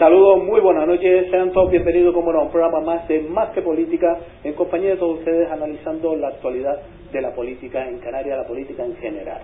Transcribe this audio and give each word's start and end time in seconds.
Saludos, 0.00 0.42
muy 0.42 0.62
buenas 0.62 0.86
noches, 0.88 1.30
sean 1.30 1.52
todos 1.52 1.70
bienvenidos 1.70 2.14
como 2.14 2.30
a 2.30 2.42
un 2.42 2.50
programa 2.50 2.80
más 2.80 3.06
de 3.06 3.20
Más 3.20 3.50
que 3.50 3.60
Política, 3.60 4.16
en 4.42 4.54
compañía 4.54 4.92
de 4.92 4.96
todos 4.96 5.18
ustedes 5.18 5.50
analizando 5.50 6.16
la 6.16 6.28
actualidad 6.28 6.80
de 7.12 7.20
la 7.20 7.34
política 7.34 7.86
en 7.86 7.98
Canarias, 7.98 8.38
la 8.38 8.46
política 8.46 8.82
en 8.82 8.96
general. 8.96 9.42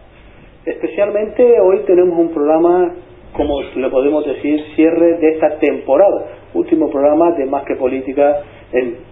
Especialmente 0.65 1.61
hoy 1.61 1.81
tenemos 1.81 2.19
un 2.19 2.31
programa, 2.31 2.91
como 3.37 3.61
le 3.61 3.91
podemos 3.91 4.25
decir, 4.25 4.59
cierre 4.75 5.19
de 5.19 5.33
esta 5.33 5.59
temporada, 5.59 6.25
último 6.55 6.89
programa 6.89 7.33
de 7.33 7.45
Más 7.45 7.63
que 7.67 7.77
Política, 7.77 8.41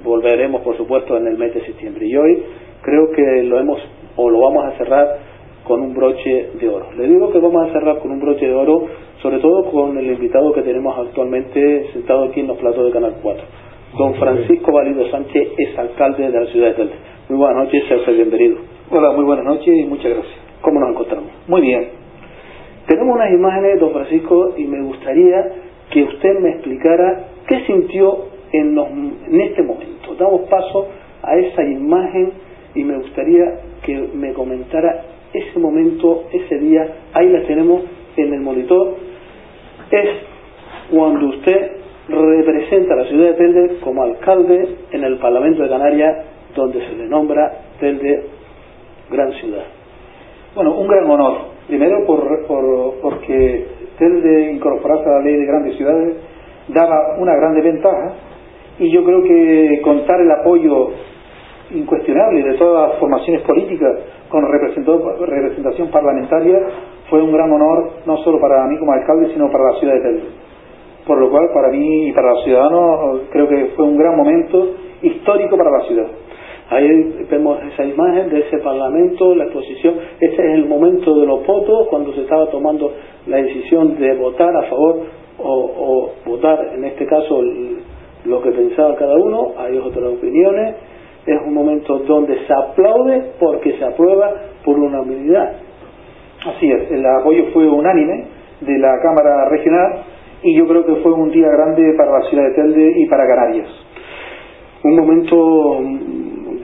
volveremos 0.02 0.62
por 0.62 0.78
supuesto 0.78 1.14
en 1.18 1.26
el 1.26 1.36
mes 1.36 1.52
de 1.52 1.60
septiembre. 1.66 2.06
Y 2.06 2.16
hoy 2.16 2.42
creo 2.80 3.10
que 3.14 3.42
lo 3.42 3.58
hemos 3.58 3.82
o 4.16 4.30
lo 4.30 4.40
vamos 4.40 4.64
a 4.64 4.78
cerrar 4.78 5.33
con 5.64 5.80
un 5.80 5.94
broche 5.94 6.50
de 6.60 6.68
oro. 6.68 6.92
Le 6.96 7.08
digo 7.08 7.30
que 7.32 7.38
vamos 7.38 7.68
a 7.68 7.72
cerrar 7.72 7.98
con 7.98 8.12
un 8.12 8.20
broche 8.20 8.46
de 8.46 8.54
oro 8.54 8.86
sobre 9.24 9.38
todo 9.38 9.70
con 9.70 9.96
el 9.96 10.06
invitado 10.06 10.52
que 10.52 10.60
tenemos 10.60 10.98
actualmente 10.98 11.86
sentado 11.94 12.24
aquí 12.24 12.40
en 12.40 12.46
los 12.46 12.58
platos 12.58 12.84
de 12.84 12.92
Canal 12.92 13.14
4, 13.22 13.44
don 13.96 14.14
Francisco 14.16 14.70
Valido 14.70 15.10
Sánchez, 15.10 15.48
es 15.56 15.78
alcalde 15.78 16.30
de 16.30 16.40
la 16.40 16.46
ciudad 16.52 16.68
de 16.68 16.74
Telde. 16.74 16.94
Muy 17.30 17.38
buenas 17.38 17.64
noches, 17.64 17.84
sea 17.88 18.12
bienvenido. 18.12 18.58
Hola, 18.90 19.12
muy 19.12 19.24
buenas 19.24 19.46
noches 19.46 19.74
y 19.74 19.84
muchas 19.84 20.12
gracias. 20.12 20.34
¿Cómo 20.60 20.78
nos 20.78 20.90
encontramos? 20.90 21.30
Muy 21.48 21.62
bien. 21.62 21.88
Tenemos 22.86 23.14
unas 23.14 23.32
imágenes, 23.32 23.80
don 23.80 23.92
Francisco, 23.92 24.52
y 24.58 24.64
me 24.64 24.82
gustaría 24.82 25.52
que 25.90 26.02
usted 26.02 26.38
me 26.40 26.50
explicara 26.50 27.24
qué 27.48 27.64
sintió 27.64 28.26
en, 28.52 28.76
en 28.78 29.40
este 29.40 29.62
momento. 29.62 30.14
Damos 30.18 30.42
paso 30.50 30.86
a 31.22 31.34
esa 31.38 31.64
imagen 31.64 32.30
y 32.74 32.84
me 32.84 32.98
gustaría 32.98 33.58
que 33.86 34.06
me 34.12 34.34
comentara 34.34 35.13
ese 35.34 35.58
momento, 35.58 36.24
ese 36.32 36.58
día, 36.58 36.86
ahí 37.12 37.28
la 37.28 37.42
tenemos 37.42 37.82
en 38.16 38.32
el 38.32 38.40
monitor, 38.40 38.96
es 39.90 40.08
cuando 40.90 41.26
usted 41.26 41.72
representa 42.08 42.94
a 42.94 42.96
la 42.98 43.04
ciudad 43.04 43.28
de 43.28 43.34
Telde 43.34 43.76
como 43.80 44.02
alcalde 44.02 44.68
en 44.92 45.04
el 45.04 45.18
Parlamento 45.18 45.62
de 45.62 45.68
Canarias, 45.68 46.24
donde 46.54 46.80
se 46.86 46.96
le 46.96 47.08
nombra 47.08 47.52
Telde 47.80 48.24
gran 49.10 49.32
ciudad. 49.32 49.64
Bueno, 50.54 50.74
un 50.74 50.86
gran 50.86 51.10
honor. 51.10 51.54
Primero 51.66 52.06
por, 52.06 52.46
por, 52.46 52.94
porque 53.00 53.66
Telde 53.98 54.52
incorporarse 54.52 55.08
a 55.08 55.18
la 55.18 55.20
ley 55.20 55.36
de 55.36 55.46
grandes 55.46 55.76
ciudades 55.76 56.14
daba 56.68 57.16
una 57.18 57.34
grande 57.36 57.60
ventaja 57.60 58.14
y 58.78 58.90
yo 58.90 59.04
creo 59.04 59.22
que 59.22 59.80
contar 59.82 60.20
el 60.20 60.30
apoyo 60.30 60.90
incuestionable 61.74 62.42
de 62.42 62.54
todas 62.54 62.90
las 62.90 62.98
formaciones 62.98 63.42
políticas 63.42 63.92
con 64.28 64.44
representación 64.50 65.88
parlamentaria 65.90 66.58
fue 67.10 67.22
un 67.22 67.32
gran 67.32 67.50
honor 67.52 67.90
no 68.06 68.16
solo 68.18 68.40
para 68.40 68.66
mí 68.66 68.78
como 68.78 68.92
alcalde, 68.92 69.32
sino 69.32 69.50
para 69.50 69.72
la 69.72 69.78
ciudad 69.78 69.94
de 69.94 70.00
Telde. 70.00 70.22
Por 71.06 71.18
lo 71.18 71.30
cual, 71.30 71.50
para 71.52 71.68
mí 71.68 72.08
y 72.08 72.12
para 72.12 72.30
los 72.32 72.44
ciudadanos, 72.44 73.20
creo 73.30 73.46
que 73.46 73.72
fue 73.76 73.84
un 73.84 73.98
gran 73.98 74.16
momento 74.16 74.70
histórico 75.02 75.56
para 75.56 75.70
la 75.70 75.80
ciudad. 75.84 76.06
Ahí 76.70 77.26
vemos 77.30 77.58
esa 77.72 77.84
imagen 77.84 78.30
de 78.30 78.40
ese 78.40 78.58
parlamento, 78.58 79.34
la 79.34 79.44
exposición. 79.44 79.96
Ese 80.18 80.34
es 80.34 80.54
el 80.54 80.66
momento 80.66 81.14
de 81.20 81.26
los 81.26 81.46
votos, 81.46 81.88
cuando 81.88 82.12
se 82.14 82.22
estaba 82.22 82.46
tomando 82.46 82.90
la 83.26 83.36
decisión 83.36 83.98
de 83.98 84.14
votar 84.14 84.56
a 84.56 84.62
favor 84.62 85.00
o, 85.38 86.10
votar, 86.24 86.70
en 86.74 86.84
este 86.84 87.04
caso, 87.06 87.42
lo 88.24 88.40
que 88.40 88.50
pensaba 88.52 88.96
cada 88.96 89.14
uno. 89.14 89.52
Hay 89.58 89.76
otras 89.76 90.04
opiniones. 90.04 90.76
Es 91.26 91.40
un 91.46 91.54
momento 91.54 91.98
donde 92.00 92.46
se 92.46 92.52
aplaude 92.52 93.32
porque 93.38 93.78
se 93.78 93.84
aprueba 93.84 94.32
por 94.64 94.78
unanimidad 94.78 95.54
Así 96.44 96.70
es, 96.70 96.90
el 96.90 97.06
apoyo 97.06 97.46
fue 97.54 97.66
unánime 97.66 98.26
de 98.60 98.78
la 98.78 99.00
Cámara 99.00 99.48
Regional 99.48 100.02
y 100.42 100.54
yo 100.54 100.68
creo 100.68 100.84
que 100.84 100.96
fue 100.96 101.12
un 101.12 101.30
día 101.30 101.48
grande 101.48 101.94
para 101.96 102.18
la 102.18 102.28
ciudad 102.28 102.44
de 102.44 102.54
Telde 102.54 102.92
y 102.96 103.06
para 103.06 103.26
Canarias. 103.26 103.68
Un 104.82 104.94
momento 104.94 105.80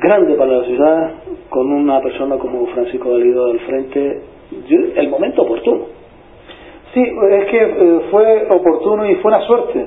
grande 0.02 0.34
para 0.34 0.52
la 0.52 0.64
ciudad 0.64 1.10
con 1.48 1.72
una 1.72 2.02
persona 2.02 2.36
como 2.36 2.66
Francisco 2.66 3.10
Valido 3.10 3.46
al 3.46 3.58
frente, 3.60 4.20
el 4.96 5.08
momento 5.08 5.42
oportuno. 5.42 5.86
Sí, 6.92 7.02
es 7.02 7.44
que 7.46 7.62
eh, 7.62 8.00
fue 8.10 8.48
oportuno 8.50 9.08
y 9.08 9.14
fue 9.16 9.32
una 9.32 9.40
suerte. 9.46 9.86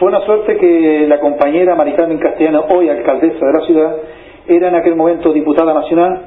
Fue 0.00 0.08
una 0.08 0.24
suerte 0.24 0.56
que 0.56 1.04
la 1.06 1.20
compañera 1.20 1.74
Maricarmen 1.74 2.16
Castellano, 2.16 2.64
hoy 2.74 2.88
alcaldesa 2.88 3.44
de 3.44 3.52
la 3.52 3.60
ciudad, 3.66 3.96
era 4.48 4.68
en 4.68 4.74
aquel 4.74 4.96
momento 4.96 5.30
diputada 5.30 5.74
nacional 5.74 6.22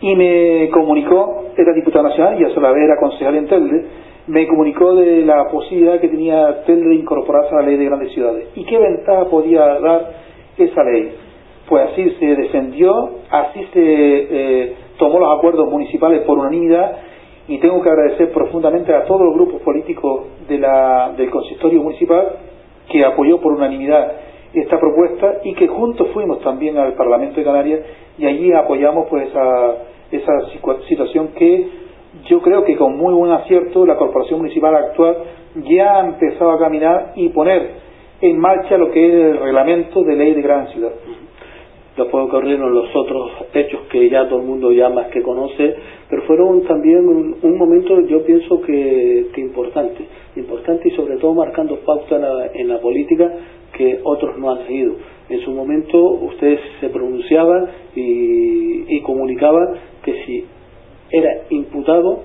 y 0.00 0.16
me 0.16 0.70
comunicó, 0.70 1.48
era 1.54 1.74
diputada 1.74 2.08
nacional 2.08 2.40
y 2.40 2.44
a 2.44 2.54
su 2.54 2.60
vez 2.62 2.76
era 2.82 2.96
concejal 2.98 3.36
en 3.36 3.46
Telde, 3.46 3.84
me 4.26 4.46
comunicó 4.46 4.94
de 4.94 5.20
la 5.20 5.50
posibilidad 5.50 6.00
que 6.00 6.08
tenía 6.08 6.64
Telde 6.64 6.88
de 6.88 6.94
incorporarse 6.94 7.54
a 7.54 7.58
la 7.60 7.66
ley 7.66 7.76
de 7.76 7.84
grandes 7.84 8.10
ciudades. 8.14 8.48
¿Y 8.54 8.64
qué 8.64 8.78
ventaja 8.78 9.26
podía 9.26 9.60
dar 9.80 10.10
esa 10.56 10.82
ley? 10.84 11.12
Pues 11.68 11.90
así 11.92 12.08
se 12.18 12.36
defendió, 12.36 13.10
así 13.28 13.68
se 13.74 13.82
eh, 13.82 14.74
tomó 14.96 15.18
los 15.18 15.36
acuerdos 15.36 15.70
municipales 15.70 16.22
por 16.22 16.38
unanimidad 16.38 16.96
y 17.48 17.58
tengo 17.58 17.82
que 17.82 17.90
agradecer 17.90 18.32
profundamente 18.32 18.94
a 18.94 19.04
todos 19.04 19.26
los 19.26 19.34
grupos 19.34 19.60
políticos 19.60 20.22
del 20.48 21.30
consistorio 21.30 21.82
municipal 21.82 22.53
que 22.88 23.04
apoyó 23.04 23.40
por 23.40 23.52
unanimidad 23.52 24.12
esta 24.52 24.78
propuesta 24.78 25.40
y 25.44 25.54
que 25.54 25.66
juntos 25.66 26.08
fuimos 26.12 26.40
también 26.42 26.78
al 26.78 26.94
Parlamento 26.94 27.36
de 27.36 27.44
Canarias 27.44 27.80
y 28.18 28.26
allí 28.26 28.52
apoyamos 28.52 29.06
pues 29.08 29.28
esa 29.28 29.74
esa 30.12 30.32
situación 30.88 31.28
que 31.36 31.68
yo 32.26 32.40
creo 32.40 32.64
que 32.64 32.76
con 32.76 32.96
muy 32.96 33.12
buen 33.14 33.32
acierto 33.32 33.84
la 33.84 33.96
Corporación 33.96 34.38
Municipal 34.40 34.74
actual 34.74 35.16
ya 35.64 35.96
ha 35.96 36.06
empezado 36.06 36.52
a 36.52 36.58
caminar 36.58 37.12
y 37.16 37.28
poner 37.30 37.84
en 38.20 38.38
marcha 38.38 38.76
lo 38.78 38.90
que 38.90 39.06
es 39.06 39.14
el 39.14 39.38
reglamento 39.38 40.02
de 40.02 40.16
ley 40.16 40.34
de 40.34 40.42
gran 40.42 40.68
ciudad. 40.68 40.92
Después 41.96 42.24
ocurrieron 42.24 42.74
los 42.74 42.94
otros 42.96 43.30
hechos 43.52 43.82
que 43.88 44.10
ya 44.10 44.28
todo 44.28 44.40
el 44.40 44.46
mundo 44.46 44.72
ya 44.72 44.88
más 44.88 45.06
que 45.12 45.22
conoce, 45.22 45.76
pero 46.10 46.22
fueron 46.22 46.62
también 46.62 47.08
un, 47.08 47.56
momento, 47.56 48.00
yo 48.00 48.24
pienso 48.24 48.60
que, 48.62 49.30
importante, 49.36 50.04
importante 50.34 50.88
y 50.88 50.90
sobre 50.96 51.18
todo 51.18 51.34
marcando 51.34 51.76
pauta 51.86 52.16
en 52.54 52.68
la, 52.68 52.80
política 52.80 53.30
que 53.72 54.00
otros 54.02 54.36
no 54.38 54.50
han 54.50 54.66
seguido. 54.66 54.94
En 55.28 55.40
su 55.42 55.52
momento 55.52 55.96
ustedes 55.96 56.58
se 56.80 56.88
pronunciaban 56.88 57.68
y, 57.94 58.96
y 58.96 59.00
comunicaban 59.02 59.74
que 60.02 60.24
si 60.24 60.44
era 61.12 61.42
imputado, 61.50 62.24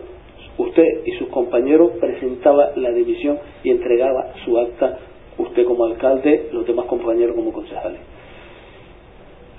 usted 0.57 1.05
y 1.05 1.11
sus 1.11 1.27
compañeros 1.27 1.91
presentaba 1.99 2.71
la 2.75 2.91
división 2.91 3.37
y 3.63 3.69
entregaba 3.69 4.33
su 4.43 4.57
acta, 4.57 4.97
usted 5.37 5.63
como 5.65 5.85
alcalde, 5.85 6.49
los 6.53 6.65
demás 6.65 6.87
compañeros 6.87 7.35
como 7.35 7.53
concejales. 7.53 8.18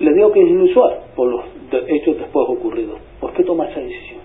Le 0.01 0.15
digo 0.15 0.33
que 0.33 0.43
es 0.43 0.49
inusual 0.49 1.01
por 1.15 1.29
los 1.29 1.45
hechos 1.89 2.19
después 2.19 2.47
ocurridos. 2.49 2.99
¿Por 3.21 3.33
qué 3.35 3.45
toma 3.45 3.67
esa 3.67 3.81
decisión? 3.81 4.21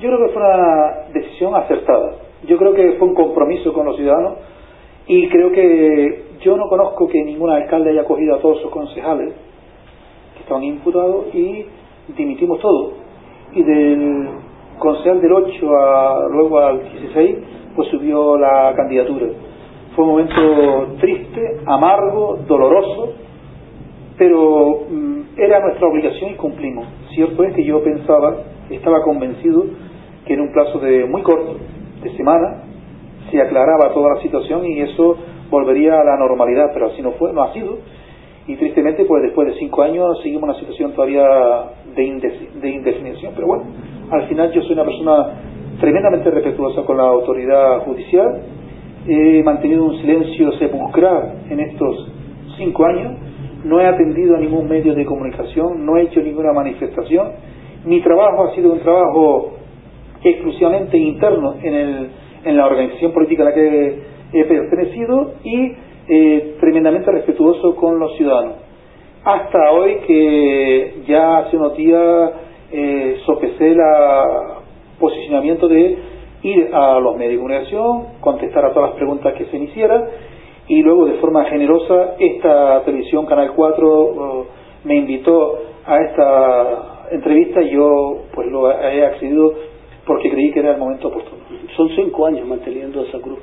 Yo 0.00 0.08
creo 0.10 0.26
que 0.26 0.32
fue 0.32 0.42
una 0.42 1.12
decisión 1.12 1.54
acertada. 1.54 2.16
Yo 2.46 2.58
creo 2.58 2.74
que 2.74 2.92
fue 2.98 3.08
un 3.08 3.14
compromiso 3.14 3.72
con 3.72 3.86
los 3.86 3.96
ciudadanos 3.96 4.38
y 5.06 5.28
creo 5.28 5.52
que 5.52 6.24
yo 6.40 6.56
no 6.56 6.68
conozco 6.68 7.08
que 7.08 7.22
ningún 7.22 7.50
alcalde 7.50 7.90
haya 7.90 8.04
cogido 8.04 8.34
a 8.34 8.38
todos 8.40 8.60
sus 8.60 8.70
concejales 8.70 9.34
que 10.34 10.40
estaban 10.40 10.64
imputados 10.64 11.32
y 11.32 11.64
dimitimos 12.16 12.58
todos 12.60 12.94
y 13.52 13.62
del 13.62 14.28
concejal 14.78 15.20
del 15.20 15.32
8 15.32 15.76
a, 15.76 16.28
luego 16.28 16.58
al 16.58 16.82
16 16.82 17.36
pues 17.76 17.88
subió 17.88 18.36
la 18.36 18.72
candidatura. 18.76 19.26
Fue 19.94 20.04
un 20.04 20.10
momento 20.10 20.96
triste, 21.00 21.60
amargo, 21.66 22.38
doloroso, 22.46 23.12
pero 24.16 24.86
mm, 24.90 25.20
era 25.36 25.60
nuestra 25.60 25.88
obligación 25.88 26.32
y 26.32 26.34
cumplimos. 26.34 26.86
Cierto 27.14 27.42
es 27.44 27.54
que 27.54 27.64
yo 27.64 27.82
pensaba, 27.82 28.36
estaba 28.70 29.02
convencido 29.02 29.64
que 30.26 30.34
en 30.34 30.40
un 30.40 30.52
plazo 30.52 30.78
de 30.78 31.04
muy 31.04 31.22
corto, 31.22 31.56
de 32.02 32.16
semana, 32.16 32.64
se 33.30 33.40
aclaraba 33.40 33.92
toda 33.92 34.14
la 34.14 34.22
situación 34.22 34.64
y 34.66 34.80
eso 34.80 35.16
volvería 35.50 36.00
a 36.00 36.04
la 36.04 36.16
normalidad, 36.16 36.70
pero 36.72 36.86
así 36.86 37.02
no 37.02 37.12
fue, 37.12 37.32
no 37.32 37.42
ha 37.42 37.52
sido. 37.52 37.78
Y 38.46 38.56
tristemente, 38.56 39.04
pues 39.06 39.22
después 39.22 39.48
de 39.48 39.54
cinco 39.58 39.82
años 39.82 40.20
seguimos 40.22 40.44
una 40.44 40.58
situación 40.58 40.92
todavía 40.92 41.24
de, 41.94 42.68
indefinición, 42.68 43.32
pero 43.34 43.46
bueno, 43.46 43.64
al 44.10 44.28
final 44.28 44.52
yo 44.52 44.62
soy 44.62 44.72
una 44.74 44.84
persona 44.84 45.26
tremendamente 45.80 46.30
respetuosa 46.30 46.82
con 46.82 46.98
la 46.98 47.04
autoridad 47.04 47.80
judicial, 47.80 48.42
he 49.06 49.42
mantenido 49.42 49.84
un 49.84 49.96
silencio 49.98 50.52
sepulcral 50.58 51.44
en 51.48 51.60
estos 51.60 52.10
cinco 52.58 52.84
años, 52.84 53.12
no 53.64 53.80
he 53.80 53.86
atendido 53.86 54.36
a 54.36 54.38
ningún 54.38 54.68
medio 54.68 54.94
de 54.94 55.04
comunicación, 55.04 55.84
no 55.84 55.96
he 55.96 56.02
hecho 56.02 56.20
ninguna 56.20 56.52
manifestación, 56.52 57.32
mi 57.84 58.00
trabajo 58.00 58.44
ha 58.44 58.54
sido 58.54 58.72
un 58.72 58.80
trabajo 58.80 59.54
exclusivamente 60.22 60.96
interno 60.96 61.54
en, 61.62 61.74
el, 61.74 62.10
en 62.44 62.56
la 62.56 62.66
organización 62.66 63.12
política 63.12 63.42
a 63.42 63.46
la 63.46 63.54
que 63.54 63.98
he 64.32 64.44
pertenecido 64.44 65.34
y 65.44 65.72
eh, 66.08 66.56
tremendamente 66.60 67.10
respetuoso 67.10 67.76
con 67.76 67.98
los 67.98 68.16
ciudadanos. 68.16 68.56
Hasta 69.24 69.72
hoy 69.72 69.96
que 70.06 71.02
ya 71.06 71.38
hace 71.38 71.56
unos 71.56 71.76
días 71.76 72.30
eh, 72.70 73.18
sopesé 73.24 73.72
el 73.72 73.78
posicionamiento 74.98 75.68
de 75.68 75.98
ir 76.42 76.70
a 76.74 77.00
los 77.00 77.16
medios 77.16 77.32
de 77.32 77.38
comunicación, 77.38 78.04
contestar 78.20 78.66
a 78.66 78.72
todas 78.72 78.90
las 78.90 78.96
preguntas 78.96 79.32
que 79.34 79.46
se 79.46 79.58
me 79.58 79.64
hicieran 79.64 80.04
y 80.66 80.82
luego 80.82 81.06
de 81.06 81.14
forma 81.14 81.44
generosa 81.44 82.14
esta 82.18 82.82
televisión 82.84 83.26
Canal 83.26 83.52
4 83.54 84.46
me 84.84 84.96
invitó 84.96 85.58
a 85.84 86.00
esta 86.00 87.06
entrevista 87.10 87.62
y 87.62 87.70
yo 87.70 88.22
pues 88.34 88.48
lo 88.50 88.70
he 88.70 89.04
accedido 89.04 89.52
porque 90.06 90.30
creí 90.30 90.52
que 90.52 90.60
era 90.60 90.72
el 90.72 90.78
momento 90.78 91.08
oportuno. 91.08 91.42
Son 91.76 91.88
cinco 91.96 92.26
años 92.26 92.46
manteniendo 92.46 93.02
esa 93.02 93.18
cruz, 93.20 93.38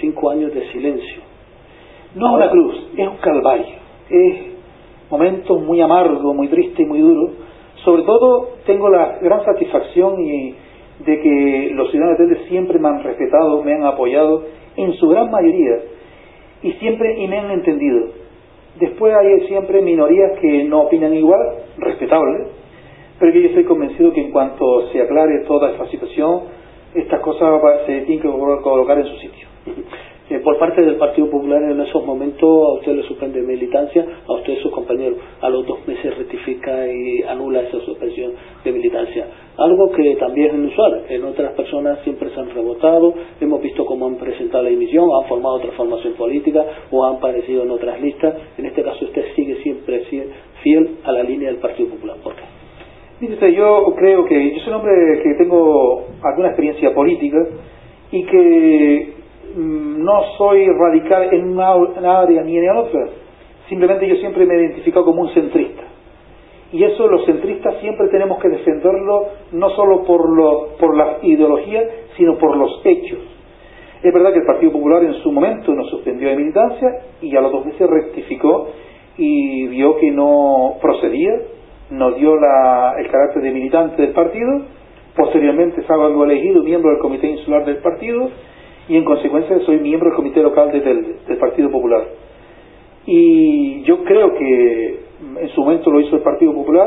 cinco 0.00 0.30
años 0.30 0.52
de 0.54 0.70
silencio. 0.72 1.22
No 2.14 2.28
es 2.28 2.34
una 2.34 2.50
cruz, 2.50 2.90
es 2.96 3.08
un 3.08 3.16
calvario, 3.16 3.76
es 4.10 4.34
momento 5.10 5.58
muy 5.58 5.80
amargo, 5.80 6.34
muy 6.34 6.48
triste 6.48 6.82
y 6.82 6.86
muy 6.86 7.00
duro. 7.00 7.32
Sobre 7.84 8.02
todo 8.02 8.50
tengo 8.66 8.88
la 8.88 9.18
gran 9.20 9.44
satisfacción 9.44 10.20
y 10.20 10.54
de 11.04 11.20
que 11.20 11.70
los 11.74 11.90
ciudadanos 11.90 12.18
de 12.18 12.26
Telde 12.26 12.48
siempre 12.48 12.78
me 12.78 12.88
han 12.88 13.02
respetado, 13.02 13.62
me 13.62 13.74
han 13.74 13.84
apoyado 13.84 14.42
en 14.76 14.94
su 14.94 15.08
gran 15.08 15.30
mayoría 15.30 15.76
y 16.62 16.72
siempre 16.72 17.18
y 17.18 17.28
me 17.28 17.38
han 17.38 17.50
entendido. 17.50 18.08
Después 18.78 19.14
hay 19.14 19.46
siempre 19.48 19.80
minorías 19.82 20.38
que 20.40 20.64
no 20.64 20.82
opinan 20.82 21.14
igual, 21.14 21.40
respetable, 21.78 22.46
pero 23.18 23.32
que 23.32 23.42
yo 23.42 23.48
estoy 23.48 23.64
convencido 23.64 24.12
que 24.12 24.20
en 24.20 24.30
cuanto 24.30 24.88
se 24.92 25.00
aclare 25.00 25.44
toda 25.46 25.72
esta 25.72 25.86
situación, 25.86 26.42
estas 26.94 27.20
cosas 27.20 27.60
se 27.86 28.00
tienen 28.02 28.20
que 28.20 28.28
colocar 28.28 28.98
en 28.98 29.06
su 29.06 29.16
sitio. 29.16 29.48
Eh, 30.30 30.40
por 30.40 30.58
parte 30.58 30.82
del 30.82 30.96
Partido 30.96 31.30
Popular 31.30 31.62
en 31.62 31.80
esos 31.80 32.04
momentos 32.04 32.42
a 32.42 32.72
usted 32.74 32.92
le 32.92 33.02
suspende 33.04 33.40
militancia, 33.40 34.04
a 34.26 34.32
usted 34.34 34.58
sus 34.58 34.70
compañeros 34.72 35.16
a 35.40 35.48
los 35.48 35.66
dos 35.66 35.78
meses 35.88 36.18
rectifica 36.18 36.86
y 36.86 37.22
anula 37.22 37.62
esa 37.62 37.80
suspensión 37.80 38.32
de 38.62 38.72
militancia. 38.72 39.26
Algo 39.68 39.90
que 39.90 40.16
también 40.16 40.48
es 40.48 40.54
inusual, 40.54 41.04
en 41.08 41.24
otras 41.24 41.52
personas 41.52 41.98
siempre 42.04 42.30
se 42.30 42.40
han 42.40 42.50
rebotado, 42.50 43.12
hemos 43.40 43.60
visto 43.60 43.84
cómo 43.84 44.06
han 44.06 44.16
presentado 44.16 44.64
la 44.64 44.70
emisión, 44.70 45.08
han 45.20 45.28
formado 45.28 45.56
otra 45.56 45.72
formación 45.72 46.14
política 46.14 46.64
o 46.90 47.04
han 47.04 47.16
aparecido 47.16 47.62
en 47.64 47.70
otras 47.70 48.00
listas. 48.00 48.34
En 48.56 48.66
este 48.66 48.82
caso 48.82 49.04
usted 49.04 49.24
sigue 49.36 49.56
siempre 49.62 50.04
fiel 50.62 50.96
a 51.04 51.12
la 51.12 51.22
línea 51.22 51.48
del 51.50 51.58
Partido 51.58 51.90
Popular. 51.90 52.16
¿Por? 52.22 52.34
Mire 53.20 53.52
yo 53.52 53.94
creo 53.98 54.24
que 54.24 54.54
yo 54.54 54.60
soy 54.60 54.68
un 54.68 54.74
hombre 54.74 55.22
que 55.22 55.34
tengo 55.34 56.06
alguna 56.22 56.48
experiencia 56.48 56.94
política 56.94 57.38
y 58.12 58.24
que 58.24 59.18
Mm, 59.54 60.04
no 60.04 60.22
soy 60.36 60.68
radical 60.68 61.32
en 61.32 61.48
una, 61.48 62.20
área 62.20 62.42
ni 62.42 62.58
en 62.58 62.70
otra. 62.70 63.08
Simplemente 63.68 64.06
yo 64.06 64.16
siempre 64.16 64.46
me 64.46 64.54
he 64.54 64.60
identificado 64.60 65.04
como 65.04 65.22
un 65.22 65.30
centrista. 65.34 65.82
Y 66.72 66.84
eso 66.84 67.08
los 67.08 67.24
centristas 67.24 67.76
siempre 67.80 68.08
tenemos 68.08 68.38
que 68.40 68.48
defenderlo 68.48 69.26
no 69.52 69.70
solo 69.70 70.04
por, 70.04 70.28
lo, 70.28 70.76
por 70.78 70.96
la 70.96 71.18
ideología, 71.22 71.82
sino 72.16 72.36
por 72.36 72.56
los 72.56 72.82
hechos. 72.84 73.20
Es 74.02 74.12
verdad 74.12 74.32
que 74.32 74.40
el 74.40 74.46
Partido 74.46 74.72
Popular 74.72 75.02
en 75.02 75.14
su 75.14 75.32
momento 75.32 75.72
nos 75.74 75.88
suspendió 75.90 76.28
de 76.28 76.36
militancia 76.36 76.88
y 77.22 77.34
a 77.34 77.40
los 77.40 77.50
dos 77.50 77.64
meses 77.64 77.88
rectificó 77.88 78.68
y 79.16 79.66
vio 79.68 79.96
que 79.96 80.10
no 80.10 80.76
procedía, 80.80 81.32
nos 81.90 82.16
dio 82.16 82.36
la, 82.36 82.94
el 82.98 83.08
carácter 83.08 83.42
de 83.42 83.50
militante 83.50 84.02
del 84.02 84.12
partido, 84.12 84.62
posteriormente 85.16 85.82
algo 85.88 86.24
elegido 86.24 86.62
miembro 86.62 86.90
del 86.90 87.00
Comité 87.00 87.28
Insular 87.28 87.64
del 87.64 87.78
partido 87.78 88.30
y 88.88 88.96
en 88.96 89.04
consecuencia 89.04 89.58
soy 89.60 89.78
miembro 89.80 90.10
del 90.10 90.16
comité 90.16 90.42
local 90.42 90.70
del 90.70 91.38
Partido 91.38 91.70
Popular. 91.70 92.04
Y 93.06 93.82
yo 93.82 94.04
creo 94.04 94.34
que 94.34 95.07
en 95.20 95.48
su 95.50 95.62
momento 95.62 95.90
lo 95.90 96.00
hizo 96.00 96.16
el 96.16 96.22
Partido 96.22 96.52
Popular, 96.52 96.86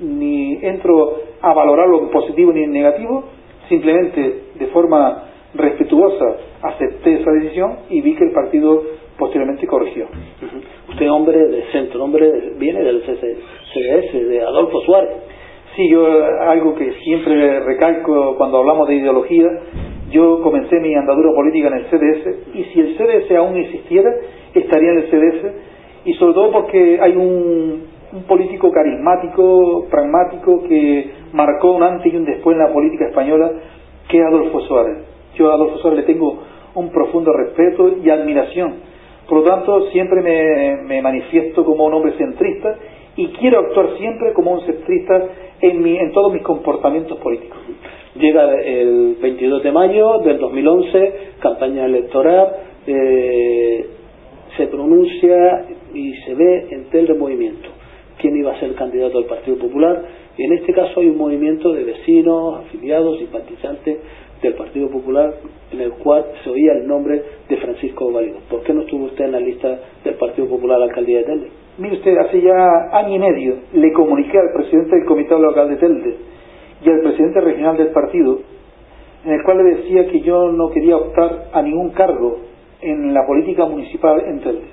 ni 0.00 0.58
entro 0.62 1.16
a 1.40 1.52
valorar 1.52 1.88
lo 1.88 2.10
positivo 2.10 2.52
ni 2.52 2.64
en 2.64 2.72
negativo, 2.72 3.24
simplemente 3.68 4.44
de 4.54 4.66
forma 4.68 5.24
respetuosa 5.54 6.36
acepté 6.62 7.14
esa 7.14 7.30
decisión 7.32 7.76
y 7.90 8.00
vi 8.00 8.14
que 8.14 8.24
el 8.24 8.32
partido 8.32 8.82
posteriormente 9.18 9.66
corrigió. 9.66 10.06
Usted 10.88 11.10
hombre 11.10 11.46
de 11.46 11.62
centro, 11.72 12.02
hombre 12.02 12.54
viene 12.58 12.82
del 12.82 13.02
CDS, 13.02 14.28
de 14.28 14.40
Adolfo 14.42 14.80
Suárez. 14.80 15.10
Sí, 15.76 15.88
yo 15.90 16.06
algo 16.40 16.74
que 16.74 16.92
siempre 17.04 17.60
recalco 17.60 18.36
cuando 18.36 18.58
hablamos 18.58 18.88
de 18.88 18.96
ideología 18.96 19.46
yo 20.10 20.42
comencé 20.42 20.78
mi 20.80 20.94
andadura 20.94 21.32
política 21.34 21.68
en 21.68 21.74
el 21.74 21.86
CDS 21.86 22.54
y 22.54 22.64
si 22.64 22.80
el 22.80 22.96
CDS 22.98 23.30
aún 23.34 23.56
existiera, 23.56 24.10
estaría 24.54 24.90
en 24.90 24.98
el 24.98 25.10
CDS 25.10 25.71
y 26.04 26.14
sobre 26.14 26.34
todo 26.34 26.50
porque 26.52 26.98
hay 27.00 27.16
un, 27.16 27.92
político 28.28 28.70
carismático, 28.70 29.86
pragmático, 29.90 30.62
que 30.64 31.10
marcó 31.32 31.72
un 31.72 31.82
antes 31.82 32.12
y 32.12 32.16
un 32.16 32.26
después 32.26 32.54
en 32.54 32.62
la 32.62 32.72
política 32.72 33.06
española, 33.06 33.50
que 34.08 34.18
es 34.18 34.24
Adolfo 34.26 34.60
Suárez. 34.60 34.98
Yo 35.34 35.50
a 35.50 35.54
Adolfo 35.54 35.78
Suárez 35.78 36.00
le 36.00 36.12
tengo 36.12 36.42
un 36.74 36.90
profundo 36.90 37.32
respeto 37.32 37.96
y 38.04 38.10
admiración. 38.10 38.74
Por 39.26 39.38
lo 39.38 39.44
tanto, 39.44 39.90
siempre 39.92 40.20
me, 40.20 40.82
me 40.84 41.00
manifiesto 41.00 41.64
como 41.64 41.86
un 41.86 41.94
hombre 41.94 42.12
centrista 42.18 42.76
y 43.16 43.28
quiero 43.28 43.60
actuar 43.60 43.96
siempre 43.96 44.34
como 44.34 44.52
un 44.52 44.60
centrista 44.66 45.28
en, 45.62 45.82
mi, 45.82 45.96
en 45.96 46.12
todos 46.12 46.32
mis 46.32 46.42
comportamientos 46.42 47.18
políticos. 47.18 47.58
Llega 48.14 48.60
el 48.60 49.16
22 49.22 49.62
de 49.62 49.72
mayo 49.72 50.18
del 50.18 50.38
2011, 50.38 51.14
campaña 51.40 51.86
electoral, 51.86 52.48
eh, 52.86 53.86
se 54.56 54.66
pronuncia 54.66 55.66
y 55.94 56.14
se 56.24 56.34
ve 56.34 56.66
en 56.70 56.86
el 56.92 57.18
movimiento 57.18 57.68
quién 58.18 58.36
iba 58.36 58.52
a 58.52 58.60
ser 58.60 58.74
candidato 58.74 59.18
del 59.18 59.26
Partido 59.26 59.58
Popular. 59.58 60.02
Y 60.36 60.44
en 60.44 60.52
este 60.54 60.72
caso 60.72 61.00
hay 61.00 61.08
un 61.08 61.18
movimiento 61.18 61.72
de 61.72 61.84
vecinos, 61.84 62.64
afiliados, 62.64 63.18
simpatizantes 63.18 63.98
del 64.40 64.54
Partido 64.54 64.88
Popular 64.88 65.34
en 65.72 65.80
el 65.80 65.92
cual 65.92 66.24
se 66.42 66.50
oía 66.50 66.72
el 66.72 66.86
nombre 66.86 67.22
de 67.48 67.56
Francisco 67.56 68.10
Valido. 68.12 68.38
¿Por 68.50 68.62
qué 68.62 68.72
no 68.72 68.82
estuvo 68.82 69.06
usted 69.06 69.24
en 69.24 69.32
la 69.32 69.40
lista 69.40 69.80
del 70.04 70.14
Partido 70.14 70.48
Popular 70.48 70.76
a 70.76 70.80
la 70.80 70.84
alcaldía 70.86 71.18
de 71.18 71.24
Telde? 71.24 71.48
Mire 71.78 71.96
usted, 71.96 72.16
hace 72.18 72.40
ya 72.42 72.54
año 72.92 73.16
y 73.16 73.18
medio 73.18 73.56
le 73.72 73.92
comuniqué 73.92 74.38
al 74.38 74.52
presidente 74.52 74.96
del 74.96 75.06
Comité 75.06 75.38
Local 75.38 75.68
de 75.70 75.76
Telde 75.76 76.16
y 76.84 76.90
al 76.90 77.00
presidente 77.00 77.40
regional 77.40 77.76
del 77.76 77.88
partido, 77.88 78.40
en 79.24 79.32
el 79.32 79.42
cual 79.44 79.58
le 79.58 79.76
decía 79.76 80.06
que 80.08 80.20
yo 80.20 80.50
no 80.50 80.70
quería 80.70 80.96
optar 80.96 81.46
a 81.52 81.62
ningún 81.62 81.90
cargo 81.90 82.51
en 82.82 83.14
la 83.14 83.26
política 83.26 83.64
municipal 83.66 84.22
en 84.26 84.40
Telde. 84.40 84.66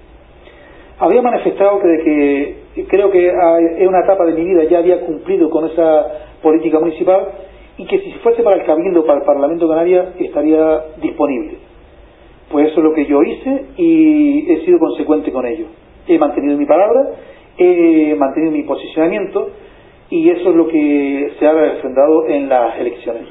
Había 1.00 1.22
manifestado 1.22 1.80
que, 1.80 1.88
de 1.88 2.04
que 2.04 2.86
creo 2.88 3.10
que 3.10 3.30
en 3.30 3.88
una 3.88 4.02
etapa 4.02 4.26
de 4.26 4.34
mi 4.34 4.44
vida 4.44 4.66
ya 4.66 4.80
había 4.80 5.00
cumplido 5.02 5.50
con 5.50 5.66
esa 5.66 6.06
política 6.42 6.80
municipal 6.80 7.28
y 7.78 7.86
que 7.86 8.00
si 8.00 8.12
fuese 8.24 8.44
para 8.44 8.58
el 8.58 8.66
Cabildo, 8.66 9.06
para 9.06 9.20
el 9.20 9.26
Parlamento 9.26 9.70
Canaria, 9.70 10.14
estaría 10.20 10.84
disponible. 11.02 11.58
Pues 12.52 12.68
eso 12.72 12.80
es 12.80 12.84
lo 12.84 12.94
que 12.94 13.06
yo 13.06 13.22
hice 13.24 13.66
y 13.78 14.52
he 14.52 14.66
sido 14.66 14.80
consecuente 14.80 15.32
con 15.32 15.46
ello. 15.46 15.68
He 16.08 16.18
mantenido 16.18 16.58
mi 16.58 16.66
palabra, 16.66 17.12
he 17.58 18.16
mantenido 18.16 18.52
mi 18.52 18.64
posicionamiento 18.64 19.52
y 20.10 20.30
eso 20.30 20.50
es 20.50 20.56
lo 20.56 20.68
que 20.68 21.32
se 21.40 21.48
ha 21.48 21.54
refrendado 21.54 22.28
en 22.28 22.50
las 22.50 22.78
elecciones. 22.80 23.28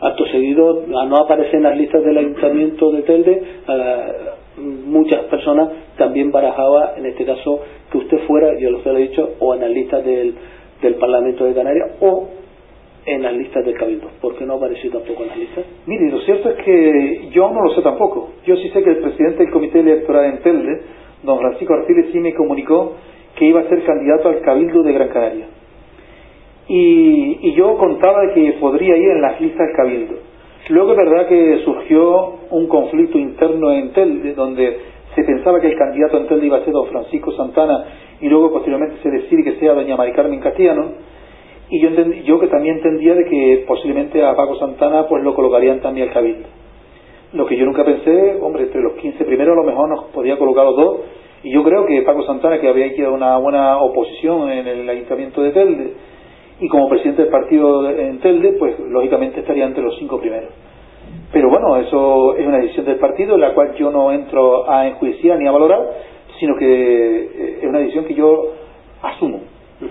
Acto 0.00 0.26
seguido, 0.26 0.84
a 0.96 1.06
no 1.06 1.16
aparecer 1.16 1.56
en 1.56 1.64
las 1.64 1.76
listas 1.76 2.04
del 2.04 2.18
Ayuntamiento 2.18 2.92
de 2.92 3.02
Telde, 3.02 3.42
muchas 4.58 5.24
personas 5.24 5.70
también 5.96 6.30
barajaba, 6.30 6.94
en 6.96 7.06
este 7.06 7.24
caso, 7.24 7.60
que 7.90 7.98
usted 7.98 8.18
fuera, 8.26 8.56
yo 8.58 8.70
lo 8.70 8.78
he 8.78 9.02
dicho, 9.02 9.30
o 9.40 9.54
en 9.54 9.60
las 9.60 9.70
listas 9.70 10.04
del, 10.04 10.34
del 10.82 10.94
Parlamento 10.94 11.44
de 11.44 11.54
Canarias 11.54 11.90
o 12.00 12.28
en 13.06 13.22
las 13.22 13.32
listas 13.32 13.64
del 13.64 13.74
Cabildo. 13.74 14.08
¿Por 14.20 14.36
qué 14.36 14.44
no 14.44 14.54
apareció 14.54 14.90
tampoco 14.90 15.22
en 15.22 15.28
las 15.30 15.38
listas? 15.38 15.64
Mire, 15.86 16.10
lo 16.10 16.20
cierto 16.20 16.50
es 16.50 16.56
que 16.64 17.28
yo 17.32 17.50
no 17.50 17.62
lo 17.62 17.74
sé 17.74 17.82
tampoco. 17.82 18.30
Yo 18.46 18.56
sí 18.56 18.68
sé 18.68 18.82
que 18.82 18.90
el 18.90 18.98
presidente 18.98 19.44
del 19.44 19.52
Comité 19.52 19.80
Electoral 19.80 20.26
en 20.26 20.38
Telde, 20.42 20.82
don 21.22 21.38
Francisco 21.38 21.74
Artiles, 21.74 22.06
sí 22.12 22.20
me 22.20 22.34
comunicó 22.34 22.94
que 23.36 23.46
iba 23.46 23.60
a 23.60 23.68
ser 23.68 23.82
candidato 23.82 24.28
al 24.28 24.40
Cabildo 24.42 24.82
de 24.82 24.92
Gran 24.92 25.08
Canaria 25.08 25.46
y, 26.68 27.52
yo 27.54 27.76
contaba 27.78 28.32
que 28.34 28.52
podría 28.60 28.96
ir 28.96 29.10
en 29.10 29.22
las 29.22 29.40
listas 29.40 29.66
del 29.66 29.76
Cabildo. 29.76 30.14
Luego 30.68 30.92
es 30.92 30.96
verdad 30.98 31.26
que 31.26 31.62
surgió 31.64 32.34
un 32.50 32.68
conflicto 32.68 33.18
interno 33.18 33.72
en 33.72 33.92
Telde, 33.92 34.34
donde 34.34 34.78
se 35.14 35.24
pensaba 35.24 35.60
que 35.60 35.68
el 35.68 35.78
candidato 35.78 36.18
en 36.18 36.26
Telde 36.26 36.46
iba 36.46 36.58
a 36.58 36.64
ser 36.64 36.72
don 36.72 36.86
Francisco 36.88 37.32
Santana 37.32 37.84
y 38.20 38.28
luego 38.28 38.52
posteriormente 38.52 38.96
se 39.02 39.10
decide 39.10 39.44
que 39.44 39.58
sea 39.58 39.72
doña 39.72 39.96
Mari 39.96 40.12
Carmen 40.12 40.40
Castellano 40.40 40.92
y 41.70 41.80
yo, 41.80 41.88
yo 42.24 42.38
que 42.38 42.48
también 42.48 42.76
entendía 42.76 43.14
de 43.14 43.24
que 43.24 43.64
posiblemente 43.66 44.22
a 44.22 44.36
Paco 44.36 44.56
Santana 44.56 45.06
pues 45.08 45.24
lo 45.24 45.34
colocarían 45.34 45.80
también 45.80 46.08
al 46.08 46.14
Cabildo. 46.14 46.48
Lo 47.32 47.46
que 47.46 47.56
yo 47.56 47.64
nunca 47.64 47.84
pensé, 47.84 48.38
hombre, 48.40 48.64
entre 48.64 48.82
los 48.82 48.94
15 48.94 49.24
primeros 49.24 49.54
a 49.54 49.60
lo 49.60 49.66
mejor 49.66 49.88
nos 49.88 50.04
podía 50.06 50.36
colocar 50.36 50.64
los 50.64 50.76
dos 50.76 50.96
y 51.42 51.50
yo 51.50 51.62
creo 51.62 51.86
que 51.86 52.02
Paco 52.02 52.24
Santana 52.24 52.60
que 52.60 52.68
había 52.68 52.86
hecho 52.86 53.12
una 53.12 53.38
buena 53.38 53.78
oposición 53.78 54.50
en 54.50 54.66
el 54.66 54.88
ayuntamiento 54.88 55.42
de 55.42 55.50
Telde 55.52 55.92
y 56.60 56.68
como 56.68 56.88
presidente 56.88 57.22
del 57.22 57.30
partido 57.30 57.88
en 57.88 58.18
Telde, 58.18 58.52
pues 58.58 58.78
lógicamente 58.80 59.40
estaría 59.40 59.66
entre 59.66 59.82
los 59.82 59.96
cinco 59.98 60.20
primeros. 60.20 60.50
Pero 61.32 61.50
bueno, 61.50 61.76
eso 61.76 62.36
es 62.36 62.46
una 62.46 62.58
decisión 62.58 62.86
del 62.86 62.96
partido 62.96 63.34
en 63.34 63.42
la 63.42 63.54
cual 63.54 63.74
yo 63.74 63.90
no 63.90 64.10
entro 64.12 64.68
a 64.68 64.86
enjuiciar 64.86 65.38
ni 65.38 65.46
a 65.46 65.52
valorar, 65.52 65.80
sino 66.40 66.56
que 66.56 66.66
eh, 66.66 67.58
es 67.62 67.68
una 67.68 67.80
decisión 67.80 68.04
que 68.06 68.14
yo 68.14 68.52
asumo 69.02 69.40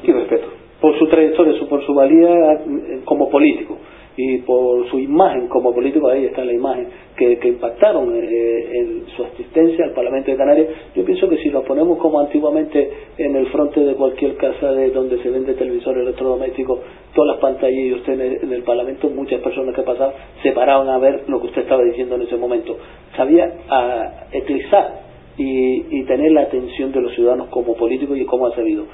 y 0.03 0.11
respeto. 0.11 0.47
Por 0.81 0.97
su 0.97 1.07
trayectoria, 1.07 1.53
por 1.69 1.85
su 1.85 1.93
valía 1.93 2.53
eh, 2.53 3.01
como 3.05 3.29
político. 3.29 3.77
Y 4.17 4.39
por 4.39 4.89
su 4.89 4.97
imagen 4.97 5.47
como 5.47 5.73
político, 5.73 6.09
ahí 6.09 6.25
está 6.25 6.43
la 6.43 6.51
imagen, 6.51 6.87
que, 7.15 7.39
impactaron 7.47 8.15
eh, 8.15 8.79
en 8.79 9.05
su 9.15 9.23
asistencia 9.23 9.85
al 9.85 9.91
Parlamento 9.91 10.31
de 10.31 10.37
Canarias, 10.37 10.67
yo 10.95 11.05
pienso 11.05 11.29
que 11.29 11.37
si 11.37 11.49
nos 11.49 11.63
ponemos 11.65 11.99
como 11.99 12.19
antiguamente 12.19 12.91
en 13.17 13.35
el 13.35 13.45
frente 13.47 13.79
de 13.79 13.93
cualquier 13.93 14.35
casa 14.35 14.71
de 14.71 14.89
donde 14.89 15.21
se 15.21 15.29
vende 15.29 15.53
televisor 15.53 15.97
electrodoméstico, 15.99 16.79
todas 17.13 17.35
las 17.35 17.41
pantallas 17.41 17.79
y 17.79 17.93
usted 17.93 18.19
en 18.43 18.51
el, 18.51 18.63
Parlamento, 18.63 19.07
muchas 19.09 19.39
personas 19.41 19.75
que 19.75 19.83
pasaban 19.83 20.13
se 20.41 20.51
paraban 20.51 20.89
a 20.89 20.97
ver 20.97 21.23
lo 21.27 21.39
que 21.39 21.47
usted 21.47 21.61
estaba 21.61 21.83
diciendo 21.83 22.15
en 22.15 22.23
ese 22.23 22.37
momento. 22.37 22.75
Sabía 23.15 23.53
a 23.69 24.27
eclipsar 24.31 25.01
y, 25.37 26.03
tener 26.05 26.31
la 26.31 26.41
atención 26.41 26.91
de 26.91 27.01
los 27.01 27.13
ciudadanos 27.13 27.49
como 27.49 27.75
políticos 27.75 28.17
y 28.17 28.25
como 28.25 28.47
ha 28.47 28.55
sabido. 28.55 28.85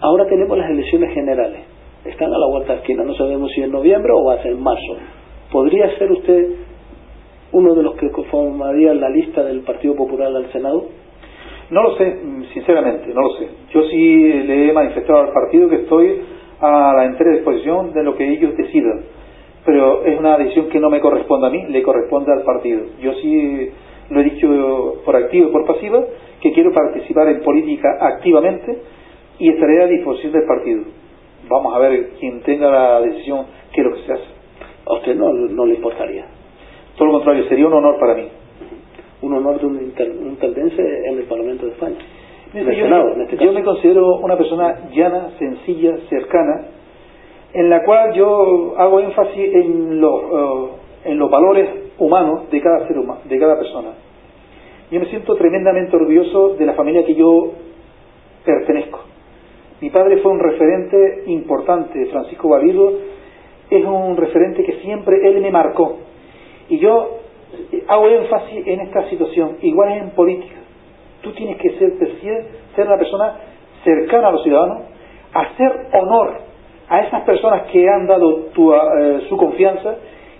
Ahora 0.00 0.26
tenemos 0.26 0.56
las 0.58 0.70
elecciones 0.70 1.14
generales. 1.14 1.60
Están 2.04 2.32
a 2.32 2.38
la 2.38 2.46
vuelta 2.46 2.72
de 2.72 2.78
esquina. 2.80 3.04
No 3.04 3.14
sabemos 3.14 3.50
si 3.52 3.62
en 3.62 3.72
noviembre 3.72 4.12
o 4.14 4.24
va 4.24 4.34
a 4.34 4.42
ser 4.42 4.52
en 4.52 4.62
marzo. 4.62 4.96
¿Podría 5.52 5.98
ser 5.98 6.10
usted 6.10 6.48
uno 7.52 7.74
de 7.74 7.82
los 7.82 7.94
que 7.96 8.10
conformaría 8.10 8.94
la 8.94 9.10
lista 9.10 9.42
del 9.42 9.60
Partido 9.60 9.94
Popular 9.96 10.28
al 10.28 10.50
Senado? 10.52 10.86
No 11.70 11.82
lo 11.82 11.96
sé, 11.96 12.18
sinceramente, 12.52 13.12
no 13.14 13.22
lo 13.22 13.30
sé. 13.34 13.48
Yo 13.72 13.82
sí 13.84 14.32
le 14.44 14.68
he 14.68 14.72
manifestado 14.72 15.20
al 15.20 15.32
partido 15.32 15.68
que 15.68 15.76
estoy 15.76 16.20
a 16.60 16.92
la 16.96 17.04
entera 17.04 17.32
disposición 17.32 17.92
de 17.92 18.02
lo 18.02 18.16
que 18.16 18.28
ellos 18.28 18.56
decidan. 18.56 19.02
Pero 19.64 20.04
es 20.04 20.18
una 20.18 20.36
decisión 20.38 20.68
que 20.68 20.80
no 20.80 20.90
me 20.90 21.00
corresponde 21.00 21.46
a 21.46 21.50
mí, 21.50 21.66
le 21.68 21.82
corresponde 21.82 22.32
al 22.32 22.42
partido. 22.42 22.82
Yo 23.00 23.12
sí 23.14 23.70
lo 24.08 24.20
he 24.20 24.24
dicho 24.24 25.02
por 25.04 25.14
activa 25.16 25.48
y 25.48 25.52
por 25.52 25.66
pasiva, 25.66 26.02
que 26.40 26.52
quiero 26.52 26.72
participar 26.72 27.28
en 27.28 27.40
política 27.42 27.88
activamente 28.00 28.78
y 29.38 29.50
estaré 29.50 29.82
a 29.82 29.86
disposición 29.86 30.32
del 30.32 30.44
partido. 30.44 30.82
Vamos 31.50 31.74
a 31.74 31.80
ver 31.80 32.10
quién 32.20 32.42
tenga 32.42 32.70
la 32.70 33.00
decisión 33.00 33.44
qué 33.72 33.80
es 33.80 33.86
lo 33.86 33.94
que 33.94 34.02
se 34.02 34.12
hace. 34.12 34.24
A 34.86 34.94
usted 34.94 35.16
no, 35.16 35.32
no 35.32 35.66
le 35.66 35.74
importaría. 35.74 36.26
Todo 36.96 37.06
lo 37.06 37.14
contrario, 37.14 37.44
sería 37.48 37.66
un 37.66 37.72
honor 37.72 37.98
para 37.98 38.14
mí. 38.14 38.28
Un 39.22 39.34
honor 39.34 39.58
de 39.58 39.66
un, 39.66 39.80
intendense 40.28 40.80
en 40.80 41.18
el 41.18 41.24
Parlamento 41.24 41.66
de 41.66 41.72
España. 41.72 41.96
yo, 42.54 43.22
este 43.22 43.44
yo 43.44 43.52
me 43.52 43.64
considero 43.64 44.18
una 44.18 44.36
persona 44.36 44.90
llana, 44.92 45.30
sencilla, 45.40 45.96
cercana, 46.08 46.68
en 47.52 47.68
la 47.68 47.82
cual 47.84 48.12
yo 48.14 48.74
hago 48.78 49.00
énfasis 49.00 49.54
en 49.54 50.00
los, 50.00 50.22
eh, 50.22 50.70
en 51.06 51.18
los 51.18 51.28
valores 51.30 51.68
humanos 51.98 52.48
de 52.50 52.60
cada 52.60 52.86
ser 52.86 52.96
humano, 52.96 53.22
de 53.24 53.38
cada 53.40 53.58
persona. 53.58 53.88
Yo 54.92 55.00
me 55.00 55.06
siento 55.06 55.34
tremendamente 55.34 55.96
orgulloso 55.96 56.54
de 56.54 56.66
la 56.66 56.74
familia 56.74 57.04
que 57.04 57.16
yo 57.16 57.52
pertenezco. 58.44 59.09
Mi 59.80 59.90
padre 59.90 60.18
fue 60.18 60.32
un 60.32 60.40
referente 60.40 61.24
importante, 61.26 62.06
Francisco 62.06 62.48
Valido 62.48 62.92
es 63.70 63.84
un 63.84 64.16
referente 64.16 64.64
que 64.64 64.74
siempre 64.82 65.26
él 65.28 65.40
me 65.40 65.50
marcó. 65.50 65.98
Y 66.68 66.78
yo 66.78 67.20
hago 67.86 68.08
énfasis 68.08 68.66
en 68.66 68.80
esta 68.80 69.08
situación, 69.08 69.56
igual 69.62 69.92
es 69.92 70.02
en 70.02 70.10
política. 70.10 70.56
Tú 71.22 71.32
tienes 71.32 71.56
que 71.58 71.70
ser, 71.78 71.94
ser 72.74 72.86
una 72.86 72.98
persona 72.98 73.36
cercana 73.84 74.28
a 74.28 74.32
los 74.32 74.42
ciudadanos, 74.42 74.82
hacer 75.32 75.86
honor 75.92 76.40
a 76.88 77.00
esas 77.02 77.22
personas 77.22 77.62
que 77.70 77.88
han 77.88 78.06
dado 78.06 78.48
eh, 78.48 79.20
su 79.28 79.36
confianza 79.36 79.96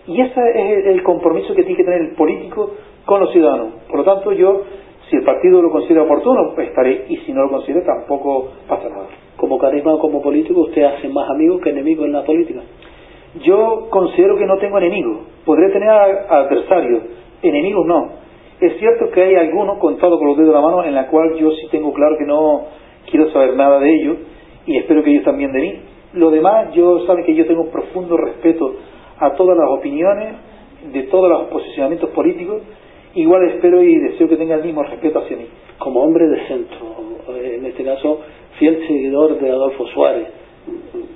y 0.06 0.20
ese 0.20 0.40
es 0.54 0.86
el 0.86 1.02
compromiso 1.02 1.54
que 1.54 1.62
tiene 1.62 1.76
que 1.76 1.84
tener 1.84 2.00
el 2.00 2.14
político 2.14 2.72
con 3.04 3.20
los 3.20 3.30
ciudadanos. 3.32 3.74
Por 3.88 3.98
lo 3.98 4.04
tanto, 4.04 4.32
yo, 4.32 4.62
si 5.08 5.16
el 5.16 5.22
partido 5.22 5.62
lo 5.62 5.70
considera 5.70 6.02
oportuno, 6.02 6.52
pues 6.54 6.68
estaré, 6.68 7.06
y 7.08 7.18
si 7.18 7.32
no 7.32 7.42
lo 7.42 7.50
considera, 7.50 7.84
tampoco 7.84 8.50
pasa 8.66 8.88
nada. 8.88 9.06
Como 9.40 9.56
carisma 9.56 9.94
o 9.94 9.98
como 9.98 10.20
político, 10.20 10.60
¿usted 10.60 10.82
hace 10.82 11.08
más 11.08 11.30
amigos 11.30 11.62
que 11.62 11.70
enemigos 11.70 12.04
en 12.04 12.12
la 12.12 12.24
política? 12.24 12.60
Yo 13.42 13.88
considero 13.88 14.36
que 14.36 14.44
no 14.44 14.58
tengo 14.58 14.76
enemigos. 14.76 15.20
Podré 15.46 15.70
tener 15.70 15.88
adversarios, 15.88 17.04
enemigos 17.42 17.86
no. 17.86 18.10
Es 18.60 18.76
cierto 18.78 19.10
que 19.10 19.22
hay 19.22 19.36
algunos, 19.36 19.78
contados 19.78 20.18
con 20.18 20.28
los 20.28 20.36
dedos 20.36 20.50
de 20.50 20.54
la 20.54 20.60
mano, 20.60 20.84
en 20.84 20.94
la 20.94 21.06
cual 21.06 21.34
yo 21.36 21.52
sí 21.52 21.68
tengo 21.70 21.90
claro 21.94 22.18
que 22.18 22.26
no 22.26 22.66
quiero 23.10 23.30
saber 23.30 23.56
nada 23.56 23.80
de 23.80 23.94
ellos 23.94 24.18
y 24.66 24.76
espero 24.76 25.02
que 25.02 25.10
ellos 25.10 25.24
también 25.24 25.52
de 25.52 25.60
mí. 25.60 25.80
Lo 26.12 26.30
demás, 26.30 26.74
yo 26.74 27.06
saben 27.06 27.24
que 27.24 27.34
yo 27.34 27.46
tengo 27.46 27.62
un 27.62 27.70
profundo 27.70 28.18
respeto 28.18 28.74
a 29.20 29.32
todas 29.36 29.56
las 29.56 29.70
opiniones, 29.70 30.34
de 30.92 31.04
todos 31.04 31.30
los 31.30 31.44
posicionamientos 31.44 32.10
políticos, 32.10 32.60
igual 33.14 33.48
espero 33.48 33.82
y 33.82 33.96
deseo 34.00 34.28
que 34.28 34.36
tenga 34.36 34.56
el 34.56 34.64
mismo 34.64 34.82
respeto 34.82 35.20
hacia 35.20 35.38
mí. 35.38 35.46
Como 35.78 36.02
hombre 36.02 36.28
de 36.28 36.46
centro, 36.46 36.86
en 37.42 37.64
este 37.64 37.84
caso, 37.84 38.20
fiel 38.60 38.86
seguidor 38.86 39.40
de 39.40 39.50
Adolfo 39.50 39.86
Suárez, 39.88 40.28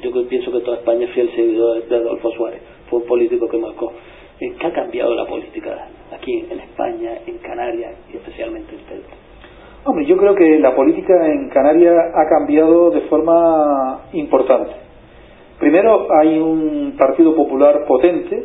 yo 0.02 0.28
pienso 0.28 0.50
que 0.50 0.60
toda 0.60 0.78
España 0.78 1.04
es 1.04 1.12
fiel 1.12 1.30
seguidor 1.36 1.86
de 1.86 1.94
Adolfo 1.94 2.30
Suárez, 2.32 2.60
fue 2.88 3.00
un 3.00 3.06
político 3.06 3.46
que 3.48 3.58
marcó. 3.58 3.92
¿Qué 4.38 4.66
ha 4.66 4.72
cambiado 4.72 5.14
la 5.14 5.26
política 5.26 5.88
aquí 6.12 6.44
en 6.50 6.58
España, 6.58 7.18
en 7.26 7.38
Canarias 7.38 7.94
y 8.12 8.16
especialmente 8.16 8.74
en 8.74 8.80
Celta? 8.80 9.14
Hombre, 9.84 10.06
yo 10.06 10.16
creo 10.16 10.34
que 10.34 10.58
la 10.58 10.74
política 10.74 11.14
en 11.28 11.50
Canarias 11.50 11.94
ha 12.14 12.28
cambiado 12.28 12.90
de 12.90 13.02
forma 13.02 14.08
importante. 14.12 14.72
Primero 15.60 16.08
hay 16.18 16.38
un 16.38 16.94
Partido 16.98 17.36
Popular 17.36 17.84
potente 17.86 18.44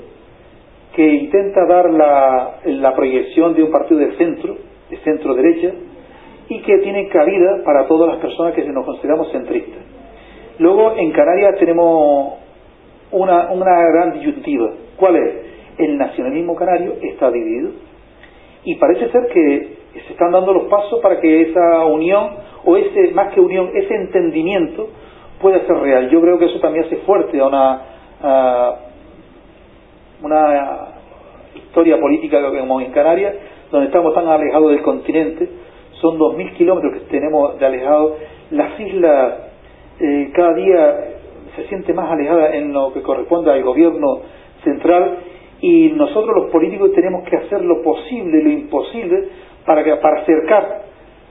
que 0.94 1.08
intenta 1.08 1.66
dar 1.66 1.90
la, 1.92 2.94
proyección 2.96 3.56
de 3.56 3.64
un 3.64 3.72
partido 3.72 4.02
de 4.02 4.16
centro, 4.18 4.58
de 4.90 4.98
centro 4.98 5.34
derecha, 5.34 5.72
y 6.50 6.62
que 6.62 6.80
tiene 6.80 7.08
cabida 7.10 7.64
para 7.64 7.88
todas 7.88 8.10
las 8.10 8.18
personas 8.18 8.54
que 8.54 8.64
nos 8.66 8.86
consideramos 8.86 9.32
centristas. 9.32 9.84
Luego 10.58 10.94
en 10.98 11.12
Canarias 11.12 11.56
tenemos 11.60 12.34
una, 13.12 13.52
una 13.52 13.82
gran 13.92 14.14
disyuntiva. 14.14 14.72
¿Cuál 14.98 15.16
es? 15.16 15.36
El 15.78 15.98
nacionalismo 15.98 16.56
canario 16.56 16.96
está 17.02 17.32
dividido 17.32 17.72
y 18.66 18.76
parece 18.76 19.10
ser 19.10 19.28
que 19.28 19.78
se 19.94 20.12
están 20.12 20.32
dando 20.32 20.54
los 20.54 20.64
pasos 20.64 21.00
para 21.02 21.20
que 21.20 21.42
esa 21.42 21.86
unión, 21.86 22.32
o 22.66 22.76
ese, 22.76 23.12
más 23.14 23.34
que 23.34 23.40
unión, 23.40 23.70
ese 23.74 23.96
entendimiento 23.96 24.90
puede 25.42 25.66
ser 25.66 25.78
real. 25.78 26.10
Yo 26.10 26.20
creo 26.22 26.38
que 26.38 26.46
eso 26.46 26.60
también 26.60 26.86
hace 26.86 26.98
fuerte 26.98 27.40
a 27.40 27.48
una, 27.48 27.82
una 30.22 30.88
historia 31.56 32.00
política 32.00 32.42
como 32.42 32.82
en 32.82 32.92
Canarias, 32.92 33.36
donde 33.72 33.88
estamos 33.88 34.14
tan 34.14 34.28
alejados 34.28 34.72
del 34.72 34.82
continente, 34.82 35.50
son 36.02 36.18
2.000 36.18 36.54
kilómetros 36.54 36.94
que 36.94 37.00
tenemos 37.12 37.60
de 37.60 37.66
alejados, 37.66 38.14
las 38.52 38.80
islas 38.80 39.34
eh, 40.00 40.32
cada 40.34 40.54
día 40.54 40.98
se 41.56 41.68
siente 41.68 41.94
más 41.94 42.12
alejada 42.12 42.56
en 42.56 42.72
lo 42.72 42.94
que 42.94 43.02
corresponde 43.02 43.52
al 43.52 43.64
gobierno 43.64 44.22
central 44.64 45.18
y 45.62 45.90
nosotros 45.90 46.36
los 46.44 46.52
políticos 46.52 46.92
tenemos 46.94 47.28
que 47.28 47.36
hacer 47.36 47.62
lo 47.64 47.82
posible, 47.82 48.42
lo 48.42 48.50
imposible 48.50 49.28
para, 49.66 49.84
que, 49.84 49.96
para 49.98 50.22
acercar 50.22 50.84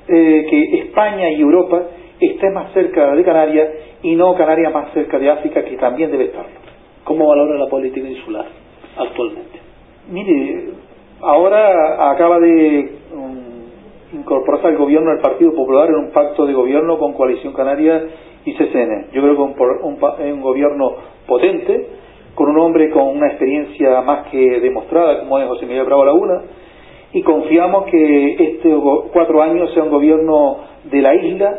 eh, 0.07 0.47
que 0.51 0.79
España 0.81 1.31
y 1.31 1.41
Europa 1.41 1.83
esté 2.21 2.51
más 2.51 2.73
cerca 2.73 3.15
de 3.15 3.25
Canarias 3.25 3.69
y 4.03 4.15
no 4.17 4.35
Canarias 4.35 4.73
más 4.73 4.93
cerca 4.93 5.19
de 5.19 5.31
África, 5.31 5.65
que 5.65 5.77
también 5.77 6.11
debe 6.11 6.25
estarlo. 6.25 6.51
¿Cómo 7.05 7.27
valora 7.27 7.59
la 7.59 7.69
política 7.69 8.07
insular 8.07 8.47
actualmente? 8.99 9.59
Mire, 10.11 10.71
ahora 11.21 12.11
acaba 12.11 12.39
de 12.39 12.93
um, 13.15 13.58
incorporarse 14.13 14.69
al 14.69 14.77
gobierno 14.77 15.13
el 15.13 15.21
Partido 15.21 15.55
Popular 15.55 15.89
en 15.89 15.97
un 15.97 16.11
pacto 16.11 16.47
de 16.47 16.55
gobierno 16.55 16.99
con 16.99 17.13
Coalición 17.13 17.53
Canaria 17.53 18.07
y 18.45 18.55
CCN. 18.55 19.09
Yo 19.13 19.23
creo 19.23 19.37
que 19.37 19.43
un, 19.43 19.55
un, 19.83 20.33
un 20.33 20.41
gobierno 20.41 20.95
potente, 21.27 21.89
con 22.35 22.49
un 22.51 22.59
hombre 22.59 22.91
con 22.91 23.09
una 23.09 23.29
experiencia 23.29 24.01
más 24.03 24.29
que 24.29 24.61
demostrada, 24.61 25.21
como 25.21 25.39
es 25.39 25.49
José 25.49 25.67
Miguel 25.67 25.85
Bravo 25.85 26.05
Laguna, 26.05 26.43
y 27.13 27.23
confiamos 27.23 27.87
que 27.87 28.35
estos 28.39 29.05
cuatro 29.13 29.43
años 29.43 29.73
sea 29.75 29.83
un 29.83 29.91
gobierno 29.91 30.59
de 30.85 31.03
la 31.03 31.15
isla 31.15 31.59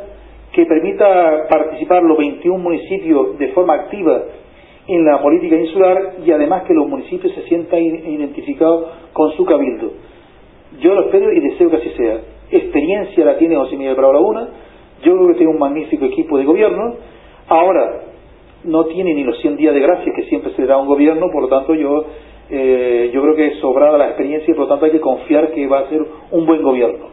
que 0.51 0.65
permita 0.65 1.47
participar 1.47 2.03
los 2.03 2.17
21 2.17 2.57
municipios 2.57 3.37
de 3.37 3.49
forma 3.49 3.73
activa 3.73 4.23
en 4.87 5.05
la 5.05 5.21
política 5.21 5.55
insular 5.55 6.15
y 6.25 6.31
además 6.31 6.63
que 6.63 6.73
los 6.73 6.87
municipios 6.87 7.33
se 7.33 7.43
sientan 7.43 7.79
identificados 7.79 8.87
con 9.13 9.31
su 9.33 9.45
cabildo. 9.45 9.91
Yo 10.79 10.95
lo 10.95 11.05
espero 11.05 11.31
y 11.31 11.39
deseo 11.39 11.69
que 11.69 11.77
así 11.77 11.89
sea. 11.91 12.19
Experiencia 12.51 13.25
la 13.25 13.37
tiene 13.37 13.55
José 13.55 13.77
Miguel 13.77 13.95
Bravo 13.95 14.13
Laguna, 14.13 14.47
yo 15.03 15.15
creo 15.15 15.27
que 15.27 15.35
tiene 15.35 15.51
un 15.51 15.59
magnífico 15.59 16.05
equipo 16.05 16.37
de 16.37 16.45
gobierno. 16.45 16.95
Ahora, 17.47 18.01
no 18.63 18.85
tiene 18.85 19.13
ni 19.13 19.23
los 19.23 19.39
100 19.39 19.55
días 19.55 19.73
de 19.73 19.79
gracia 19.79 20.11
que 20.15 20.23
siempre 20.23 20.51
se 20.53 20.61
le 20.61 20.67
da 20.67 20.75
a 20.75 20.81
un 20.81 20.87
gobierno, 20.87 21.27
por 21.31 21.43
lo 21.43 21.47
tanto 21.47 21.73
yo, 21.73 22.05
eh, 22.49 23.11
yo 23.13 23.21
creo 23.21 23.35
que 23.35 23.47
es 23.47 23.59
sobrada 23.59 23.97
la 23.97 24.07
experiencia 24.07 24.51
y 24.51 24.55
por 24.55 24.65
lo 24.65 24.69
tanto 24.69 24.85
hay 24.85 24.91
que 24.91 24.99
confiar 24.99 25.51
que 25.51 25.67
va 25.67 25.79
a 25.79 25.89
ser 25.89 26.01
un 26.31 26.45
buen 26.45 26.61
gobierno. 26.61 27.07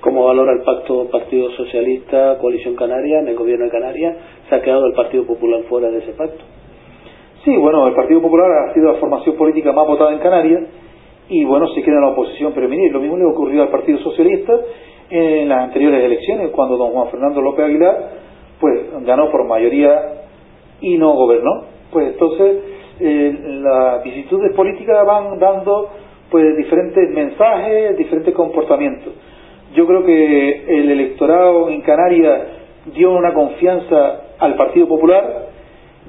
¿Cómo 0.00 0.24
valora 0.26 0.52
el 0.52 0.62
pacto 0.62 1.08
Partido 1.10 1.50
Socialista, 1.50 2.38
Coalición 2.38 2.76
Canaria, 2.76 3.20
en 3.20 3.28
el 3.28 3.36
gobierno 3.36 3.64
de 3.64 3.70
Canarias? 3.70 4.16
¿Se 4.48 4.54
ha 4.54 4.62
quedado 4.62 4.86
el 4.86 4.94
Partido 4.94 5.26
Popular 5.26 5.62
fuera 5.68 5.90
de 5.90 5.98
ese 5.98 6.12
pacto? 6.12 6.44
Sí, 7.44 7.56
bueno, 7.56 7.86
el 7.86 7.94
Partido 7.94 8.20
Popular 8.20 8.50
ha 8.50 8.74
sido 8.74 8.92
la 8.92 8.98
formación 8.98 9.36
política 9.36 9.72
más 9.72 9.86
votada 9.86 10.12
en 10.12 10.18
Canarias 10.18 10.62
y 11.28 11.44
bueno, 11.44 11.68
se 11.74 11.82
queda 11.82 11.96
en 11.96 12.02
la 12.02 12.08
oposición 12.08 12.52
prevenir. 12.52 12.92
Lo 12.92 13.00
mismo 13.00 13.16
le 13.16 13.24
ocurrió 13.24 13.62
al 13.62 13.68
Partido 13.68 13.98
Socialista 13.98 14.54
en 15.10 15.48
las 15.48 15.64
anteriores 15.64 16.04
elecciones, 16.04 16.50
cuando 16.50 16.76
don 16.76 16.90
Juan 16.90 17.10
Fernando 17.10 17.40
López 17.40 17.64
Aguilar 17.64 18.28
pues 18.60 19.04
ganó 19.04 19.30
por 19.30 19.46
mayoría 19.46 20.24
y 20.80 20.96
no 20.98 21.12
gobernó. 21.14 21.64
Pues 21.92 22.12
entonces 22.12 22.56
eh, 23.00 23.38
las 23.62 24.02
vicisitudes 24.02 24.54
políticas 24.54 25.06
van 25.06 25.38
dando 25.38 25.90
pues 26.30 26.56
diferentes 26.56 27.10
mensajes, 27.10 27.96
diferentes 27.96 28.34
comportamientos. 28.34 29.12
Yo 29.74 29.86
creo 29.86 30.04
que 30.04 30.78
el 30.78 30.90
electorado 30.90 31.68
en 31.68 31.80
Canarias 31.82 32.40
dio 32.94 33.12
una 33.12 33.32
confianza 33.32 34.22
al 34.38 34.56
Partido 34.56 34.88
Popular. 34.88 35.48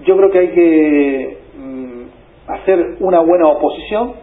Yo 0.06 0.18
creo 0.18 0.32
que 0.32 0.40
hay 0.40 0.48
que 0.50 1.38
mm, 1.58 2.04
hacer 2.48 2.98
una 3.00 3.20
buena 3.20 3.48
oposición. 3.48 4.14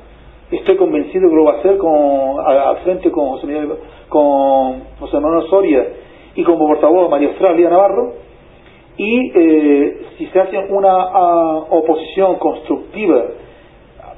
Estoy 0.50 0.76
convencido 0.76 1.28
que 1.28 1.34
lo 1.34 1.44
va 1.44 1.54
a 1.54 1.58
hacer 1.58 1.76
con, 1.76 2.38
al 2.46 2.76
frente 2.84 3.10
con 3.10 3.30
José, 3.30 3.48
Miguel, 3.48 3.68
con 4.08 4.80
José 5.00 5.18
Manuel 5.18 5.48
Soria 5.48 5.84
y 6.36 6.44
como 6.44 6.68
portavoz 6.68 7.10
María 7.10 7.28
Australia 7.28 7.68
Navarro. 7.68 8.12
Y 8.96 9.32
eh, 9.34 9.98
si 10.16 10.26
se 10.26 10.38
hace 10.38 10.56
una 10.70 10.96
oposición 11.68 12.36
constructiva, 12.36 13.24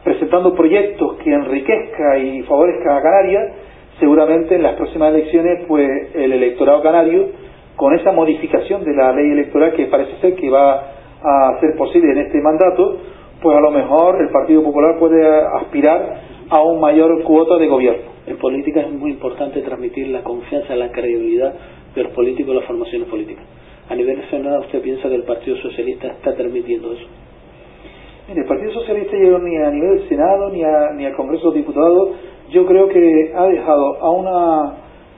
presentando 0.04 0.54
proyectos 0.54 1.16
que 1.16 1.32
enriquezca 1.32 2.18
y 2.18 2.42
favorezca 2.42 2.98
a 2.98 3.02
Canarias, 3.02 3.52
seguramente 3.98 4.54
en 4.54 4.62
las 4.62 4.74
próximas 4.74 5.14
elecciones, 5.14 5.64
pues 5.66 6.14
el 6.14 6.32
electorado 6.32 6.82
canario, 6.82 7.26
con 7.74 7.94
esa 7.94 8.12
modificación 8.12 8.84
de 8.84 8.94
la 8.94 9.12
ley 9.12 9.30
electoral 9.30 9.72
que 9.72 9.86
parece 9.86 10.16
ser 10.20 10.34
que 10.34 10.50
va 10.50 10.74
a 11.22 11.58
ser 11.60 11.74
posible 11.76 12.12
en 12.12 12.18
este 12.18 12.40
mandato, 12.42 12.98
pues 13.42 13.56
a 13.56 13.60
lo 13.60 13.70
mejor 13.70 14.20
el 14.20 14.30
Partido 14.30 14.62
Popular 14.62 14.98
puede 14.98 15.26
aspirar 15.60 16.20
a 16.50 16.62
un 16.62 16.80
mayor 16.80 17.22
cuota 17.22 17.56
de 17.56 17.68
gobierno. 17.68 18.10
En 18.26 18.36
política 18.38 18.80
es 18.80 18.90
muy 18.92 19.12
importante 19.12 19.62
transmitir 19.62 20.08
la 20.08 20.22
confianza, 20.22 20.74
la 20.74 20.90
credibilidad 20.90 21.54
de 21.94 22.02
los 22.02 22.12
políticos 22.12 22.52
y 22.52 22.58
las 22.58 22.66
formaciones 22.66 23.08
políticas. 23.08 23.44
A 23.88 23.94
nivel 23.94 24.18
nacional, 24.18 24.60
¿usted 24.60 24.82
piensa 24.82 25.08
que 25.08 25.14
el 25.14 25.22
Partido 25.22 25.56
Socialista 25.58 26.08
está 26.08 26.34
transmitiendo 26.34 26.92
eso? 26.92 27.06
Mire, 28.28 28.42
el 28.42 28.46
Partido 28.46 28.72
Socialista 28.72 29.16
llegó 29.16 29.38
ni 29.38 29.56
a 29.56 29.70
nivel 29.70 30.00
del 30.00 30.08
Senado 30.08 30.50
ni, 30.50 30.62
a, 30.62 30.92
ni 30.94 31.06
al 31.06 31.14
Congreso 31.14 31.50
de 31.50 31.60
Diputados. 31.60 32.10
Yo 32.50 32.66
creo 32.66 32.88
que 32.88 33.32
ha 33.34 33.46
dejado 33.46 33.96
a 34.02 34.10
una, 34.10 34.64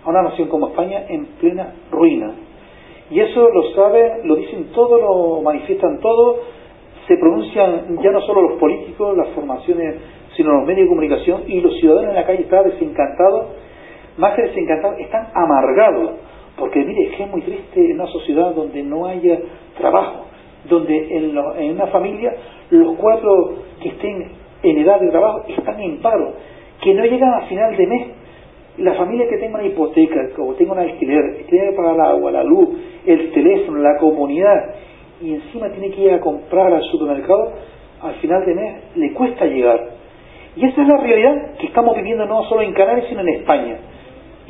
a 0.04 0.08
una 0.08 0.22
nación 0.22 0.48
como 0.48 0.68
España 0.68 1.06
en 1.08 1.26
plena 1.40 1.74
ruina. 1.90 2.32
Y 3.10 3.18
eso 3.18 3.48
lo 3.48 3.72
saben, 3.74 4.28
lo 4.28 4.36
dicen 4.36 4.66
todos, 4.72 5.00
lo 5.00 5.42
manifiestan 5.42 5.98
todos, 5.98 6.36
se 7.10 7.16
pronuncian 7.16 7.98
ya 8.00 8.12
no 8.12 8.20
solo 8.20 8.42
los 8.42 8.60
políticos, 8.60 9.16
las 9.16 9.30
formaciones, 9.30 9.96
sino 10.36 10.52
los 10.52 10.64
medios 10.64 10.84
de 10.84 10.88
comunicación 10.90 11.42
y 11.48 11.60
los 11.60 11.76
ciudadanos 11.80 12.10
en 12.10 12.14
la 12.14 12.24
calle. 12.24 12.42
Están 12.42 12.62
desencantados, 12.70 13.46
más 14.16 14.36
que 14.36 14.42
desencantados, 14.42 15.00
están 15.00 15.26
amargados. 15.34 16.12
Porque 16.56 16.84
mire, 16.84 17.10
es 17.18 17.28
muy 17.28 17.40
triste 17.42 17.84
en 17.84 18.00
una 18.00 18.06
sociedad 18.06 18.54
donde 18.54 18.84
no 18.84 19.06
haya 19.06 19.40
trabajo, 19.76 20.26
donde 20.68 21.16
en, 21.16 21.36
una 21.72 21.88
familia 21.88 22.32
los 22.70 22.96
cuatro 22.96 23.54
que 23.82 23.88
estén 23.88 24.30
en 24.62 24.78
edad 24.78 25.00
de 25.00 25.08
trabajo 25.08 25.42
están 25.48 25.80
en 25.80 26.00
paro, 26.00 26.34
que 26.80 26.94
no 26.94 27.04
llegan 27.06 27.34
a 27.34 27.40
final 27.46 27.76
de 27.76 27.86
mes. 27.88 28.06
La 28.78 28.94
familia 28.94 29.26
que 29.28 29.36
tenga 29.38 29.58
una 29.58 29.66
hipoteca, 29.66 30.28
o 30.38 30.54
tenga 30.54 30.74
un 30.74 30.78
alquiler, 30.78 31.38
que 31.38 31.44
tiene 31.50 31.70
que 31.70 31.76
pagar 31.76 31.94
el 31.96 32.00
agua, 32.02 32.30
la 32.30 32.44
luz, 32.44 32.68
el 33.04 33.32
teléfono, 33.32 33.80
la 33.80 33.98
comunidad, 33.98 34.74
y 35.20 35.34
encima 35.34 35.70
tiene 35.70 35.90
que 35.90 36.02
ir 36.02 36.12
a 36.12 36.20
comprar 36.20 36.72
al 36.72 36.82
supermercado, 36.84 37.52
al 38.02 38.14
final 38.14 38.44
de 38.46 38.54
mes 38.54 38.74
le 38.96 39.12
cuesta 39.12 39.44
llegar. 39.46 39.90
Y 40.56 40.66
esa 40.66 40.82
es 40.82 40.88
la 40.88 40.96
realidad 40.96 41.54
que 41.58 41.66
estamos 41.66 41.96
viviendo 41.96 42.26
no 42.26 42.42
solo 42.44 42.62
en 42.62 42.72
Canarias, 42.72 43.06
sino 43.08 43.20
en 43.20 43.28
España 43.28 43.76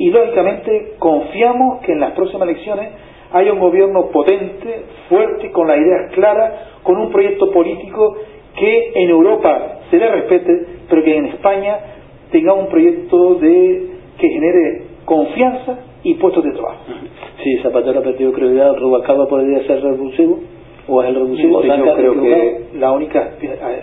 y 0.01 0.09
lógicamente 0.09 0.93
confiamos 0.97 1.81
que 1.81 1.91
en 1.91 1.99
las 1.99 2.13
próximas 2.13 2.49
elecciones 2.49 2.89
haya 3.33 3.53
un 3.53 3.59
gobierno 3.59 4.07
potente, 4.07 4.85
fuerte, 5.07 5.51
con 5.51 5.67
las 5.67 5.77
ideas 5.77 6.11
claras, 6.13 6.53
con 6.81 6.97
un 6.97 7.11
proyecto 7.11 7.51
político 7.51 8.17
que 8.57 8.93
en 8.95 9.09
Europa 9.11 9.79
se 9.91 9.97
le 9.97 10.07
respete, 10.09 10.65
pero 10.89 11.03
que 11.03 11.15
en 11.15 11.27
España 11.27 11.77
tenga 12.31 12.53
un 12.53 12.67
proyecto 12.67 13.35
de 13.35 13.91
que 14.17 14.27
genere 14.27 14.83
confianza 15.05 15.77
y 16.01 16.15
puestos 16.15 16.43
de 16.45 16.51
trabajo. 16.51 16.79
Sí, 17.43 17.57
Zapatero 17.61 17.99
ha 17.99 18.03
perdido 18.03 18.33
credibilidad, 18.33 18.75
Rubalcaba 18.75 19.27
podría 19.27 19.63
ser 19.67 19.83
revulsivo 19.83 20.39
o 20.91 21.01
revulsivo. 21.01 21.63
yo 21.63 21.95
creo 21.95 22.21
que 22.21 22.65
la 22.75 22.91
única 22.91 23.31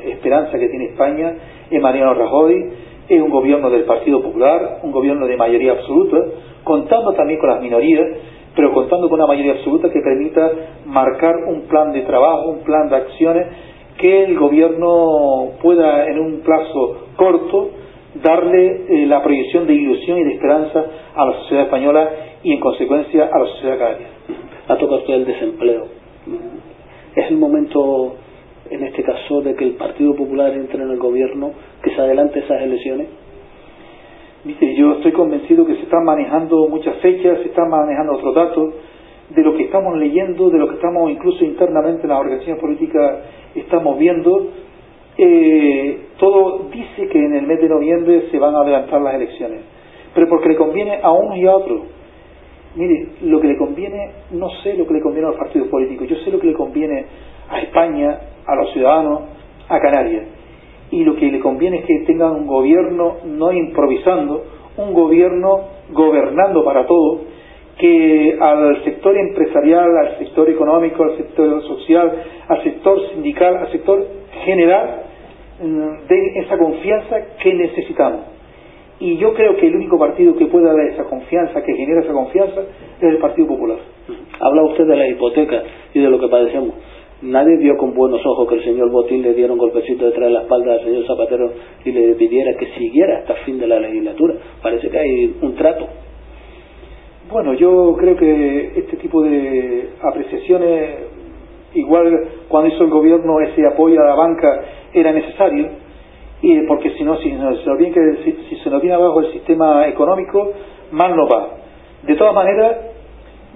esperanza 0.06 0.58
que 0.58 0.68
tiene 0.68 0.86
España 0.86 1.34
es 1.70 1.80
Mariano 1.80 2.14
Rajoy 2.14 2.70
es 3.08 3.22
un 3.22 3.30
gobierno 3.30 3.70
del 3.70 3.84
Partido 3.84 4.22
Popular, 4.22 4.80
un 4.82 4.92
gobierno 4.92 5.26
de 5.26 5.36
mayoría 5.36 5.72
absoluta, 5.72 6.18
contando 6.62 7.14
también 7.14 7.40
con 7.40 7.48
las 7.48 7.62
minorías, 7.62 8.06
pero 8.54 8.72
contando 8.74 9.08
con 9.08 9.18
una 9.18 9.26
mayoría 9.26 9.52
absoluta 9.52 9.90
que 9.90 10.00
permita 10.00 10.50
marcar 10.84 11.36
un 11.46 11.62
plan 11.62 11.92
de 11.92 12.02
trabajo, 12.02 12.50
un 12.50 12.64
plan 12.64 12.88
de 12.90 12.96
acciones 12.96 13.46
que 13.98 14.24
el 14.24 14.38
gobierno 14.38 15.52
pueda 15.62 16.06
en 16.06 16.18
un 16.18 16.40
plazo 16.40 17.08
corto 17.16 17.70
darle 18.22 18.84
eh, 18.88 19.06
la 19.06 19.22
proyección 19.22 19.66
de 19.66 19.74
ilusión 19.74 20.18
y 20.18 20.24
de 20.24 20.34
esperanza 20.34 20.84
a 21.14 21.26
la 21.26 21.32
sociedad 21.40 21.64
española 21.64 22.10
y 22.42 22.52
en 22.52 22.60
consecuencia 22.60 23.30
a 23.32 23.38
la 23.38 23.46
sociedad 23.46 23.78
canaria. 23.78 24.06
Ha 24.68 24.76
tocado 24.76 24.98
usted 24.98 25.14
el 25.14 25.24
desempleo. 25.24 25.86
Es 27.14 27.30
el 27.30 27.36
momento 27.36 28.16
en 28.70 28.84
este 28.84 29.02
caso, 29.02 29.40
de 29.40 29.54
que 29.54 29.64
el 29.64 29.72
Partido 29.72 30.14
Popular 30.14 30.52
entre 30.52 30.82
en 30.82 30.90
el 30.90 30.98
gobierno, 30.98 31.52
que 31.82 31.90
se 31.90 32.00
adelante 32.00 32.40
esas 32.40 32.62
elecciones? 32.62 33.08
Yo 34.76 34.92
estoy 34.92 35.12
convencido 35.12 35.66
que 35.66 35.74
se 35.74 35.82
están 35.82 36.04
manejando 36.04 36.68
muchas 36.68 36.96
fechas, 36.98 37.38
se 37.38 37.48
están 37.48 37.68
manejando 37.70 38.14
otros 38.14 38.34
datos, 38.34 38.74
de 39.30 39.42
lo 39.42 39.56
que 39.56 39.64
estamos 39.64 39.96
leyendo, 39.98 40.48
de 40.48 40.58
lo 40.58 40.68
que 40.68 40.76
estamos 40.76 41.10
incluso 41.10 41.44
internamente 41.44 42.02
en 42.02 42.08
las 42.08 42.18
organizaciones 42.18 42.60
políticas 42.60 43.18
estamos 43.54 43.98
viendo, 43.98 44.48
eh, 45.18 45.98
todo 46.18 46.68
dice 46.72 47.08
que 47.08 47.18
en 47.18 47.34
el 47.34 47.46
mes 47.46 47.60
de 47.60 47.68
noviembre 47.68 48.28
se 48.30 48.38
van 48.38 48.54
a 48.54 48.60
adelantar 48.60 49.02
las 49.02 49.14
elecciones, 49.16 49.60
pero 50.14 50.28
porque 50.28 50.50
le 50.50 50.56
conviene 50.56 51.00
a 51.02 51.12
unos 51.12 51.36
y 51.36 51.46
a 51.46 51.56
otros. 51.56 51.80
Mire, 52.74 53.08
lo 53.22 53.40
que 53.40 53.48
le 53.48 53.56
conviene, 53.56 54.10
no 54.32 54.48
sé 54.62 54.76
lo 54.76 54.86
que 54.86 54.94
le 54.94 55.00
conviene 55.00 55.26
a 55.28 55.30
los 55.30 55.38
partidos 55.38 55.68
políticos, 55.68 56.08
yo 56.08 56.16
sé 56.16 56.30
lo 56.30 56.38
que 56.38 56.48
le 56.48 56.52
conviene 56.52 57.06
a 57.48 57.60
España, 57.60 58.18
a 58.46 58.54
los 58.54 58.72
ciudadanos, 58.72 59.22
a 59.68 59.80
Canarias. 59.80 60.24
Y 60.90 61.04
lo 61.04 61.16
que 61.16 61.26
le 61.30 61.40
conviene 61.40 61.78
es 61.78 61.84
que 61.86 62.04
tengan 62.06 62.32
un 62.32 62.46
gobierno 62.46 63.16
no 63.24 63.52
improvisando, 63.52 64.44
un 64.76 64.94
gobierno 64.94 65.60
gobernando 65.90 66.64
para 66.64 66.86
todos, 66.86 67.20
que 67.78 68.36
al 68.40 68.84
sector 68.84 69.16
empresarial, 69.16 69.96
al 69.96 70.18
sector 70.18 70.48
económico, 70.50 71.04
al 71.04 71.16
sector 71.16 71.62
social, 71.62 72.12
al 72.48 72.62
sector 72.64 73.08
sindical, 73.10 73.56
al 73.56 73.72
sector 73.72 74.04
general, 74.44 75.02
mm, 75.62 76.06
den 76.08 76.44
esa 76.44 76.58
confianza 76.58 77.16
que 77.40 77.54
necesitamos. 77.54 78.37
Y 79.00 79.16
yo 79.18 79.32
creo 79.34 79.56
que 79.56 79.66
el 79.68 79.76
único 79.76 79.98
partido 79.98 80.34
que 80.36 80.46
pueda 80.46 80.72
dar 80.72 80.86
esa 80.86 81.04
confianza, 81.04 81.62
que 81.62 81.74
genera 81.74 82.00
esa 82.00 82.12
confianza, 82.12 82.62
es 83.00 83.02
el 83.02 83.18
Partido 83.18 83.46
Popular. 83.48 83.78
Habla 84.40 84.62
usted 84.64 84.86
de 84.86 84.96
la 84.96 85.08
hipoteca 85.08 85.62
y 85.94 86.00
de 86.00 86.10
lo 86.10 86.18
que 86.18 86.28
padecemos. 86.28 86.74
Nadie 87.22 87.56
vio 87.56 87.76
con 87.76 87.94
buenos 87.94 88.24
ojos 88.24 88.48
que 88.48 88.56
el 88.56 88.64
señor 88.64 88.90
Botín 88.90 89.22
le 89.22 89.34
diera 89.34 89.52
un 89.52 89.58
golpecito 89.58 90.04
detrás 90.04 90.28
de 90.28 90.34
la 90.34 90.42
espalda 90.42 90.74
al 90.74 90.84
señor 90.84 91.04
Zapatero 91.06 91.52
y 91.84 91.90
le 91.90 92.14
pidiera 92.14 92.56
que 92.56 92.66
siguiera 92.78 93.18
hasta 93.18 93.32
el 93.34 93.38
fin 93.40 93.58
de 93.58 93.66
la 93.66 93.80
legislatura. 93.80 94.34
Parece 94.62 94.88
que 94.88 94.98
hay 94.98 95.36
un 95.42 95.54
trato. 95.56 95.86
Bueno, 97.30 97.54
yo 97.54 97.94
creo 97.98 98.16
que 98.16 98.72
este 98.76 98.96
tipo 98.98 99.22
de 99.22 99.88
apreciaciones, 100.00 100.90
igual 101.74 102.28
cuando 102.48 102.72
hizo 102.72 102.84
el 102.84 102.90
gobierno 102.90 103.40
ese 103.40 103.66
apoyo 103.66 104.00
a 104.00 104.06
la 104.06 104.14
banca, 104.14 104.64
era 104.94 105.12
necesario, 105.12 105.68
y 106.40 106.60
porque 106.66 106.90
si 106.90 107.04
no, 107.04 107.16
si, 107.18 107.30
se 107.30 107.36
nos 107.36 107.78
viene, 107.78 108.16
si 108.24 108.56
se 108.62 108.70
nos 108.70 108.80
viene 108.80 108.94
abajo 108.94 109.20
el 109.20 109.32
sistema 109.32 109.88
económico, 109.88 110.52
mal 110.92 111.16
no 111.16 111.26
va. 111.26 111.48
De 112.02 112.14
todas 112.14 112.34
maneras, 112.34 112.76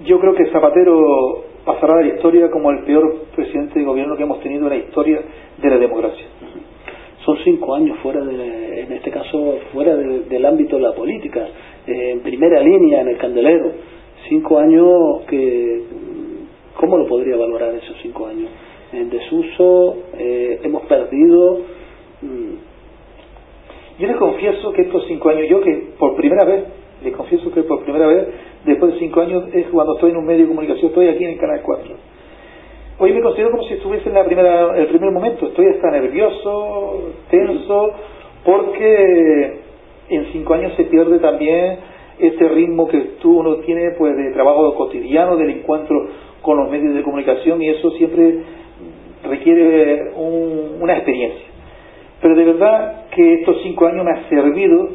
yo 0.05 0.19
creo 0.19 0.35
que 0.35 0.47
Zapatero 0.47 1.45
pasará 1.63 1.99
a 1.99 2.01
la 2.01 2.07
historia 2.07 2.49
como 2.51 2.71
el 2.71 2.83
peor 2.83 3.25
presidente 3.35 3.79
de 3.79 3.85
gobierno 3.85 4.17
que 4.17 4.23
hemos 4.23 4.41
tenido 4.41 4.63
en 4.63 4.69
la 4.69 4.75
historia 4.75 5.21
de 5.57 5.69
la 5.69 5.77
democracia. 5.77 6.25
Son 7.25 7.37
cinco 7.45 7.73
años 7.73 7.97
fuera 7.99 8.19
de, 8.19 8.81
en 8.81 8.91
este 8.91 9.09
caso, 9.11 9.59
fuera 9.71 9.95
del 9.95 10.45
ámbito 10.45 10.75
de 10.75 10.81
la 10.81 10.93
política, 10.93 11.47
en 11.87 12.19
primera 12.19 12.61
línea, 12.61 13.01
en 13.01 13.07
el 13.07 13.17
candelero. 13.17 13.71
Cinco 14.27 14.59
años 14.59 15.21
que, 15.29 15.83
¿cómo 16.75 16.97
lo 16.97 17.07
podría 17.07 17.37
valorar 17.37 17.73
esos 17.75 17.95
cinco 18.01 18.27
años? 18.27 18.49
En 18.91 19.09
desuso, 19.09 19.95
eh, 20.17 20.59
hemos 20.63 20.83
perdido. 20.83 21.61
Mm. 22.21 22.72
Yo 23.99 24.07
le 24.07 24.15
confieso 24.15 24.71
que 24.71 24.83
estos 24.83 25.05
cinco 25.07 25.29
años, 25.29 25.47
yo 25.47 25.61
que 25.61 25.89
por 25.99 26.15
primera 26.15 26.45
vez, 26.45 26.63
le 27.03 27.11
confieso 27.11 27.51
que 27.51 27.63
por 27.63 27.83
primera 27.83 28.07
vez 28.07 28.27
después 28.65 28.93
de 28.93 28.99
cinco 28.99 29.21
años 29.21 29.43
es 29.53 29.67
cuando 29.67 29.95
estoy 29.95 30.11
en 30.11 30.17
un 30.17 30.25
medio 30.25 30.43
de 30.43 30.47
comunicación, 30.47 30.87
estoy 30.87 31.07
aquí 31.09 31.23
en 31.23 31.31
el 31.31 31.37
Canal 31.37 31.61
4. 31.61 31.95
Hoy 32.99 33.11
me 33.11 33.21
considero 33.21 33.51
como 33.51 33.63
si 33.63 33.73
estuviese 33.73 34.07
en 34.09 34.15
la 34.15 34.23
primera, 34.23 34.77
el 34.77 34.87
primer 34.87 35.11
momento, 35.11 35.47
estoy 35.47 35.67
hasta 35.67 35.91
nervioso, 35.91 37.11
tenso, 37.29 37.91
porque 38.45 39.59
en 40.09 40.25
cinco 40.31 40.53
años 40.53 40.73
se 40.75 40.85
pierde 40.85 41.19
también 41.19 41.77
ese 42.19 42.47
ritmo 42.49 42.87
que 42.87 42.99
tú 43.21 43.39
uno 43.39 43.57
tiene 43.57 43.91
pues 43.97 44.15
de 44.15 44.31
trabajo 44.31 44.73
cotidiano, 44.75 45.35
del 45.37 45.49
encuentro 45.49 46.07
con 46.41 46.57
los 46.57 46.69
medios 46.69 46.93
de 46.93 47.03
comunicación 47.03 47.61
y 47.61 47.69
eso 47.69 47.91
siempre 47.91 48.39
requiere 49.23 50.11
una 50.15 50.93
experiencia. 50.93 51.52
Pero 52.23 52.35
de 52.35 52.45
verdad 52.45 53.07
que 53.13 53.33
estos 53.33 53.57
cinco 53.63 53.85
años 53.85 54.05
me 54.05 54.11
han 54.11 54.29
servido 54.29 54.87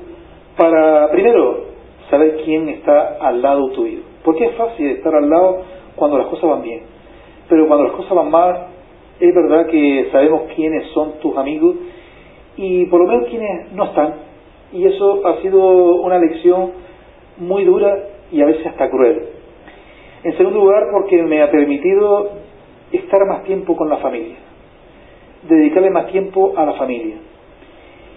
para, 0.57 1.11
primero, 1.11 1.67
saber 2.09 2.41
quién 2.43 2.71
está 2.71 3.19
al 3.21 3.43
lado 3.43 3.69
tuyo. 3.73 3.99
Porque 4.25 4.47
es 4.47 4.57
fácil 4.57 4.87
estar 4.93 5.15
al 5.15 5.29
lado 5.29 5.59
cuando 5.95 6.17
las 6.17 6.29
cosas 6.29 6.49
van 6.49 6.63
bien. 6.63 6.85
Pero 7.51 7.69
cuando 7.69 7.85
las 7.85 7.97
cosas 7.97 8.15
van 8.15 8.31
mal, 8.31 8.69
es 9.21 9.35
verdad 9.35 9.67
que 9.67 10.09
sabemos 10.11 10.45
quiénes 10.57 10.87
son 10.95 11.19
tus 11.21 11.37
amigos 11.37 11.77
y 12.57 12.87
por 12.87 13.01
lo 13.01 13.07
menos 13.07 13.29
quienes 13.29 13.73
no 13.73 13.85
están. 13.85 14.15
Y 14.73 14.87
eso 14.87 15.27
ha 15.27 15.43
sido 15.43 15.97
una 15.97 16.19
lección 16.19 16.73
muy 17.37 17.65
dura 17.65 17.95
y 18.33 18.41
a 18.41 18.47
veces 18.47 18.67
hasta 18.67 18.89
cruel. 18.89 19.23
En 20.25 20.35
segundo 20.39 20.61
lugar, 20.61 20.89
porque 20.91 21.23
me 21.23 21.43
ha 21.43 21.51
permitido 21.51 22.31
estar 22.91 23.21
más 23.27 23.45
tiempo 23.45 23.77
con 23.77 23.91
la 23.91 23.99
familia, 23.99 24.37
dedicarle 25.43 25.91
más 25.91 26.07
tiempo 26.09 26.55
a 26.57 26.65
la 26.65 26.73
familia. 26.75 27.17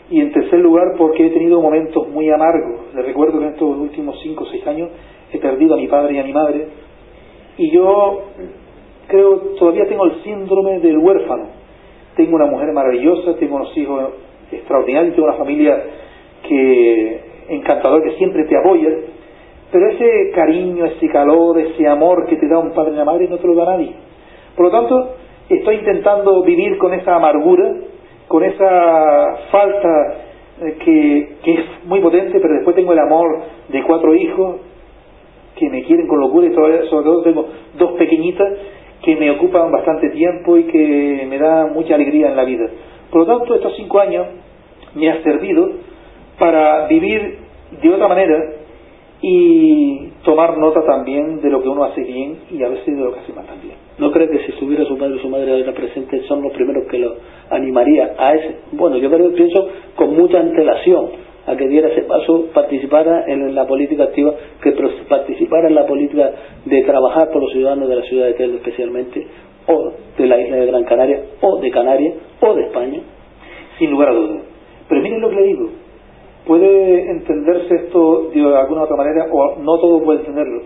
Y 0.10 0.20
en 0.20 0.32
tercer 0.32 0.60
lugar, 0.60 0.96
porque 0.98 1.28
he 1.28 1.30
tenido 1.30 1.62
momentos 1.62 2.08
muy 2.10 2.30
amargos. 2.30 2.94
Les 2.96 3.06
recuerdo 3.06 3.40
que 3.40 3.46
en 3.46 3.52
estos 3.52 3.78
últimos 3.78 4.20
cinco 4.22 4.44
o 4.44 4.48
seis 4.48 4.66
años 4.68 4.90
he 5.32 5.38
perdido 5.38 5.76
a 5.76 5.78
mi 5.78 5.88
padre 5.88 6.16
y 6.16 6.20
a 6.20 6.24
mi 6.24 6.34
madre. 6.34 6.68
Y 7.58 7.72
yo 7.72 8.24
creo, 9.08 9.38
todavía 9.58 9.88
tengo 9.88 10.06
el 10.06 10.22
síndrome 10.24 10.80
del 10.80 10.98
huérfano. 10.98 11.46
Tengo 12.16 12.36
una 12.36 12.46
mujer 12.46 12.74
maravillosa, 12.74 13.36
tengo 13.36 13.56
unos 13.56 13.76
hijos 13.78 14.12
extraordinarios, 14.52 15.16
tengo 15.16 15.28
una 15.28 15.38
familia 15.38 15.82
que 16.48 17.22
encantadora 17.50 18.04
que 18.04 18.18
siempre 18.18 18.46
te 18.46 18.58
apoya, 18.58 18.90
pero 19.72 19.90
ese 19.90 20.32
cariño, 20.34 20.86
ese 20.86 21.08
calor, 21.08 21.60
ese 21.60 21.88
amor 21.88 22.26
que 22.28 22.36
te 22.36 22.48
da 22.48 22.60
un 22.60 22.72
padre 22.72 22.92
y 22.92 22.96
una 22.96 23.06
madre 23.06 23.28
no 23.30 23.38
te 23.38 23.48
lo 23.48 23.56
da 23.56 23.66
nadie. 23.66 23.94
Por 24.56 24.66
lo 24.66 24.72
tanto, 24.72 25.16
estoy 25.50 25.76
intentando 25.76 26.44
vivir 26.44 26.78
con 26.78 26.94
esa 26.94 27.16
amargura, 27.16 27.74
con 28.28 28.44
esa 28.44 29.38
falta 29.52 30.16
eh, 30.62 30.78
que, 30.84 31.36
que, 31.44 31.54
es 31.54 31.66
muy 31.86 32.00
potente, 32.00 32.40
pero 32.40 32.54
después 32.54 32.76
tengo 32.76 32.94
el 32.94 33.00
amor 33.00 33.42
de 33.70 33.84
cuatro 33.84 34.16
hijos 34.16 34.58
que 35.56 35.70
me 35.70 35.84
quieren 35.84 36.08
con 36.08 36.20
locura 36.20 36.48
y 36.48 36.54
sobre 36.54 36.88
todo 36.88 37.22
tengo 37.24 37.48
dos 37.78 37.92
pequeñitas 37.94 38.48
que 39.04 39.16
me 39.16 39.32
ocupan 39.32 39.72
bastante 39.72 40.10
tiempo 40.10 40.58
y 40.58 40.64
que 40.66 41.26
me 41.30 41.38
dan 41.38 41.74
mucha 41.74 41.96
alegría 41.96 42.30
en 42.30 42.36
la 42.36 42.44
vida. 42.44 42.68
Por 43.12 43.28
lo 43.28 43.38
tanto, 43.38 43.56
estos 43.56 43.76
cinco 43.76 44.00
años 44.00 44.28
me 44.96 45.10
han 45.10 45.24
servido 45.24 45.70
para 46.38 46.88
vivir 46.88 47.40
de 47.82 47.90
otra 47.94 48.08
manera 48.08 48.38
y 49.22 50.10
tomar 50.24 50.58
nota 50.58 50.84
también 50.86 51.42
de 51.42 51.50
lo 51.50 51.62
que 51.62 51.70
uno 51.70 51.84
hace 51.84 52.02
bien 52.02 52.40
y 52.52 52.64
a 52.64 52.70
veces 52.70 52.96
de 52.96 53.04
lo 53.04 53.14
que 53.14 53.20
hace 53.20 53.34
mal 53.34 53.46
también. 53.46 53.71
¿No 54.02 54.12
cree 54.12 54.28
que 54.30 54.40
si 54.40 54.52
estuviera 54.54 54.84
su 54.86 54.98
padre 54.98 55.18
o 55.18 55.20
su 55.20 55.30
madre 55.30 55.52
ahora 55.52 55.74
presente 55.74 56.24
son 56.24 56.42
los 56.42 56.52
primeros 56.54 56.88
que 56.90 56.98
lo 56.98 57.18
animaría 57.52 58.16
a 58.18 58.34
ese? 58.34 58.56
Bueno, 58.72 58.98
yo 58.98 59.12
creo, 59.12 59.32
pienso 59.34 59.68
con 59.96 60.18
mucha 60.18 60.40
antelación 60.40 61.10
a 61.46 61.56
que 61.56 61.68
diera 61.68 61.88
ese 61.90 62.02
paso, 62.02 62.48
participara 62.52 63.26
en 63.28 63.54
la 63.54 63.68
política 63.68 64.06
activa, 64.06 64.34
que 64.60 64.72
participara 65.08 65.68
en 65.68 65.76
la 65.76 65.86
política 65.86 66.32
de 66.66 66.82
trabajar 66.82 67.30
por 67.32 67.44
los 67.44 67.52
ciudadanos 67.52 67.88
de 67.90 67.96
la 67.96 68.02
ciudad 68.02 68.26
de 68.26 68.34
Telde 68.34 68.58
especialmente, 68.58 69.28
o 69.68 69.94
de 70.18 70.26
la 70.26 70.42
isla 70.42 70.56
de 70.58 70.66
Gran 70.66 70.84
Canaria, 70.86 71.22
o 71.40 71.60
de 71.60 71.70
Canarias, 71.70 72.16
o 72.40 72.56
de 72.56 72.64
España. 72.64 73.02
Sin 73.78 73.92
lugar 73.92 74.10
a 74.10 74.14
dudas. 74.14 74.42
Pero 74.90 75.02
miren 75.04 75.22
lo 75.22 75.30
que 75.30 75.36
le 75.36 75.44
digo, 75.44 75.70
puede 76.48 77.12
entenderse 77.12 77.76
esto 77.76 78.32
de 78.34 78.42
alguna 78.42 78.82
otra 78.82 78.96
manera, 78.96 79.28
o 79.32 79.60
no 79.60 79.78
todo 79.80 80.02
puede 80.02 80.22
entenderlo. 80.22 80.64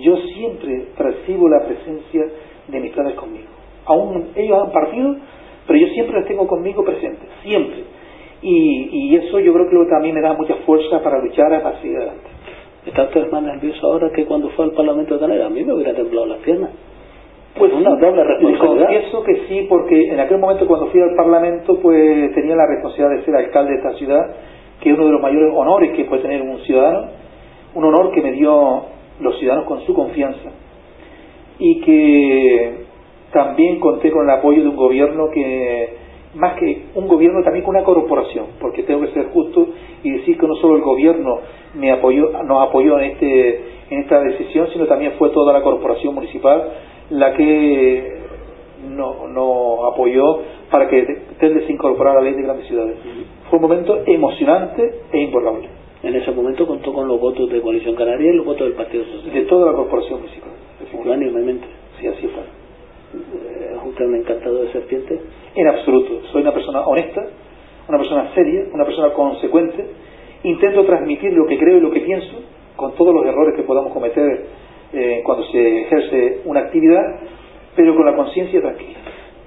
Yo 0.00 0.16
siempre 0.16 0.86
percibo 0.96 1.46
la 1.50 1.66
presencia 1.66 2.24
de 2.70 2.80
mis 2.80 2.92
padres 2.92 3.14
conmigo. 3.14 3.48
Aún 3.86 4.30
ellos 4.34 4.62
han 4.62 4.72
partido, 4.72 5.16
pero 5.66 5.78
yo 5.78 5.86
siempre 5.88 6.20
los 6.20 6.28
tengo 6.28 6.46
conmigo 6.46 6.84
presentes, 6.84 7.28
siempre 7.42 7.84
y, 8.42 9.16
eso 9.16 9.38
yo 9.38 9.52
creo 9.52 9.68
que 9.68 9.90
también 9.90 10.14
me 10.14 10.20
da 10.20 10.32
mucha 10.32 10.54
fuerza 10.66 11.02
para 11.02 11.18
luchar 11.18 11.52
a 11.52 11.80
seguir 11.80 11.96
adelante. 11.98 12.30
¿Está 12.86 13.04
usted 13.04 13.30
más 13.30 13.42
nervioso 13.42 13.86
ahora 13.86 14.10
que 14.10 14.24
cuando 14.24 14.48
fue 14.50 14.64
al 14.64 14.72
Parlamento 14.72 15.14
de 15.14 15.20
Canarias? 15.20 15.46
A 15.46 15.50
mí 15.50 15.62
me 15.62 15.74
hubiera 15.74 15.92
temblado 15.94 16.26
las 16.26 16.38
piernas. 16.38 16.70
Pues 17.58 17.72
una 17.72 17.90
doble 17.96 18.24
responsabilidad. 18.24 18.86
Confieso 18.86 19.24
que 19.24 19.36
sí, 19.48 19.66
porque 19.68 20.08
en 20.08 20.20
aquel 20.20 20.38
momento 20.38 20.66
cuando 20.66 20.86
fui 20.86 21.02
al 21.02 21.14
Parlamento, 21.14 21.78
pues 21.82 22.32
tenía 22.34 22.56
la 22.56 22.66
responsabilidad 22.66 23.18
de 23.18 23.24
ser 23.24 23.36
alcalde 23.36 23.72
de 23.72 23.76
esta 23.76 23.92
ciudad, 23.94 24.36
que 24.80 24.90
es 24.90 24.96
uno 24.96 25.06
de 25.06 25.12
los 25.12 25.20
mayores 25.20 25.52
honores 25.54 25.90
que 25.94 26.04
puede 26.04 26.22
tener 26.22 26.40
un 26.40 26.58
ciudadano, 26.60 27.08
un 27.74 27.84
honor 27.84 28.12
que 28.12 28.22
me 28.22 28.32
dio 28.32 28.84
los 29.20 29.38
ciudadanos 29.38 29.66
con 29.66 29.80
su 29.82 29.92
confianza, 29.92 30.50
y 31.60 31.80
que 31.82 32.72
también 33.32 33.78
conté 33.78 34.10
con 34.10 34.24
el 34.24 34.30
apoyo 34.30 34.62
de 34.62 34.68
un 34.68 34.76
gobierno 34.76 35.30
que 35.30 36.00
más 36.34 36.54
que 36.54 36.84
un 36.94 37.08
gobierno 37.08 37.42
también 37.42 37.64
con 37.64 37.76
una 37.76 37.84
corporación, 37.84 38.46
porque 38.60 38.82
tengo 38.84 39.00
que 39.02 39.12
ser 39.12 39.26
justo 39.30 39.68
y 40.02 40.10
decir 40.10 40.38
que 40.38 40.46
no 40.46 40.54
solo 40.56 40.76
el 40.76 40.82
gobierno 40.82 41.38
me 41.74 41.90
apoyó, 41.92 42.30
nos 42.44 42.68
apoyó 42.68 42.98
en, 42.98 43.12
este, 43.12 43.60
en 43.90 44.00
esta 44.00 44.20
decisión, 44.20 44.68
sino 44.72 44.86
también 44.86 45.12
fue 45.18 45.30
toda 45.30 45.52
la 45.52 45.62
corporación 45.62 46.14
municipal 46.14 46.72
la 47.10 47.34
que 47.34 48.20
nos 48.88 49.92
apoyó 49.92 50.38
para 50.70 50.88
que 50.88 51.02
Telde 51.38 51.66
se 51.66 51.72
incorporara 51.72 52.20
a 52.20 52.22
la 52.22 52.30
ley 52.30 52.34
de 52.34 52.42
grandes 52.42 52.66
ciudades. 52.66 52.96
Fue 53.48 53.58
un 53.58 53.62
momento 53.62 54.02
emocionante 54.06 55.00
e 55.12 55.18
importante. 55.18 55.68
En 56.02 56.14
ese 56.14 56.30
momento 56.30 56.66
contó 56.66 56.92
con 56.94 57.06
los 57.08 57.20
votos 57.20 57.50
de 57.50 57.60
Coalición 57.60 57.94
Canaria 57.94 58.32
y 58.32 58.36
los 58.36 58.46
votos 58.46 58.68
del 58.68 58.74
Partido 58.74 59.04
Social. 59.04 59.34
De 59.34 59.42
toda 59.42 59.66
la 59.66 59.76
corporación 59.76 60.20
municipal. 60.20 60.50
Unánimemente. 60.92 61.66
Sí, 62.00 62.06
así 62.06 62.26
fue. 62.28 62.42
¿Es 63.12 63.86
usted 63.86 64.04
un 64.04 64.16
encantado 64.16 64.62
de 64.62 64.72
serpiente? 64.72 65.20
En 65.54 65.68
absoluto. 65.68 66.22
Soy 66.32 66.42
una 66.42 66.52
persona 66.52 66.80
honesta, 66.86 67.26
una 67.88 67.98
persona 67.98 68.30
seria, 68.34 68.64
una 68.72 68.84
persona 68.84 69.12
consecuente. 69.12 69.84
Intento 70.44 70.84
transmitir 70.84 71.32
lo 71.32 71.46
que 71.46 71.58
creo 71.58 71.78
y 71.78 71.80
lo 71.80 71.90
que 71.90 72.00
pienso, 72.00 72.40
con 72.76 72.94
todos 72.94 73.14
los 73.14 73.26
errores 73.26 73.54
que 73.56 73.62
podamos 73.62 73.92
cometer 73.92 74.46
eh, 74.92 75.22
cuando 75.24 75.44
se 75.46 75.82
ejerce 75.82 76.40
una 76.44 76.60
actividad, 76.60 77.20
pero 77.76 77.94
con 77.94 78.06
la 78.06 78.16
conciencia 78.16 78.60
tranquila. 78.60 78.98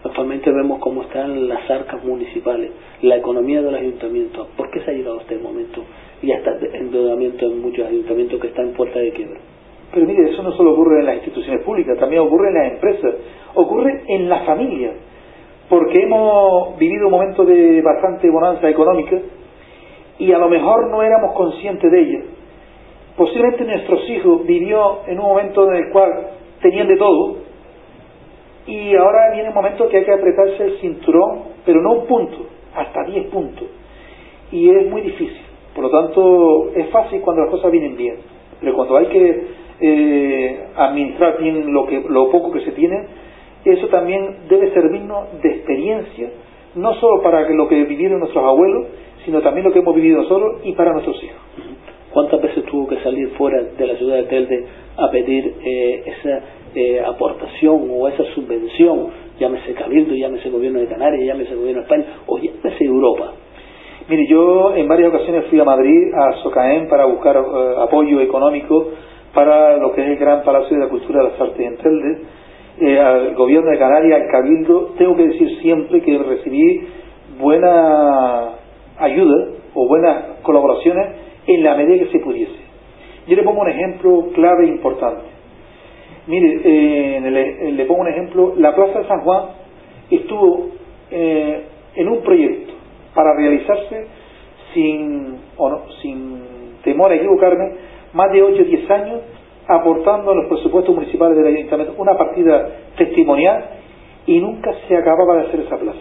Actualmente 0.04 0.52
vemos 0.52 0.80
cómo 0.80 1.04
están 1.04 1.48
las 1.48 1.70
arcas 1.70 2.04
municipales, 2.04 2.72
la 3.02 3.16
economía 3.16 3.62
de 3.62 3.72
los 3.72 3.80
ayuntamientos. 3.80 4.48
¿Por 4.58 4.70
qué 4.70 4.82
se 4.82 4.92
ha 4.92 4.94
llegado 4.94 5.20
a 5.20 5.22
este 5.22 5.38
momento 5.38 5.84
y 6.22 6.32
hasta 6.32 6.58
endeudamiento 6.74 7.46
en 7.46 7.62
muchos 7.62 7.88
ayuntamientos 7.88 8.40
que 8.42 8.48
están 8.48 8.68
en 8.68 8.74
puerta 8.74 9.00
de 9.00 9.12
quiebra? 9.12 9.40
Pero 9.94 10.08
mire, 10.08 10.32
eso 10.32 10.42
no 10.42 10.52
solo 10.54 10.74
ocurre 10.74 11.00
en 11.00 11.06
las 11.06 11.16
instituciones 11.16 11.64
públicas, 11.64 11.98
también 12.00 12.22
ocurre 12.24 12.48
en 12.50 12.56
las 12.56 12.72
empresas, 12.74 13.14
ocurre 13.54 14.04
en 14.08 14.28
la 14.28 14.40
familia, 14.40 14.92
porque 15.70 16.02
hemos 16.02 16.78
vivido 16.78 17.06
un 17.08 17.12
momento 17.12 17.46
de 17.46 17.82
bastante 17.82 18.30
bonanza 18.30 18.68
económica 18.70 19.20
y 20.18 20.32
a 20.32 20.38
lo 20.40 20.50
mejor 20.50 20.90
no 20.90 21.04
éramos 21.04 21.34
conscientes 21.36 21.92
de 21.92 22.02
ella. 22.02 22.20
Posiblemente 23.16 23.66
nuestros 23.66 24.10
hijos 24.10 24.46
vivió 24.48 25.02
en 25.06 25.20
un 25.20 25.26
momento 25.26 25.72
en 25.72 25.76
el 25.76 25.92
cual 25.92 26.10
tenían 26.62 26.88
de 26.88 26.98
todo 26.98 27.36
y 28.66 28.96
ahora 28.96 29.32
viene 29.34 29.50
un 29.50 29.56
momento 29.56 29.88
que 29.90 29.98
hay 29.98 30.06
que 30.06 30.14
apretarse 30.14 30.64
el 30.64 30.78
cinturón, 30.80 31.42
pero 31.66 31.82
no 31.82 31.92
un 31.92 32.08
punto, 32.08 32.48
hasta 32.76 33.04
diez 33.04 33.28
puntos. 33.28 33.68
Y 34.52 34.70
es 34.70 34.90
muy 34.90 35.02
difícil. 35.02 35.42
Por 35.76 35.84
lo 35.84 35.90
tanto, 35.90 36.72
es 36.76 36.90
fácil 36.90 37.22
cuando 37.22 37.44
las 37.44 37.52
cosas 37.52 37.72
vienen 37.72 37.96
bien, 37.96 38.18
pero 38.60 38.76
cuando 38.76 38.98
hay 38.98 39.08
que 39.08 39.62
eh, 39.86 40.60
administrar 40.78 41.38
bien 41.39 41.74
lo, 41.74 41.86
que, 41.86 42.02
lo 42.08 42.32
poco 42.32 42.52
que 42.52 42.62
se 42.62 42.72
tiene, 42.72 43.04
eso 43.65 43.88
también 43.88 44.48
debe 44.48 44.72
servirnos 44.74 45.41
de 45.41 45.50
experiencia, 45.50 46.30
no 46.76 46.93
solo 46.96 47.22
para 47.22 47.50
lo 47.50 47.67
que 47.67 47.84
vivieron 47.84 48.19
nuestros 48.19 48.46
abuelos, 48.46 48.88
sino 49.26 49.41
también 49.41 49.65
lo 49.65 49.74
que 49.74 49.80
hemos 49.80 49.93
vivido 49.93 50.22
nosotros 50.22 50.62
y 50.63 50.72
para 50.72 50.93
nuestros 50.93 51.22
hijos. 51.22 51.38
¿Cuántas 52.12 52.41
veces 52.41 52.63
tuvo 52.65 52.88
que 52.88 52.98
salir 53.04 53.30
fuera 53.32 53.62
de 53.62 53.88
la 53.88 53.96
ciudad 53.96 54.15
de 54.15 54.24
Telde 54.24 54.65
a 54.96 55.12
pedir 55.12 55.54
eh, 55.65 56.04
esa 56.06 56.39
eh, 56.76 57.02
aportación 57.06 57.89
o 57.91 58.08
esa 58.08 58.24
subvención, 58.36 59.10
llámese 59.38 59.74
Cabildo, 59.74 60.15
llámese 60.15 60.50
Gobierno 60.50 60.80
de 60.80 60.88
Canarias, 60.88 61.26
llámese 61.26 61.56
Gobierno 61.56 61.82
de 61.82 61.88
España 61.88 62.06
o 62.28 62.38
llámese 62.38 62.86
Europa? 62.86 63.34
Mire, 64.08 64.28
yo 64.28 64.76
en 64.76 64.88
varias 64.88 65.10
ocasiones 65.13 65.46
fui 65.50 65.60
a 65.60 65.65
Madrid, 65.65 66.13
a 66.13 66.41
Socaén, 66.43 66.88
para 66.88 67.06
buscar 67.06 67.38
apoyo 67.80 68.22
económico 68.22 68.91
para 69.34 69.78
lo 69.78 69.93
que 69.93 70.02
es 70.02 70.08
el 70.10 70.17
Gran 70.17 70.43
Palacio 70.43 70.78
de 70.78 70.84
la 70.84 70.89
Cultura 70.89 71.24
de 71.24 71.30
las 71.32 71.41
Artes 71.41 71.60
en 71.60 71.78
Telde, 71.78 72.22
eh, 72.82 73.00
al 73.00 73.36
gobierno 73.36 73.69
de 73.69 73.78
Canarias, 73.78 74.22
al 74.22 74.28
Cabildo, 74.30 74.93
tengo 74.98 75.15
que 75.15 75.28
decir 75.28 75.60
siempre 75.62 76.02
que 76.02 76.17
recibí 76.17 76.88
buena 77.39 78.50
ayuda 78.98 79.48
o 79.74 79.88
buenas 79.88 80.24
colaboraciones 80.43 81.08
en 81.48 81.63
la 81.63 81.76
medida 81.76 82.06
que 82.06 82.12
se 82.12 82.19
pudiese. 82.19 82.63
Yo 83.28 83.36
le 83.36 83.43
pongo 83.43 83.62
un 83.62 83.69
ejemplo 83.69 84.30
clave 84.34 84.65
e 84.65 84.69
importante. 84.69 85.24
Mire, 86.28 86.62
eh, 86.63 87.72
le, 87.76 87.86
pongo 87.86 88.02
un 88.02 88.08
ejemplo, 88.08 88.54
la 88.58 88.74
Plaza 88.76 89.00
de 89.00 89.08
San 89.08 89.22
Juan 89.22 89.46
estuvo 90.10 90.69
eh, 91.12 91.63
en 91.96 92.10
un 92.10 92.22
proyecto 92.22 92.74
para 93.13 93.36
realizarse 93.36 94.08
sin, 94.74 95.38
sin 96.02 96.39
temor 96.84 97.12
a 97.12 97.15
equivocarme, 97.15 97.72
más 98.13 98.32
de 98.32 98.43
8 98.43 98.62
o 98.62 98.65
10 98.65 98.91
años 98.91 99.21
aportando 99.67 100.32
a 100.32 100.36
los 100.36 100.45
presupuestos 100.47 100.93
municipales 100.93 101.38
del 101.38 101.56
ayuntamiento 101.56 101.95
una 101.97 102.17
partida 102.17 102.69
testimonial 102.97 103.65
y 104.26 104.39
nunca 104.39 104.73
se 104.88 104.95
acababa 104.95 105.36
de 105.38 105.47
hacer 105.47 105.60
esa 105.62 105.78
plaza. 105.78 105.99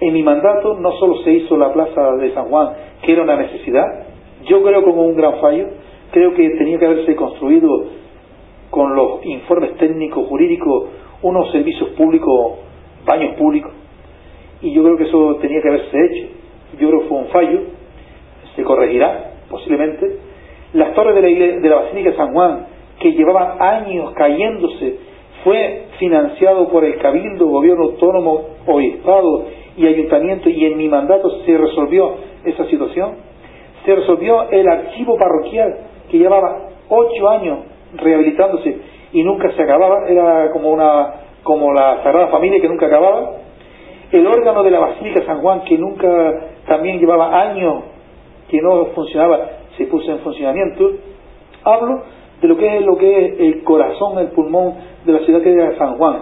En 0.00 0.12
mi 0.12 0.22
mandato 0.22 0.74
no 0.74 0.92
solo 0.92 1.22
se 1.22 1.32
hizo 1.32 1.56
la 1.56 1.72
plaza 1.72 2.12
de 2.16 2.32
San 2.32 2.46
Juan, 2.46 2.68
que 3.02 3.12
era 3.12 3.22
una 3.22 3.36
necesidad, 3.36 4.06
yo 4.44 4.62
creo 4.62 4.84
como 4.84 5.06
un 5.06 5.16
gran 5.16 5.40
fallo, 5.40 5.66
creo 6.12 6.34
que 6.34 6.50
tenía 6.50 6.78
que 6.78 6.86
haberse 6.86 7.16
construido 7.16 7.68
con 8.70 8.94
los 8.94 9.24
informes 9.24 9.76
técnicos, 9.76 10.26
jurídicos, 10.28 10.84
unos 11.22 11.50
servicios 11.50 11.90
públicos, 11.90 12.58
baños 13.04 13.34
públicos, 13.36 13.72
y 14.60 14.72
yo 14.72 14.82
creo 14.82 14.96
que 14.96 15.04
eso 15.04 15.36
tenía 15.40 15.60
que 15.62 15.68
haberse 15.68 15.96
hecho. 16.04 16.28
Yo 16.78 16.88
creo 16.88 17.00
que 17.00 17.08
fue 17.08 17.18
un 17.18 17.26
fallo, 17.28 17.60
se 18.54 18.62
corregirá 18.62 19.32
posiblemente. 19.50 20.27
Las 20.72 20.94
torres 20.94 21.14
de 21.14 21.22
la, 21.22 21.60
de 21.60 21.68
la 21.68 21.76
Basílica 21.76 22.10
de 22.10 22.16
San 22.16 22.32
Juan, 22.32 22.66
que 23.00 23.12
llevaban 23.12 23.60
años 23.60 24.12
cayéndose, 24.14 24.96
fue 25.44 25.84
financiado 25.98 26.68
por 26.68 26.84
el 26.84 26.98
Cabildo, 26.98 27.46
Gobierno 27.46 27.84
Autónomo, 27.84 28.44
Obispado 28.66 29.46
y 29.76 29.86
Ayuntamiento, 29.86 30.50
y 30.50 30.64
en 30.64 30.76
mi 30.76 30.88
mandato 30.88 31.30
se 31.44 31.56
resolvió 31.56 32.16
esa 32.44 32.64
situación. 32.66 33.12
Se 33.84 33.94
resolvió 33.94 34.50
el 34.50 34.68
archivo 34.68 35.16
parroquial, 35.16 35.76
que 36.10 36.18
llevaba 36.18 36.68
ocho 36.88 37.28
años 37.28 37.58
rehabilitándose 37.96 38.76
y 39.12 39.22
nunca 39.22 39.50
se 39.52 39.62
acababa, 39.62 40.08
era 40.08 40.50
como 40.52 40.70
una 40.70 41.14
como 41.42 41.72
la 41.72 42.02
Sagrada 42.02 42.28
Familia 42.28 42.60
que 42.60 42.68
nunca 42.68 42.86
acababa, 42.86 43.36
el 44.12 44.26
órgano 44.26 44.62
de 44.62 44.70
la 44.70 44.80
Basílica 44.80 45.24
San 45.24 45.40
Juan 45.40 45.62
que 45.62 45.78
nunca 45.78 46.08
también 46.66 46.98
llevaba 46.98 47.40
años 47.40 47.84
que 48.50 48.60
no 48.60 48.86
funcionaba, 48.94 49.48
se 49.78 49.86
puso 49.86 50.10
en 50.10 50.18
funcionamiento. 50.18 50.90
Hablo 51.64 52.02
de 52.42 52.48
lo 52.48 52.56
que 52.56 52.76
es 52.76 52.84
lo 52.84 52.96
que 52.96 53.26
es 53.26 53.40
el 53.40 53.64
corazón, 53.64 54.18
el 54.18 54.28
pulmón 54.28 54.74
de 55.06 55.12
la 55.12 55.20
ciudad 55.20 55.40
de 55.40 55.76
San 55.78 55.96
Juan. 55.96 56.16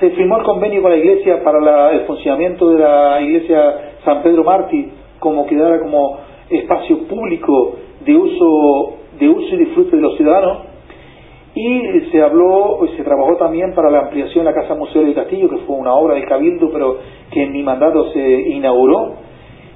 Se 0.00 0.10
firmó 0.10 0.36
el 0.36 0.44
convenio 0.44 0.82
con 0.82 0.90
la 0.90 0.98
iglesia 0.98 1.42
para 1.42 1.92
el 1.92 2.00
funcionamiento 2.00 2.68
de 2.68 2.78
la 2.80 3.20
iglesia 3.22 3.94
San 4.04 4.22
Pedro 4.22 4.44
Mártir, 4.44 4.90
como 5.20 5.46
quedara 5.46 5.80
como 5.80 6.18
espacio 6.50 7.06
público 7.06 7.76
de 8.04 8.16
uso, 8.16 8.94
de 9.18 9.28
uso 9.28 9.54
y 9.54 9.58
disfrute 9.58 9.96
de 9.96 10.02
los 10.02 10.16
ciudadanos 10.16 10.72
y 11.54 12.10
se 12.10 12.22
habló, 12.22 12.80
se 12.96 13.04
trabajó 13.04 13.36
también 13.36 13.74
para 13.74 13.90
la 13.90 14.00
ampliación 14.00 14.44
de 14.44 14.50
la 14.50 14.56
Casa 14.56 14.74
Museo 14.74 15.02
del 15.02 15.14
Castillo, 15.14 15.50
que 15.50 15.58
fue 15.58 15.76
una 15.76 15.92
obra 15.92 16.14
del 16.14 16.26
Cabildo, 16.26 16.70
pero 16.72 16.96
que 17.30 17.42
en 17.42 17.52
mi 17.52 17.62
mandato 17.62 18.10
se 18.12 18.20
inauguró. 18.20 19.16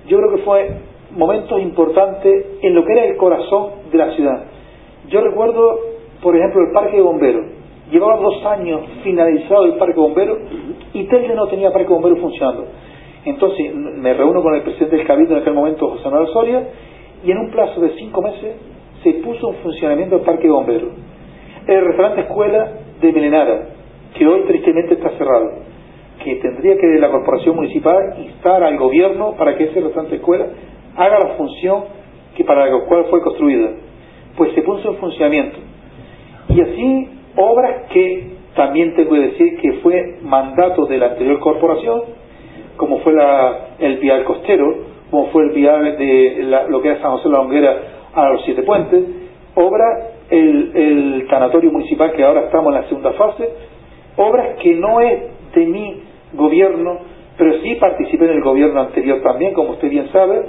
Yo 0.09 0.17
creo 0.19 0.37
que 0.37 0.43
fue 0.43 0.71
momentos 1.17 1.61
importantes 1.61 2.47
en 2.63 2.75
lo 2.75 2.85
que 2.85 2.93
era 2.93 3.05
el 3.07 3.17
corazón 3.17 3.71
de 3.91 3.99
la 3.99 4.11
ciudad. 4.13 4.45
Yo 5.09 5.21
recuerdo, 5.21 5.81
por 6.23 6.37
ejemplo, 6.37 6.63
el 6.67 6.73
Parque 6.73 6.97
de 6.97 7.03
Bomberos. 7.03 7.47
Llevaba 7.91 8.17
dos 8.17 8.45
años 8.47 8.81
finalizado 9.03 9.65
el 9.65 9.75
Parque 9.75 9.95
de 9.95 10.01
Bomberos 10.01 10.39
y 10.93 11.05
Telde 11.05 11.35
no 11.35 11.47
tenía 11.47 11.73
Parque 11.73 11.89
de 11.89 11.95
Bomberos 11.95 12.21
funcionando. 12.21 12.67
Entonces 13.25 13.75
me 13.75 14.15
reúno 14.15 14.43
con 14.43 14.55
el 14.55 14.63
presidente 14.63 14.97
del 14.97 15.07
Cabildo 15.07 15.35
en 15.35 15.41
aquel 15.41 15.55
momento, 15.55 15.89
José 15.89 16.09
Manuel 16.09 16.33
Soria, 16.33 16.69
y 17.25 17.31
en 17.31 17.39
un 17.39 17.51
plazo 17.51 17.81
de 17.81 17.91
cinco 17.99 18.23
meses 18.23 18.57
se 19.03 19.13
puso 19.15 19.51
en 19.51 19.57
funcionamiento 19.57 20.17
el 20.17 20.23
Parque 20.23 20.45
de 20.45 20.53
Bomberos 20.53 20.93
el 21.67 21.85
restaurante 21.85 22.21
escuela 22.23 22.73
de 23.01 23.13
Melenara, 23.13 23.69
que 24.17 24.27
hoy 24.27 24.43
tristemente 24.47 24.95
está 24.95 25.11
cerrado, 25.19 25.51
que 26.23 26.37
tendría 26.37 26.77
que 26.77 26.87
la 27.01 27.11
corporación 27.11 27.57
municipal 27.57 28.15
instar 28.19 28.63
al 28.63 28.79
gobierno 28.79 29.35
para 29.37 29.57
que 29.57 29.65
ese 29.65 29.81
restaurante 29.81 30.17
escuela 30.17 30.47
haga 30.97 31.19
la 31.19 31.29
función 31.37 31.85
que 32.37 32.45
para 32.45 32.67
la 32.67 32.85
cual 32.87 33.07
fue 33.11 33.21
construida, 33.23 33.71
pues 34.37 34.53
se 34.55 34.63
puso 34.63 34.91
en 34.91 34.97
funcionamiento. 34.97 35.59
Y 36.49 36.61
así 36.61 37.09
obras 37.37 37.91
que 37.93 38.37
también 38.55 38.95
tengo 38.95 39.15
que 39.15 39.21
decir 39.21 39.59
que 39.61 39.73
fue 39.83 40.19
mandato 40.23 40.87
de 40.87 40.99
la 40.99 41.07
anterior 41.07 41.39
corporación, 41.41 42.03
como 42.77 43.01
fue 43.01 43.15
el 43.79 43.99
vial 43.99 44.25
costero, 44.25 44.75
como 45.11 45.27
fue 45.29 45.45
el 45.45 45.51
vial 45.51 45.97
de 45.97 46.67
lo 46.69 46.83
que 46.83 46.89
era 46.89 47.01
San 47.01 47.13
José 47.13 47.29
de 47.29 47.35
la 47.35 47.41
Honguera 47.41 47.77
a 48.15 48.31
los 48.31 48.45
Siete 48.45 48.63
Puentes, 48.63 49.03
obras 49.55 50.17
el, 50.31 50.73
el 50.75 51.27
tanatorio 51.29 51.71
municipal 51.71 52.13
que 52.13 52.25
ahora 52.25 52.47
estamos 52.47 52.75
en 52.75 52.81
la 52.81 52.89
segunda 52.89 53.13
fase, 53.13 53.49
obras 54.17 54.57
que 54.63 54.75
no 54.75 55.01
es 55.01 55.23
de 55.55 55.67
mi 55.67 56.03
gobierno, 56.35 56.99
pero 57.37 57.61
sí 57.63 57.75
participé 57.77 58.25
en 58.25 58.33
el 58.33 58.43
gobierno 58.43 58.81
anterior 58.81 59.23
también, 59.23 59.55
como 59.55 59.73
usted 59.73 59.91
bien 59.91 60.09
sabe. 60.11 60.43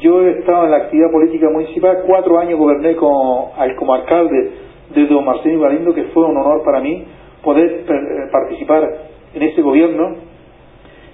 Yo 0.00 0.22
he 0.22 0.38
estado 0.38 0.64
en 0.64 0.70
la 0.70 0.76
actividad 0.78 1.10
política 1.10 1.48
municipal, 1.50 2.04
cuatro 2.06 2.38
años 2.38 2.58
goberné 2.58 2.94
como, 2.96 3.52
como 3.76 3.94
alcalde 3.94 4.50
de 4.94 5.06
Don 5.06 5.24
Marcelino 5.24 5.62
Galindo, 5.62 5.94
que 5.94 6.04
fue 6.04 6.24
un 6.24 6.36
honor 6.36 6.62
para 6.64 6.80
mí 6.80 7.04
poder 7.42 7.84
eh, 7.88 8.28
participar 8.30 8.88
en 9.34 9.42
ese 9.42 9.60
gobierno 9.60 10.16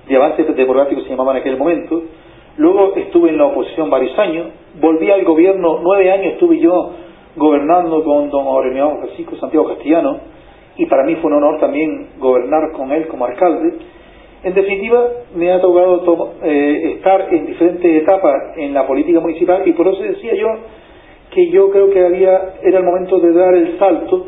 de 0.07 0.17
avances 0.17 0.55
democráticos 0.55 1.05
se 1.05 1.11
llamaba 1.11 1.33
en 1.33 1.39
aquel 1.39 1.57
momento. 1.57 2.03
Luego 2.57 2.95
estuve 2.97 3.31
en 3.31 3.39
la 3.39 3.47
oposición 3.47 3.91
varios 3.91 4.17
años, 4.19 4.49
volví 4.81 5.11
al 5.11 5.25
gobierno, 5.25 5.81
nueve 5.83 6.11
años 6.11 6.35
estuve 6.35 6.59
yo 6.59 6.93
gobernando 7.37 8.05
con 8.05 8.31
don 8.31 8.47
Aureliano 8.47 8.99
Francisco 8.99 9.37
Santiago 9.37 9.67
Castellano, 9.69 10.19
y 10.77 10.87
para 10.87 11.05
mí 11.05 11.17
fue 11.17 11.31
un 11.31 11.39
honor 11.39 11.59
también 11.59 12.11
gobernar 12.19 12.73
con 12.73 12.93
él 12.93 13.09
como 13.09 13.25
alcalde. 13.25 13.79
En 14.45 14.53
definitiva, 14.53 15.09
me 15.35 15.51
ha 15.51 15.61
tocado 15.61 16.35
eh, 16.43 16.93
estar 16.97 17.33
en 17.33 17.47
diferentes 17.47 18.03
etapas 18.03 18.35
en 18.57 18.75
la 18.75 18.87
política 18.87 19.19
municipal 19.19 19.67
y 19.67 19.73
por 19.73 19.89
eso 19.89 20.03
decía 20.03 20.35
yo 20.35 20.49
que 21.31 21.51
yo 21.51 21.71
creo 21.71 21.91
que 21.91 22.05
había, 22.05 22.57
era 22.63 22.79
el 22.79 22.85
momento 22.85 23.19
de 23.19 23.33
dar 23.33 23.55
el 23.55 23.79
salto 23.79 24.27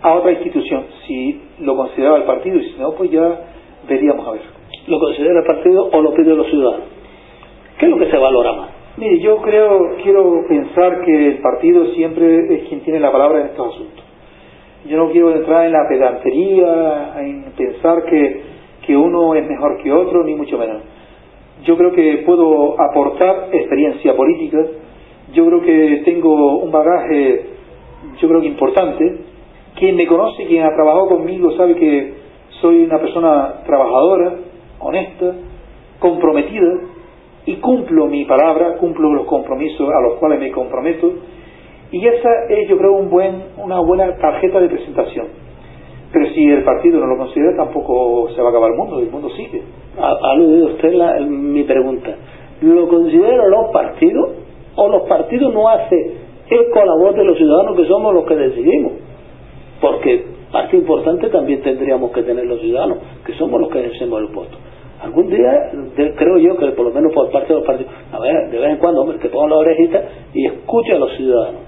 a 0.00 0.14
otra 0.14 0.32
institución, 0.32 0.84
si 1.06 1.40
lo 1.60 1.76
consideraba 1.76 2.18
el 2.18 2.24
partido 2.24 2.58
y 2.58 2.70
si 2.70 2.80
no, 2.80 2.92
pues 2.92 3.10
ya 3.10 3.40
veríamos 3.88 4.26
a 4.28 4.32
ver. 4.32 4.42
¿Lo 4.86 5.00
considera 5.00 5.40
el 5.40 5.46
partido 5.46 5.90
o 5.92 6.00
lo 6.00 6.14
piden 6.14 6.36
los 6.36 6.46
ciudadanos? 6.48 6.86
¿Qué 7.78 7.86
es 7.86 7.90
lo 7.90 7.98
que 7.98 8.10
se 8.10 8.16
valora 8.16 8.52
más? 8.52 8.70
Mire, 8.96 9.18
yo 9.18 9.38
creo, 9.42 9.96
quiero 10.02 10.44
pensar 10.48 11.02
que 11.04 11.26
el 11.26 11.38
partido 11.38 11.86
siempre 11.86 12.54
es 12.54 12.68
quien 12.68 12.80
tiene 12.80 13.00
la 13.00 13.12
palabra 13.12 13.40
en 13.40 13.46
estos 13.48 13.74
asuntos. 13.74 14.04
Yo 14.86 14.96
no 14.96 15.10
quiero 15.10 15.34
entrar 15.34 15.66
en 15.66 15.72
la 15.72 15.88
pedantería, 15.88 17.14
en 17.18 17.44
pensar 17.56 18.04
que, 18.04 18.55
que 18.86 18.96
uno 18.96 19.34
es 19.34 19.46
mejor 19.46 19.78
que 19.82 19.92
otro, 19.92 20.24
ni 20.24 20.34
mucho 20.34 20.58
menos. 20.58 20.82
Yo 21.64 21.76
creo 21.76 21.92
que 21.92 22.22
puedo 22.24 22.80
aportar 22.80 23.48
experiencia 23.52 24.14
política, 24.14 24.58
yo 25.32 25.46
creo 25.46 25.62
que 25.62 26.02
tengo 26.04 26.58
un 26.58 26.70
bagaje, 26.70 27.46
yo 28.20 28.28
creo 28.28 28.40
que 28.40 28.46
importante. 28.46 29.18
Quien 29.76 29.96
me 29.96 30.06
conoce, 30.06 30.46
quien 30.46 30.64
ha 30.64 30.74
trabajado 30.74 31.08
conmigo, 31.08 31.52
sabe 31.52 31.74
que 31.74 32.14
soy 32.62 32.84
una 32.84 32.98
persona 32.98 33.62
trabajadora, 33.66 34.36
honesta, 34.78 35.34
comprometida, 35.98 36.80
y 37.44 37.56
cumplo 37.56 38.06
mi 38.06 38.24
palabra, 38.24 38.76
cumplo 38.78 39.12
los 39.12 39.26
compromisos 39.26 39.88
a 39.88 40.00
los 40.00 40.18
cuales 40.18 40.40
me 40.40 40.50
comprometo 40.50 41.12
y 41.92 42.06
esa 42.06 42.30
es 42.48 42.68
yo 42.68 42.76
creo 42.76 42.92
un 42.94 43.08
buen, 43.08 43.42
una 43.58 43.80
buena 43.80 44.16
tarjeta 44.16 44.60
de 44.60 44.68
presentación. 44.68 45.28
Pero 46.12 46.26
si 46.30 46.44
el 46.44 46.62
partido 46.64 47.00
no 47.00 47.06
lo 47.06 47.18
considera 47.18 47.56
tampoco 47.56 48.28
se 48.34 48.40
va 48.40 48.48
a 48.48 48.50
acabar 48.50 48.70
el 48.70 48.76
mundo, 48.76 49.00
el 49.00 49.10
mundo 49.10 49.28
sigue. 49.30 49.62
Ha 49.98 50.30
aludido 50.32 50.66
usted 50.68 50.92
la, 50.92 51.20
mi 51.20 51.64
pregunta. 51.64 52.14
¿Lo 52.60 52.88
consideran 52.88 53.50
los 53.50 53.70
partidos 53.72 54.30
o 54.76 54.88
los 54.88 55.02
partidos 55.08 55.52
no 55.52 55.68
hacen 55.68 56.14
eco 56.48 56.80
a 56.80 56.86
la 56.86 56.94
voz 56.94 57.14
de 57.16 57.24
los 57.24 57.36
ciudadanos 57.36 57.76
que 57.76 57.86
somos 57.86 58.14
los 58.14 58.24
que 58.24 58.36
decidimos? 58.36 58.92
Porque 59.80 60.24
parte 60.52 60.76
importante 60.76 61.28
también 61.28 61.62
tendríamos 61.62 62.12
que 62.12 62.22
tener 62.22 62.46
los 62.46 62.60
ciudadanos, 62.60 62.98
que 63.24 63.34
somos 63.34 63.60
los 63.60 63.70
que 63.70 63.80
ejercemos 63.80 64.20
el 64.20 64.28
voto 64.28 64.56
algún 65.02 65.28
día 65.28 65.70
creo 65.94 66.38
yo 66.38 66.56
que 66.56 66.66
por 66.72 66.86
lo 66.86 66.92
menos 66.92 67.12
por 67.12 67.30
parte 67.30 67.48
de 67.48 67.54
los 67.54 67.66
partidos, 67.66 67.92
a 68.12 68.18
ver, 68.18 68.50
de 68.50 68.58
vez 68.58 68.70
en 68.70 68.76
cuando, 68.78 69.02
hombre, 69.02 69.18
que 69.18 69.28
pongan 69.28 69.50
la 69.50 69.56
orejita 69.56 70.02
y 70.34 70.46
escuche 70.46 70.92
a 70.92 70.98
los 70.98 71.16
ciudadanos. 71.16 71.60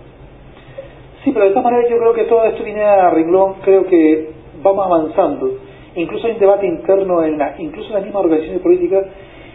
Sí, 1.29 1.33
pero 1.35 1.45
de 1.45 1.51
todas 1.51 1.64
maneras 1.64 1.91
yo 1.91 1.99
creo 1.99 2.14
que 2.14 2.25
todo 2.25 2.43
esto 2.45 2.64
viene 2.64 2.83
a 2.83 3.11
renglón, 3.11 3.57
creo 3.62 3.85
que 3.85 4.31
vamos 4.62 4.87
avanzando. 4.87 5.59
Incluso 5.95 6.27
hay 6.27 6.33
un 6.33 6.38
debate 6.38 6.67
interno, 6.67 7.23
en 7.23 7.37
la, 7.37 7.55
incluso 7.59 7.88
en 7.88 7.95
las 7.97 8.05
mismas 8.05 8.25
organizaciones 8.25 8.62
políticas, 8.62 9.05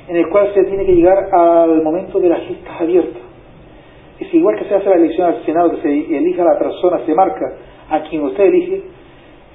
en 0.08 0.16
el 0.16 0.30
cual 0.30 0.54
se 0.54 0.66
tiene 0.66 0.86
que 0.86 0.94
llegar 0.94 1.34
al 1.34 1.82
momento 1.82 2.20
de 2.20 2.30
las 2.30 2.48
listas 2.48 2.80
abiertas. 2.80 3.24
Es 4.20 4.32
igual 4.36 4.56
que 4.60 4.66
se 4.66 4.76
hace 4.76 4.88
la 4.88 4.98
elección 4.98 5.30
al 5.30 5.44
Senado, 5.46 5.72
que 5.72 5.82
se 5.82 5.90
elija 6.16 6.44
la 6.44 6.60
persona, 6.60 7.00
se 7.08 7.16
marca 7.16 7.56
a 7.90 8.04
quien 8.04 8.22
usted 8.22 8.44
elige, 8.44 8.84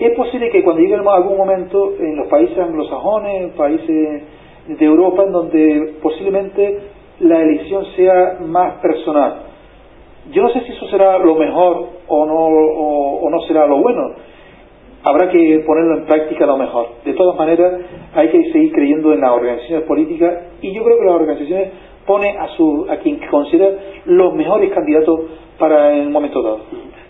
es 0.01 0.17
posible 0.17 0.51
que 0.51 0.65
cuando 0.65 0.83
lleguemos 0.83 1.07
a 1.07 1.19
algún 1.19 1.37
momento 1.37 1.93
en 2.01 2.17
los 2.17 2.27
países 2.27 2.59
anglosajones, 2.59 3.53
países 3.53 4.23
de 4.67 4.85
Europa, 4.85 5.23
en 5.23 5.31
donde 5.31 5.95
posiblemente 6.03 6.81
la 7.21 7.43
elección 7.43 7.85
sea 7.95 8.39
más 8.45 8.75
personal. 8.81 9.48
Yo 10.33 10.43
no 10.43 10.51
sé 10.51 10.61
si 10.61 10.73
eso 10.73 10.87
será 10.89 11.19
lo 11.19 11.35
mejor 11.37 11.87
o 12.07 12.27
no, 12.27 12.35
o, 12.35 13.31
no 13.31 13.41
será 13.43 13.67
lo 13.67 13.79
bueno. 13.79 14.15
Habrá 15.05 15.31
que 15.31 15.63
ponerlo 15.67 15.99
en 15.99 16.05
práctica 16.07 16.45
lo 16.45 16.59
mejor. 16.59 16.89
De 17.05 17.15
todas 17.15 17.39
maneras, 17.39 17.81
hay 18.15 18.29
que 18.29 18.53
seguir 18.53 18.73
creyendo 18.73 19.13
en 19.15 19.21
las 19.21 19.31
organizaciones 19.31 19.87
políticas 19.87 20.35
y 20.61 20.73
yo 20.75 20.83
creo 20.85 20.99
que 20.99 21.05
las 21.05 21.15
organizaciones 21.15 21.69
ponen 22.07 22.37
a, 22.39 22.49
su, 22.49 22.87
a 22.91 22.97
quien 22.97 23.21
considera 23.31 23.71
los 24.07 24.35
mejores 24.35 24.73
candidatos 24.73 25.21
para 25.59 25.95
el 25.95 26.11
momento 26.11 26.43
dado. 26.43 26.61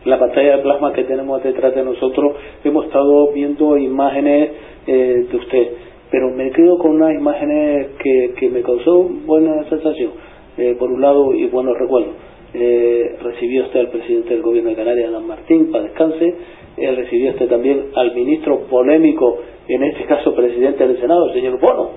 la 0.04 0.18
pantalla 0.18 0.56
de 0.56 0.62
plasma 0.62 0.92
que 0.92 1.04
tenemos 1.04 1.42
detrás 1.42 1.74
de 1.74 1.84
nosotros 1.84 2.36
hemos 2.64 2.86
estado 2.86 3.32
viendo 3.32 3.76
imágenes 3.76 4.50
eh, 4.86 5.26
de 5.30 5.36
usted, 5.36 5.68
pero 6.10 6.30
me 6.30 6.50
quedo 6.50 6.78
con 6.78 6.92
unas 6.92 7.14
imágenes 7.14 7.88
que, 8.02 8.34
que 8.38 8.48
me 8.48 8.62
causó 8.62 9.02
buena 9.26 9.64
sensación, 9.68 10.12
eh, 10.56 10.76
por 10.78 10.90
un 10.90 11.00
lado, 11.00 11.32
y 11.34 11.46
buenos 11.46 11.78
recuerdos. 11.78 12.14
Eh, 12.54 13.16
recibió 13.22 13.64
usted 13.64 13.80
al 13.80 13.88
presidente 13.90 14.30
del 14.30 14.42
gobierno 14.42 14.70
de 14.70 14.76
Canarias, 14.76 15.12
Dan 15.12 15.26
Martín, 15.26 15.70
para 15.70 15.84
descanse, 15.84 16.34
recibió 16.76 17.30
usted 17.30 17.48
también 17.48 17.90
al 17.94 18.14
ministro 18.14 18.60
polémico, 18.70 19.38
en 19.68 19.82
este 19.84 20.04
caso 20.04 20.34
presidente 20.34 20.86
del 20.86 20.98
Senado, 20.98 21.26
el 21.26 21.34
señor 21.34 21.60
Bono. 21.60 21.90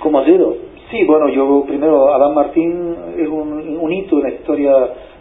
¿Cómo 0.00 0.20
ha 0.20 0.24
sido? 0.24 0.56
Sí, 0.90 1.04
bueno, 1.04 1.28
yo 1.28 1.64
primero, 1.66 2.14
Adán 2.14 2.34
Martín 2.34 2.94
es 3.18 3.28
un, 3.28 3.78
un 3.80 3.92
hito 3.92 4.16
en 4.18 4.22
la 4.22 4.30
historia 4.30 4.72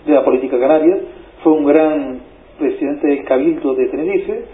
de 0.06 0.13
la 0.13 0.24
política 0.24 0.60
canaria, 0.60 1.00
fue 1.44 1.54
un 1.54 1.66
gran 1.66 2.20
presidente 2.58 3.08
del 3.08 3.24
Cabildo 3.26 3.74
de 3.74 3.88
Tenerife, 3.88 4.46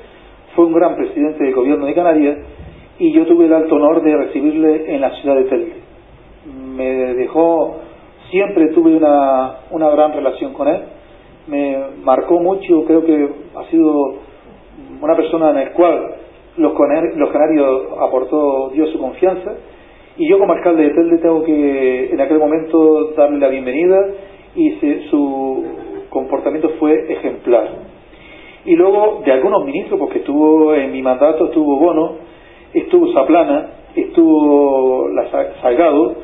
fue 0.55 0.65
un 0.65 0.73
gran 0.73 0.95
presidente 0.95 1.43
del 1.43 1.53
gobierno 1.53 1.85
de 1.85 1.93
Canarias 1.93 2.37
y 2.99 3.11
yo 3.11 3.25
tuve 3.25 3.45
el 3.45 3.53
alto 3.53 3.75
honor 3.75 4.03
de 4.03 4.15
recibirle 4.15 4.93
en 4.93 5.01
la 5.01 5.11
ciudad 5.19 5.35
de 5.35 5.43
Telde. 5.45 5.73
Me 6.75 7.13
dejó, 7.15 7.77
siempre 8.33 8.69
tuve 8.69 8.95
una, 8.95 9.59
una 9.69 9.89
gran 9.91 10.11
relación 10.11 10.53
con 10.53 10.67
él, 10.67 10.81
me 11.47 11.77
marcó 12.03 12.39
mucho, 12.39 12.83
creo 12.85 13.05
que 13.05 13.29
ha 13.55 13.63
sido 13.69 14.15
una 14.99 15.15
persona 15.15 15.49
en 15.51 15.55
la 15.55 15.71
cual 15.73 16.15
los, 16.57 16.73
canarios 16.73 17.83
aportó, 17.99 18.71
dio 18.73 18.87
su 18.87 18.97
confianza 18.97 19.53
y 20.17 20.27
yo 20.27 20.39
como 20.39 20.53
alcalde 20.53 20.83
de 20.83 20.89
Telde 20.95 21.17
tengo 21.19 21.43
que 21.43 22.09
en 22.11 22.21
aquel 22.21 22.39
momento 22.39 23.11
darle 23.15 23.37
la 23.37 23.49
bienvenida 23.49 23.99
y 24.55 24.71
su 25.11 25.65
comportamiento 26.09 26.69
fue 26.79 27.11
ejemplar. 27.11 27.69
Y 28.65 28.75
luego 28.75 29.21
de 29.23 29.31
algunos 29.31 29.63
ministros, 29.63 29.99
porque 29.99 30.19
estuvo 30.19 30.73
en 30.73 30.91
mi 30.91 31.03
mandato, 31.03 31.45
estuvo 31.45 31.77
Bono, 31.77 32.13
estuvo 32.73 33.13
Zaplana, 33.13 33.69
estuvo 33.95 35.09
la 35.09 35.29
Salgado, 35.61 36.15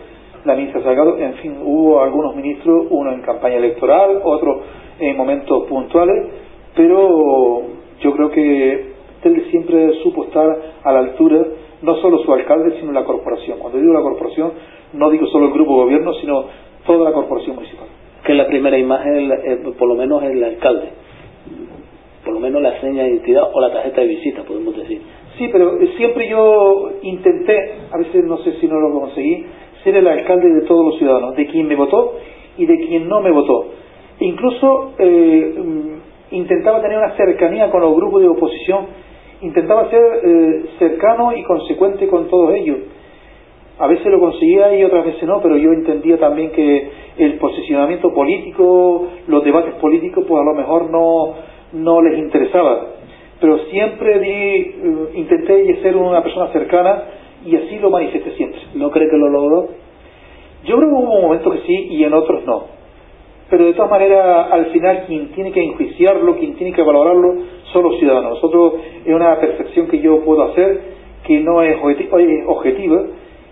la 0.46 0.56
ministra 0.56 0.82
Salgado, 0.82 1.18
en 1.18 1.34
fin, 1.36 1.58
hubo 1.64 2.02
algunos 2.02 2.36
ministros, 2.36 2.88
uno 2.90 3.12
en 3.12 3.22
campaña 3.22 3.58
electoral, 3.58 4.22
otro 4.24 4.62
en 5.00 5.16
momentos 5.16 5.66
puntuales, 5.68 6.28
pero 6.76 7.62
yo 8.02 8.14
creo 8.14 8.32
que 8.32 8.90
él 9.24 9.46
siempre 9.50 9.94
supo 10.04 10.26
estar 10.26 10.58
a 10.84 10.92
la 10.92 11.00
altura, 11.00 11.46
no 11.82 11.96
solo 11.98 12.20
su 12.20 12.34
alcalde, 12.34 12.78
sino 12.80 12.92
la 12.92 13.04
corporación. 13.04 13.60
Cuando 13.60 13.80
digo 13.80 13.94
la 13.94 14.02
corporación, 14.02 14.52
no 14.94 15.10
digo 15.10 15.28
solo 15.28 15.48
el 15.48 15.54
grupo 15.54 15.74
de 15.74 15.84
gobierno, 15.84 16.14
sino 16.16 16.46
toda 16.86 17.10
la 17.10 17.14
corporación 17.14 17.56
municipal. 17.56 17.88
Que 18.26 18.34
la 18.34 18.48
primera 18.48 18.78
imagen, 18.78 19.32
eh, 19.32 19.58
por 19.78 19.88
lo 19.88 19.96
menos, 19.96 20.24
es 20.24 20.32
el 20.32 20.44
alcalde. 20.44 20.90
Por 22.24 22.34
lo 22.34 22.40
menos 22.40 22.62
la 22.62 22.80
seña 22.82 23.04
de 23.04 23.10
identidad 23.12 23.44
o 23.54 23.62
la 23.62 23.72
tarjeta 23.72 24.02
de 24.02 24.08
visita, 24.08 24.44
podemos 24.44 24.76
decir. 24.76 25.02
Sí, 25.38 25.48
pero 25.52 25.78
siempre 25.96 26.28
yo 26.30 26.92
intenté, 27.02 27.76
a 27.92 27.98
veces 27.98 28.26
no 28.26 28.38
sé 28.40 28.54
si 28.60 28.68
no 28.68 28.80
lo 28.80 29.00
conseguí, 29.00 29.46
ser 29.84 29.96
el 29.96 30.08
alcalde 30.08 30.50
de 30.50 30.62
todos 30.62 30.86
los 30.86 30.98
ciudadanos, 30.98 31.36
de 31.36 31.48
quien 31.48 31.68
me 31.68 31.76
votó 31.76 32.16
y 32.58 32.66
de 32.66 32.78
quien 32.80 33.08
no 33.08 33.22
me 33.22 33.32
votó. 33.32 33.68
Incluso 34.20 34.94
eh, 34.98 35.56
intentaba 36.32 36.82
tener 36.82 36.98
una 36.98 37.16
cercanía 37.16 37.70
con 37.70 37.82
los 37.82 37.96
grupos 37.96 38.22
de 38.22 38.28
oposición, 38.28 38.88
intentaba 39.42 39.90
ser 39.90 40.02
eh, 40.24 40.66
cercano 40.78 41.36
y 41.36 41.44
consecuente 41.44 42.08
con 42.08 42.28
todos 42.28 42.54
ellos. 42.56 42.78
A 43.80 43.88
veces 43.88 44.08
lo 44.08 44.20
conseguía 44.20 44.78
y 44.78 44.84
otras 44.84 45.06
veces 45.06 45.24
no, 45.24 45.42
pero 45.42 45.56
yo 45.56 45.72
entendía 45.72 46.18
también 46.18 46.52
que 46.52 46.90
el 47.18 47.38
posicionamiento 47.38 48.14
político, 48.14 49.08
los 49.28 49.44
debates 49.44 49.76
políticos, 49.76 50.26
pues 50.28 50.42
a 50.42 50.44
lo 50.44 50.54
mejor 50.54 50.90
no, 50.92 51.36
no 51.74 52.02
les 52.02 52.20
interesaba 52.20 53.00
pero 53.40 53.58
siempre 53.70 54.20
di, 54.20 54.30
eh, 54.30 55.10
intenté 55.16 55.82
ser 55.82 55.96
una 55.96 56.22
persona 56.22 56.48
cercana 56.52 57.04
y 57.46 57.56
así 57.56 57.80
lo 57.80 57.90
manifesté 57.90 58.32
siempre. 58.32 58.60
¿No 58.76 58.92
cree 58.92 59.10
que 59.10 59.18
lo 59.18 59.30
logró? 59.30 59.70
Yo 60.66 60.78
creo 60.78 60.90
que 60.90 60.96
hubo 60.96 61.22
momentos 61.22 61.54
que 61.54 61.62
sí 61.62 61.88
y 61.92 62.04
en 62.04 62.14
otros 62.14 62.46
no. 62.46 62.80
Pero 63.50 63.66
de 63.66 63.74
todas 63.74 63.90
maneras, 63.90 64.48
al 64.52 64.68
final, 64.68 65.06
quien 65.08 65.32
tiene 65.32 65.52
que 65.52 65.64
enjuiciarlo, 65.64 66.38
quien 66.38 66.56
tiene 66.56 66.74
que 66.74 66.84
valorarlo, 66.84 67.36
son 67.74 67.84
los 67.84 67.98
ciudadanos. 67.98 68.36
Nosotros 68.36 68.74
es 69.04 69.14
una 69.14 69.40
percepción 69.40 69.88
que 69.88 70.00
yo 70.00 70.24
puedo 70.24 70.44
hacer, 70.44 70.82
que 71.26 71.40
no 71.40 71.62
es 71.64 71.78
objetiva 72.48 73.06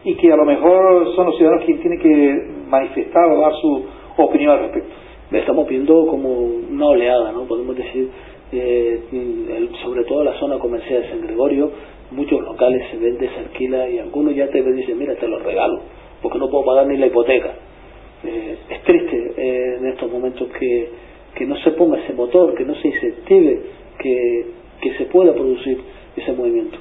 y 0.03 0.15
que 0.15 0.31
a 0.31 0.35
lo 0.35 0.45
mejor 0.45 1.15
son 1.15 1.25
los 1.27 1.37
ciudadanos 1.37 1.65
quienes 1.65 1.81
tienen 1.81 1.99
que 1.99 2.47
manifestar 2.69 3.25
o 3.31 3.41
dar 3.41 3.53
su 3.55 3.85
opinión 4.17 4.51
al 4.51 4.59
respecto. 4.59 4.89
Estamos 5.31 5.67
viendo 5.67 6.05
como 6.07 6.29
una 6.29 6.85
oleada, 6.87 7.31
¿no? 7.31 7.43
Podemos 7.45 7.75
decir, 7.75 8.09
eh, 8.51 9.69
sobre 9.83 10.03
todo 10.05 10.23
la 10.23 10.33
zona 10.39 10.57
comercial 10.59 11.01
de 11.01 11.09
San 11.09 11.21
Gregorio, 11.21 11.71
muchos 12.11 12.41
locales 12.41 12.83
se 12.91 12.97
venden, 12.97 13.29
se 13.29 13.39
alquila 13.39 13.89
y 13.89 13.99
algunos 13.99 14.35
ya 14.35 14.47
te 14.49 14.61
dicen, 14.61 14.97
mira, 14.97 15.15
te 15.15 15.27
los 15.27 15.43
regalo, 15.43 15.81
porque 16.21 16.37
no 16.39 16.49
puedo 16.49 16.65
pagar 16.65 16.87
ni 16.87 16.97
la 16.97 17.07
hipoteca. 17.07 17.53
Eh, 18.23 18.57
es 18.69 18.83
triste 18.83 19.33
eh, 19.37 19.77
en 19.79 19.85
estos 19.87 20.11
momentos 20.11 20.47
que, 20.59 20.89
que 21.35 21.45
no 21.45 21.55
se 21.57 21.71
ponga 21.71 21.99
ese 21.99 22.13
motor, 22.13 22.55
que 22.55 22.65
no 22.65 22.75
se 22.75 22.87
incentive, 22.87 23.61
que, 23.99 24.45
que 24.81 24.93
se 24.93 25.05
pueda 25.05 25.33
producir 25.33 25.79
ese 26.15 26.33
movimiento. 26.33 26.77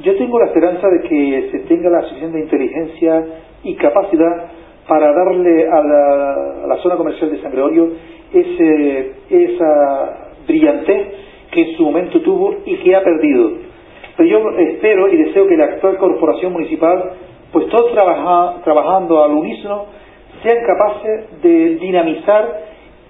Yo 0.00 0.14
tengo 0.16 0.38
la 0.38 0.46
esperanza 0.46 0.86
de 0.88 1.08
que 1.08 1.48
se 1.50 1.58
tenga 1.60 1.88
la 1.88 2.02
suficiente 2.02 2.40
inteligencia 2.40 3.24
y 3.64 3.74
capacidad 3.76 4.50
para 4.86 5.12
darle 5.12 5.66
a 5.68 5.82
la, 5.82 6.64
a 6.64 6.66
la 6.66 6.76
zona 6.82 6.96
comercial 6.96 7.30
de 7.30 7.40
San 7.40 7.50
Gregorio 7.50 7.90
ese, 8.32 9.12
esa 9.30 10.32
brillantez 10.46 11.06
que 11.50 11.62
en 11.62 11.76
su 11.76 11.84
momento 11.84 12.20
tuvo 12.20 12.56
y 12.64 12.76
que 12.76 12.94
ha 12.94 13.02
perdido. 13.02 13.65
Pero 14.16 14.28
yo 14.28 14.50
espero 14.58 15.08
y 15.08 15.16
deseo 15.16 15.46
que 15.46 15.56
la 15.56 15.64
actual 15.64 15.98
corporación 15.98 16.52
municipal, 16.52 17.12
pues 17.52 17.66
todos 17.68 17.92
trabajando 17.92 19.22
al 19.22 19.32
unísono, 19.32 19.86
sean 20.42 20.58
capaces 20.66 21.42
de 21.42 21.76
dinamizar 21.76 22.60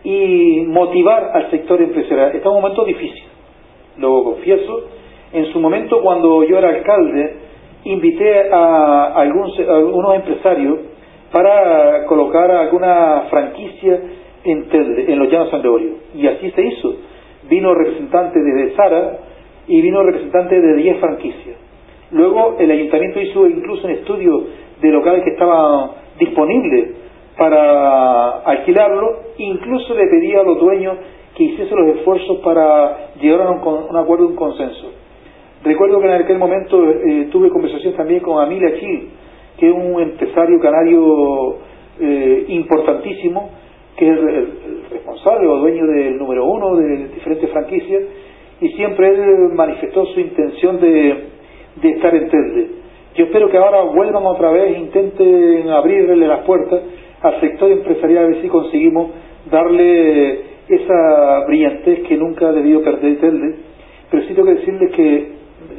y 0.05 0.64
motivar 0.66 1.31
al 1.33 1.51
sector 1.51 1.81
empresarial. 1.81 2.35
Está 2.35 2.49
un 2.51 2.61
momento 2.61 2.85
difícil, 2.85 3.25
lo 3.99 4.25
confieso. 4.25 4.85
En 5.33 5.47
su 5.53 5.61
momento, 5.61 6.01
cuando 6.03 6.45
yo 6.45 6.59
era 6.59 6.69
alcalde, 6.69 7.37
invité 7.85 8.51
a, 8.53 9.14
algunos, 9.14 9.59
a 9.59 10.16
empresarios 10.16 10.79
para 11.33 12.05
colocar 12.07 12.51
alguna 12.51 13.27
franquicia 13.31 14.01
en, 14.45 14.69
en 14.73 15.19
los 15.19 15.31
llanos 15.31 15.51
San 15.51 15.61
Gregorio. 15.61 15.95
Y 16.14 16.27
así 16.27 16.51
se 16.51 16.62
hizo 16.62 16.95
vino 17.49 17.75
representante 17.75 18.40
de 18.40 18.75
Sara 18.75 19.19
y 19.68 19.81
vino 19.81 20.02
representante 20.02 20.61
de 20.61 20.74
10 20.74 21.00
franquicias. 21.00 21.57
Luego 22.12 22.57
el 22.59 22.70
ayuntamiento 22.70 23.20
hizo 23.20 23.46
incluso 23.48 23.87
un 23.87 23.92
estudio 23.92 24.44
de 24.81 24.88
locales 24.90 25.24
que 25.24 25.31
estaban 25.31 25.90
disponibles 26.18 26.90
para 27.37 28.38
alquilarlo, 28.40 29.20
incluso 29.38 29.94
le 29.94 30.07
pedía 30.07 30.40
a 30.40 30.44
los 30.44 30.59
dueños 30.59 30.96
que 31.35 31.44
hiciesen 31.44 31.76
los 31.79 31.96
esfuerzos 31.96 32.38
para 32.38 33.12
llegar 33.20 33.42
a 33.42 33.50
un, 33.50 33.96
acuerdo, 33.96 34.29
un 34.29 34.37
consenso. 34.37 34.90
Recuerdo 35.62 36.00
que 36.00 36.07
en 36.07 36.12
aquel 36.12 36.38
momento 36.38 36.83
eh, 36.90 37.29
tuve 37.31 37.50
conversación 37.50 37.94
también 37.94 38.20
con 38.20 38.42
Amilia 38.42 38.79
Chil, 38.79 39.09
que 39.59 39.68
es 39.68 39.74
un 39.74 40.00
empresario 40.00 40.59
canario 40.61 41.57
eh, 42.00 42.44
importantísimo, 42.48 43.50
que 43.96 44.09
es 44.09 44.18
el, 44.18 44.85
responsable 44.90 45.46
o 45.48 45.59
dueño 45.59 45.87
del 45.87 46.16
número 46.16 46.44
uno 46.46 46.76
de 46.76 47.09
diferentes 47.09 47.50
franquicias, 47.50 48.02
y 48.61 48.69
siempre 48.71 49.09
él 49.09 49.51
manifestó 49.55 50.07
su 50.07 50.21
intención 50.21 50.81
de, 50.81 51.25
estar 51.83 52.14
en 52.14 52.29
Telde. 52.29 52.71
Yo 53.14 53.25
espero 53.27 53.51
que 53.51 53.59
ahora 53.59 53.83
vuelvan 53.83 54.25
otra 54.25 54.51
vez, 54.51 54.77
intenten 54.79 55.69
abrirle 55.69 56.27
las 56.27 56.40
puertas 56.40 56.81
al 57.23 57.40
sector 57.40 57.71
empresarial 57.71 58.25
a 58.25 58.29
ver 58.29 58.42
si 58.42 58.49
conseguimos 58.49 59.11
darle 59.51 60.40
esa 60.69 61.45
brillantez 61.47 62.03
que 62.09 62.16
nunca 62.16 62.49
ha 62.49 62.53
debido 62.53 62.83
perder 62.83 63.21
Telde. 63.21 63.57
Pero 64.11 64.23
sí 64.25 64.35
tengo 64.35 64.49
que 64.49 64.55
decirles 64.55 64.92
que 64.92 65.33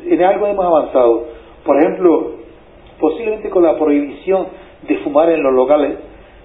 en 0.10 0.24
algo 0.24 0.48
hemos 0.48 0.66
avanzado. 0.66 1.26
Por 1.64 1.82
ejemplo, 1.82 2.32
posiblemente 3.00 3.50
con 3.50 3.64
la 3.64 3.78
prohibición 3.78 4.48
de 4.88 4.98
fumar 4.98 5.30
en 5.30 5.44
los 5.44 5.54
locales, 5.54 5.98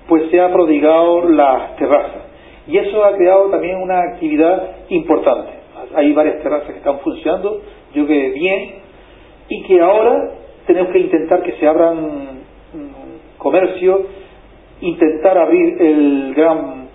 pues 0.09 0.30
se 0.30 0.41
ha 0.41 0.53
prodigado 0.53 1.28
las 1.28 1.76
terrazas. 1.76 2.22
Y 2.66 2.78
eso 2.78 3.05
ha 3.05 3.16
creado 3.16 3.51
también 3.51 3.76
una 3.76 3.99
actividad 4.01 4.76
importante. 4.89 5.62
Hay 5.95 6.12
varias 6.12 6.43
terrazas 6.43 6.68
que 6.68 6.78
están 6.78 6.99
funcionando, 7.01 7.62
yo 7.95 8.07
que 8.07 8.30
bien, 8.30 8.70
y 9.49 9.62
que 9.64 9.80
ahora 9.80 10.30
tenemos 10.66 10.93
que 10.93 10.99
intentar 10.99 11.43
que 11.43 11.53
se 11.53 11.66
abran 11.66 11.97
mm, 11.97 13.38
comercio, 13.38 14.07
intentar 14.80 15.38
abrir 15.38 15.80
el 15.80 16.34
gran 16.34 16.88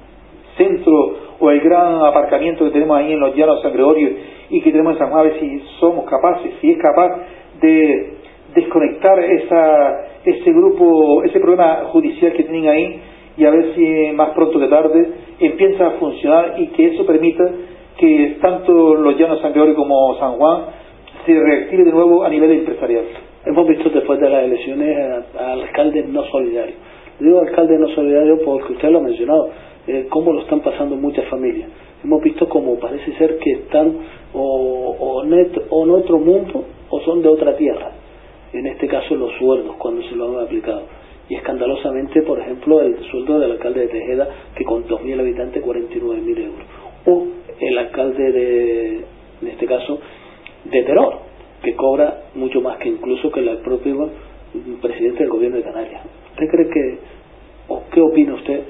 centro 0.58 1.28
o 1.40 1.52
el 1.52 1.62
gran 1.62 2.04
aparcamiento 2.04 2.66
que 2.66 2.72
tenemos 2.72 2.98
ahí 2.98 3.14
en 3.14 3.20
los 3.20 3.36
llanos 3.36 3.62
San 3.62 3.74
Gregorio 3.74 4.10
y 4.50 4.62
que 4.62 4.72
tenemos 4.72 4.94
en 4.94 5.00
San 5.00 5.10
Juan, 5.10 5.20
a 5.20 5.24
ver 5.30 5.40
si 5.40 5.62
somos 5.80 6.06
capaces, 6.10 6.54
si 6.62 6.72
es 6.72 6.78
capaz 6.78 7.20
de 7.62 8.14
desconectar 8.56 9.20
esa, 9.20 10.06
ese 10.26 10.52
grupo, 10.52 11.24
ese 11.24 11.40
problema 11.40 11.86
judicial 11.92 12.34
que 12.34 12.44
tienen 12.44 12.68
ahí 12.68 13.02
y 13.38 13.46
a 13.46 13.52
ver 13.52 13.76
si 13.76 14.14
más 14.14 14.30
pronto 14.30 14.60
que 14.60 14.68
tarde 14.68 15.12
empieza 15.40 15.88
a 15.88 15.92
funcionar 15.92 16.56
y 16.58 16.68
que 16.68 16.88
eso 16.88 17.06
permita 17.06 17.44
que 17.98 18.38
tanto 18.42 18.96
los 18.96 19.18
llanos 19.18 19.42
San 19.42 19.52
Gregorio 19.52 19.76
como 19.76 20.16
San 20.20 20.34
Juan 20.34 20.66
se 21.26 21.34
reactive 21.34 21.84
de 21.84 21.92
nuevo 21.92 22.24
a 22.24 22.30
nivel 22.30 22.52
empresarial. 22.52 23.06
Hemos 23.46 23.68
visto 23.68 23.90
después 23.90 24.20
de 24.20 24.30
las 24.30 24.44
elecciones 24.44 25.26
al 25.38 25.62
alcalde 25.62 26.04
no 26.08 26.24
solidario. 26.26 26.76
Digo 27.20 27.40
alcalde 27.40 27.78
no 27.78 27.88
solidario 27.90 28.40
porque 28.46 28.74
usted 28.74 28.90
lo 28.90 29.00
ha 29.00 29.02
mencionado, 29.02 29.50
eh, 29.88 30.08
cómo 30.10 30.34
lo 30.34 30.42
están 30.42 30.62
pasando 30.62 30.96
muchas 30.96 31.26
familias. 31.26 31.70
Hemos 32.04 32.22
visto 32.22 32.48
como 32.48 32.78
parece 32.80 33.12
ser 33.18 33.38
que 33.40 33.52
están 33.52 33.96
o, 34.34 34.96
o, 35.00 35.22
o 35.22 35.84
en 35.84 35.92
otro 35.92 36.20
mundo 36.20 36.66
o 36.90 37.00
son 37.02 37.22
de 37.22 37.30
otra 37.30 37.56
tierra. 37.58 37.92
En 38.54 38.68
este 38.68 38.88
caso 38.88 39.16
los 39.16 39.32
sueldos 39.40 39.76
cuando 39.78 40.04
se 40.04 40.16
lo 40.16 40.38
han 40.38 40.46
aplicado 40.46 40.84
y 41.30 41.36
escandalosamente, 41.36 42.22
por 42.22 42.40
ejemplo, 42.40 42.82
el 42.82 43.04
sueldo 43.12 43.40
del 43.40 43.52
alcalde 43.52 43.82
de 43.82 43.88
Tejeda, 43.88 44.30
que 44.56 44.64
con 44.64 44.86
2.000 44.86 45.20
habitantes, 45.20 45.64
49.000 45.64 46.38
euros. 46.38 46.66
O 47.06 47.37
el 47.60 47.78
alcalde 47.78 48.32
de, 48.32 48.96
en 49.42 49.48
este 49.48 49.66
caso, 49.66 50.00
de 50.66 50.84
Teror, 50.84 51.20
que 51.64 51.76
cobra 51.76 52.24
mucho 52.36 52.62
más 52.62 52.78
que 52.78 52.90
incluso 52.90 53.32
que 53.32 53.40
el 53.40 53.58
propio 53.58 54.10
presidente 54.82 55.20
del 55.20 55.30
gobierno 55.30 55.58
de 55.58 55.64
Canarias. 55.64 56.02
¿Usted 56.32 56.48
cree 56.50 56.70
que, 56.70 57.00
o 57.68 57.84
qué 57.92 58.02
opina 58.02 58.36
usted 58.36 58.62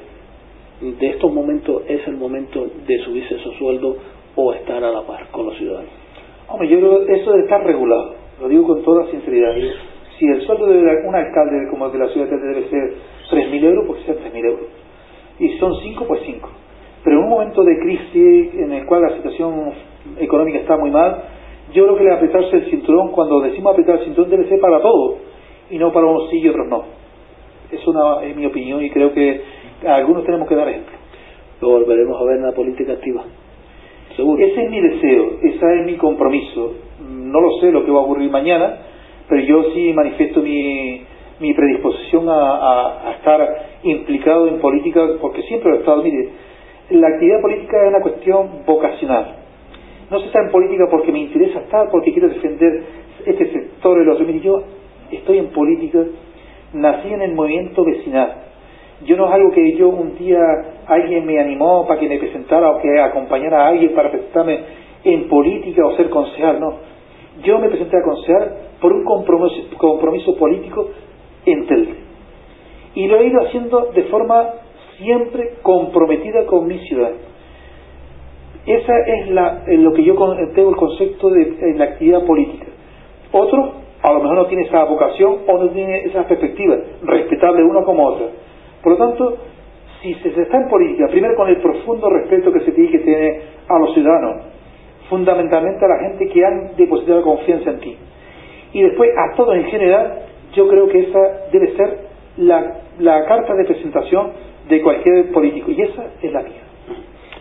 de 0.82 1.08
estos 1.08 1.32
momentos, 1.32 1.84
es 1.88 2.08
el 2.08 2.18
momento 2.18 2.68
de 2.86 2.98
subirse 3.00 3.36
esos 3.36 3.56
sueldos 3.56 3.98
o 4.36 4.54
estar 4.54 4.84
a 4.84 4.92
la 4.92 5.02
par 5.02 5.28
con 5.32 5.48
los 5.48 5.58
ciudadanos? 5.58 5.92
Hombre, 6.48 6.70
yo 6.70 6.80
creo 6.80 7.06
que 7.06 7.14
eso 7.16 7.32
debe 7.32 7.44
estar 7.44 7.64
regulado, 7.66 8.16
lo 8.40 8.48
digo 8.48 8.66
con 8.68 8.84
toda 8.84 9.10
sinceridad 9.12 9.54
si 10.18 10.26
el 10.26 10.42
sueldo 10.42 10.66
de 10.66 10.80
un 11.06 11.16
alcalde 11.16 11.68
como 11.70 11.86
el 11.86 11.92
de 11.92 12.00
la 12.00 12.08
ciudad 12.10 12.28
debe 12.28 12.68
ser 12.70 12.94
3.000 13.30 13.64
euros, 13.64 13.86
pues 13.88 14.04
sea 14.04 14.16
3.000 14.16 14.46
euros. 14.46 14.66
Y 15.40 15.58
son 15.60 15.76
5, 15.80 16.06
pues 16.08 16.22
5. 16.26 16.50
Pero 17.08 17.20
en 17.20 17.24
un 17.24 17.30
momento 17.30 17.64
de 17.64 17.80
crisis 17.80 18.54
en 18.56 18.74
el 18.74 18.86
cual 18.86 19.04
la 19.04 19.16
situación 19.16 19.72
económica 20.20 20.60
está 20.60 20.76
muy 20.76 20.92
mal, 20.92 21.24
yo 21.74 21.86
creo 21.86 21.98
que 21.98 22.04
le 22.04 22.12
apretarse 22.12 22.58
el 22.58 22.66
cinturón, 22.70 23.14
cuando 23.14 23.40
decimos 23.40 23.72
apretar 23.72 24.00
el 24.00 24.04
cinturón, 24.04 24.30
debe 24.30 24.50
ser 24.50 24.60
para 24.60 24.82
todos, 24.82 25.16
y 25.70 25.78
no 25.78 25.94
para 25.94 26.06
unos 26.06 26.30
sí 26.30 26.40
y 26.40 26.50
otros 26.50 26.68
no. 26.68 26.84
Es, 27.72 27.88
una, 27.88 28.26
es 28.26 28.36
mi 28.36 28.46
opinión 28.46 28.84
y 28.84 28.90
creo 28.90 29.14
que 29.14 29.42
a 29.88 29.96
algunos 29.96 30.26
tenemos 30.26 30.50
que 30.50 30.56
dar 30.56 30.68
ejemplo. 30.68 30.98
Lo 31.62 31.70
volveremos 31.70 32.20
a 32.20 32.26
ver 32.26 32.40
en 32.40 32.44
la 32.44 32.52
política 32.52 32.92
activa. 32.92 33.24
Seguro. 34.18 34.44
Ese 34.44 34.66
es 34.66 34.70
mi 34.70 34.82
deseo, 34.82 35.38
ese 35.44 35.80
es 35.80 35.86
mi 35.86 35.96
compromiso. 35.96 36.74
No 37.10 37.40
lo 37.40 37.52
sé 37.62 37.72
lo 37.72 37.86
que 37.86 37.92
va 37.92 38.00
a 38.00 38.04
ocurrir 38.04 38.30
mañana, 38.30 38.80
pero 39.30 39.42
yo 39.44 39.72
sí 39.74 39.94
manifiesto 39.94 40.42
mi, 40.42 41.04
mi 41.40 41.54
predisposición 41.54 42.26
a, 42.28 43.14
estar 43.18 43.48
implicado 43.84 44.50
en 44.50 44.60
política, 44.60 45.08
porque 45.22 45.42
siempre 45.44 45.70
lo 45.70 45.78
he 45.78 45.80
estado. 45.80 46.04
Mire, 46.04 46.48
la 46.90 47.08
actividad 47.08 47.42
política 47.42 47.84
es 47.84 47.90
una 47.90 48.02
cuestión 48.02 48.64
vocacional. 48.66 49.36
No 50.10 50.20
se 50.20 50.28
está 50.28 50.40
en 50.42 50.52
política 50.52 50.86
porque 50.90 51.12
me 51.12 51.20
interesa 51.20 51.60
estar, 51.60 51.90
porque 51.92 52.14
quiero 52.14 52.30
defender 52.30 52.84
este 53.26 53.52
sector 53.52 54.00
de 54.00 54.06
los 54.06 54.20
Mire, 54.22 54.40
yo 54.40 54.64
estoy 55.12 55.40
en 55.40 55.48
política, 55.48 56.00
nací 56.74 57.12
en 57.12 57.22
el 57.22 57.34
movimiento 57.34 57.84
vecinal. 57.84 58.44
Yo 59.06 59.18
no 59.18 59.28
es 59.28 59.34
algo 59.34 59.52
que 59.52 59.76
yo 59.76 59.90
un 59.90 60.18
día 60.18 60.40
alguien 60.88 61.26
me 61.26 61.40
animó 61.40 61.86
para 61.86 62.00
que 62.00 62.08
me 62.08 62.18
presentara 62.18 62.72
o 62.72 62.82
que 62.82 63.00
acompañara 63.00 63.66
a 63.66 63.68
alguien 63.68 63.94
para 63.94 64.10
presentarme 64.10 64.60
en 65.04 65.28
política 65.28 65.86
o 65.86 65.96
ser 65.96 66.10
concejal, 66.10 66.60
no. 66.60 66.76
Yo 67.44 67.60
me 67.60 67.70
presenté 67.70 67.98
a 67.98 68.02
concejal 68.02 68.58
por 68.82 68.94
un 68.94 69.04
compromiso, 69.04 70.36
político 70.38 70.90
en 71.46 71.68
Telde. 71.68 71.96
Y 72.96 73.08
lo 73.08 73.18
he 73.18 73.28
ido 73.28 73.42
haciendo 73.42 73.92
de 73.94 74.04
forma 74.04 74.54
siempre 74.98 75.56
comprometida 75.62 76.46
con 76.46 76.68
mi 76.68 76.80
ciudad. 76.80 77.12
Esa 78.66 78.94
es 79.00 79.30
la, 79.30 79.64
lo 79.68 79.94
que 79.94 80.04
yo 80.04 80.16
tengo 80.54 80.70
el 80.70 80.76
concepto 80.76 81.30
de 81.30 81.74
la 81.78 81.86
actividad 81.86 82.26
política. 82.26 82.66
Otro, 83.32 83.74
a 84.02 84.14
lo 84.14 84.20
mejor 84.20 84.36
no 84.38 84.46
tiene 84.48 84.64
esa 84.64 84.84
vocación 84.84 85.40
o 85.48 85.58
no 85.58 85.70
tiene 85.70 86.04
esa 86.06 86.28
perspectiva, 86.28 86.76
respetable 87.04 87.64
uno 87.64 87.84
como 87.86 88.06
otra. 88.08 88.28
Por 88.84 88.94
lo 88.94 88.98
tanto, 88.98 89.38
si 90.02 90.14
se 90.16 90.30
está 90.30 90.58
en 90.58 90.70
política, 90.70 91.08
primero 91.10 91.36
con 91.36 91.48
el 91.50 91.58
profundo 91.62 92.10
respeto 92.10 92.52
que 92.52 92.62
se 92.62 92.72
tiene 92.72 92.92
que 92.92 93.00
tener 93.00 93.42
a 93.68 93.80
los 93.80 93.94
ciudadanos, 93.94 94.46
fundamentalmente 95.10 95.84
a 95.86 95.88
la 95.88 96.00
gente 96.00 96.28
que 96.28 96.46
han 96.46 96.76
depositado 96.76 97.22
confianza 97.22 97.72
en 97.72 97.80
ti, 97.80 97.98
y 98.74 98.84
después 98.84 99.10
a 99.18 99.36
todos 99.36 99.56
en 99.56 99.66
general, 99.66 100.20
yo 100.54 100.68
creo 100.68 100.88
que 100.88 101.00
esa 101.00 101.20
debe 101.52 101.76
ser 101.76 102.00
la, 102.38 103.26
carta 103.28 103.56
de 103.56 103.66
presentación 103.66 104.32
de 104.70 104.82
cualquier 104.82 105.32
político, 105.32 105.72
y 105.72 105.82
esa 105.82 106.06
es 106.22 106.32
la 106.32 106.42
mía. 106.42 106.64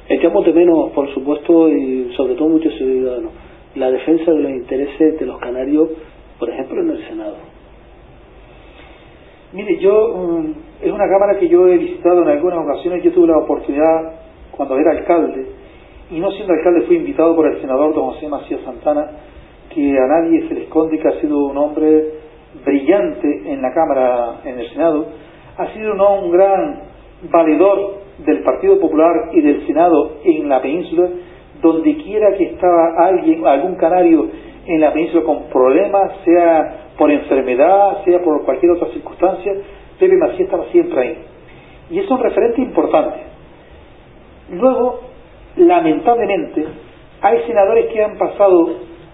Echamos 0.09 0.45
de 0.45 0.53
menos, 0.53 0.91
por 0.93 1.13
supuesto, 1.13 1.69
y 1.69 2.13
sobre 2.17 2.35
todo 2.35 2.49
muchos 2.49 2.75
ciudadanos, 2.75 3.33
la 3.75 3.91
defensa 3.91 4.31
de 4.31 4.41
los 4.41 4.53
intereses 4.53 5.19
de 5.19 5.27
los 5.27 5.39
canarios, 5.39 5.89
por 6.39 6.49
ejemplo, 6.49 6.81
en 6.81 6.91
el 6.91 7.09
Senado. 7.09 7.37
Mire, 9.53 9.79
yo, 9.79 10.17
mm, 10.17 10.53
es 10.83 10.93
una 10.93 11.09
cámara 11.09 11.39
que 11.39 11.49
yo 11.49 11.67
he 11.67 11.79
visitado 11.79 12.23
en 12.23 12.29
algunas 12.29 12.59
ocasiones, 12.65 13.03
yo 13.03 13.13
tuve 13.13 13.29
la 13.29 13.39
oportunidad, 13.39 14.13
cuando 14.53 14.79
era 14.79 14.93
alcalde, 14.93 15.47
y 16.11 16.21
no 16.21 16.31
siendo 16.33 16.53
alcalde 16.53 16.83
fui 16.83 16.97
invitado 16.97 17.35
por 17.35 17.47
el 17.47 17.61
senador 17.61 17.95
don 17.95 18.13
José 18.13 18.29
Macías 18.29 18.61
Santana, 18.63 19.11
que 19.75 19.99
a 19.99 20.07
nadie 20.07 20.47
se 20.49 20.55
le 20.55 20.63
esconde 20.65 20.99
que 20.99 21.09
ha 21.09 21.21
sido 21.21 21.39
un 21.47 21.57
hombre 21.57 22.13
brillante 22.65 23.53
en 23.53 23.61
la 23.61 23.73
Cámara, 23.73 24.41
en 24.45 24.59
el 24.59 24.69
Senado, 24.71 25.07
ha 25.59 25.67
sido 25.75 25.95
¿no? 25.95 26.23
un 26.23 26.31
gran 26.31 26.81
valedor 27.31 27.97
del 28.19 28.43
Partido 28.43 28.81
Popular 28.81 29.31
y 29.33 29.41
del 29.41 29.67
Senado 29.67 30.19
en 30.25 30.49
la 30.49 30.61
península, 30.61 31.09
donde 31.61 31.97
quiera 31.97 32.37
que 32.37 32.45
estaba 32.45 32.95
alguien, 32.99 33.47
algún 33.47 33.77
canario 33.77 34.29
en 34.67 34.81
la 34.81 34.93
península 34.93 35.25
con 35.25 35.45
problemas, 35.45 36.13
sea 36.25 36.87
por 36.99 37.11
enfermedad, 37.11 38.05
sea 38.05 38.23
por 38.23 38.45
cualquier 38.45 38.73
otra 38.73 38.89
circunstancia, 38.89 39.53
Pepe 39.99 40.17
Macías 40.17 40.41
estaba 40.41 40.65
siempre 40.67 41.01
ahí. 41.01 41.19
Y 41.91 41.99
es 42.01 42.11
un 42.11 42.19
referente 42.19 42.61
importante. 42.61 43.19
Luego, 44.51 45.01
lamentablemente, 45.57 46.65
hay 47.21 47.43
senadores 47.47 47.87
que 47.93 48.03
han 48.03 48.17
pasado 48.19 48.71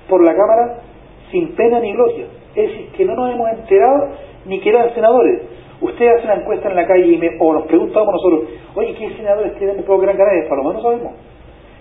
por 0.08 0.24
la 0.24 0.34
Cámara 0.34 0.82
sin 1.30 1.54
pena 1.54 1.80
ni 1.80 1.92
gloria. 1.92 2.26
Es 2.54 2.70
decir, 2.70 2.88
que 2.96 3.04
no 3.04 3.14
nos 3.14 3.34
hemos 3.34 3.50
enterado 3.50 4.08
ni 4.46 4.60
que 4.60 4.70
eran 4.70 4.94
senadores. 4.94 5.42
Usted 5.82 6.06
hace 6.06 6.24
una 6.24 6.36
encuesta 6.36 6.70
en 6.70 6.76
la 6.76 6.86
calle 6.86 7.06
y 7.06 7.36
o 7.40 7.52
nos 7.52 7.66
preguntamos 7.66 8.14
nosotros, 8.14 8.50
oye, 8.76 8.94
¿qué 8.94 9.10
senadores 9.16 9.58
tienen 9.58 9.76
de 9.78 9.82
Gran 9.82 10.16
Canaria? 10.16 10.48
Para 10.48 10.62
lo 10.62 10.68
menos 10.68 10.82
sabemos. 10.82 11.12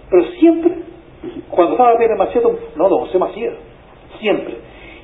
Pero 0.10 0.24
siempre, 0.40 0.74
cuando 1.52 1.74
estaba 1.74 1.98
Pedro 1.98 2.18
Macías, 2.18 2.44
no, 2.76 2.90
don 2.90 3.02
José 3.02 3.20
Macías, 3.20 3.54
siempre. 4.20 4.56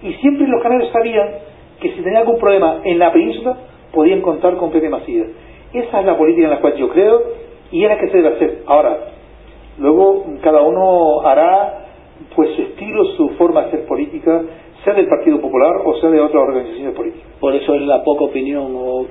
Y 0.01 0.13
siempre 0.13 0.47
los 0.47 0.63
canarios 0.63 0.91
sabían 0.91 1.29
que 1.79 1.91
si 1.91 2.01
tenía 2.01 2.19
algún 2.19 2.39
problema 2.39 2.81
en 2.83 2.97
la 2.97 3.13
península, 3.13 3.55
podían 3.93 4.21
contar 4.21 4.57
con 4.57 4.71
Pepe 4.71 4.89
Macías. 4.89 5.27
Esa 5.73 5.99
es 5.99 6.05
la 6.05 6.17
política 6.17 6.45
en 6.45 6.53
la 6.53 6.59
cual 6.59 6.75
yo 6.75 6.89
creo 6.89 7.21
y 7.71 7.83
es 7.83 7.89
la 7.89 7.99
que 7.99 8.09
se 8.09 8.17
debe 8.17 8.35
hacer. 8.35 8.63
Ahora, 8.65 8.97
luego 9.77 10.25
cada 10.41 10.61
uno 10.63 11.21
hará 11.21 11.85
pues 12.35 12.55
su 12.55 12.61
estilo, 12.63 13.05
su 13.15 13.29
forma 13.37 13.61
de 13.61 13.67
hacer 13.67 13.85
política, 13.85 14.41
sea 14.87 14.95
del 14.95 15.07
Partido 15.07 15.41
Popular 15.41 15.81
o 15.83 15.95
sea 15.99 16.09
de 16.09 16.21
otras 16.21 16.43
organizaciones 16.43 16.95
políticas. 16.95 17.27
Por 17.41 17.53
eso 17.53 17.75
es 17.75 17.81
la 17.81 18.03
poca 18.03 18.23
opinión, 18.23 18.73
o, 18.73 19.05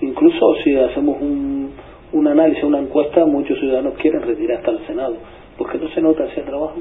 incluso 0.00 0.54
si 0.64 0.74
hacemos 0.74 1.20
un, 1.20 1.72
un 2.12 2.26
análisis, 2.26 2.64
una 2.64 2.78
encuesta, 2.78 3.26
muchos 3.26 3.58
ciudadanos 3.58 3.94
quieren 4.00 4.22
retirar 4.22 4.58
hasta 4.58 4.70
el 4.70 4.86
Senado, 4.86 5.16
porque 5.58 5.78
no 5.78 5.88
se 5.88 6.00
nota 6.00 6.24
ese 6.24 6.40
trabajo. 6.42 6.76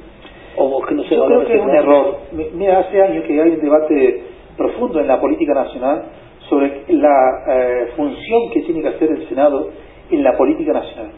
O 0.57 0.81
que 0.83 0.95
no 0.95 1.03
se 1.03 1.15
Yo 1.15 1.25
creo 1.25 1.45
que 1.45 1.55
es 1.55 1.61
un 1.61 1.75
error. 1.75 2.17
Mira, 2.53 2.79
hace 2.79 3.01
años 3.01 3.25
que 3.25 3.41
hay 3.41 3.49
un 3.49 3.61
debate 3.61 4.23
profundo 4.55 5.01
en 5.01 5.07
la 5.07 5.19
política 5.19 5.53
nacional 5.53 6.03
sobre 6.47 6.83
la 6.87 7.43
eh, 7.49 7.87
función 7.97 8.49
que 8.53 8.61
tiene 8.61 8.81
que 8.81 8.87
hacer 8.87 9.09
el 9.11 9.27
Senado 9.27 9.71
en 10.09 10.23
la 10.23 10.37
política 10.37 10.71
nacional. 10.71 11.11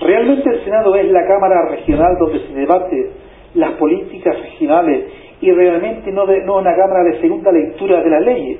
Realmente 0.00 0.48
el 0.48 0.64
Senado 0.64 0.94
es 0.94 1.10
la 1.10 1.26
Cámara 1.26 1.68
Regional 1.70 2.16
donde 2.20 2.38
se 2.46 2.52
debate 2.52 3.10
las 3.54 3.72
políticas 3.72 4.38
regionales 4.40 5.06
y 5.40 5.50
realmente 5.52 6.12
no, 6.12 6.26
de, 6.26 6.42
no 6.44 6.58
una 6.58 6.74
Cámara 6.74 7.04
de 7.04 7.20
segunda 7.20 7.50
lectura 7.50 8.02
de 8.02 8.10
las 8.10 8.22
leyes. 8.22 8.58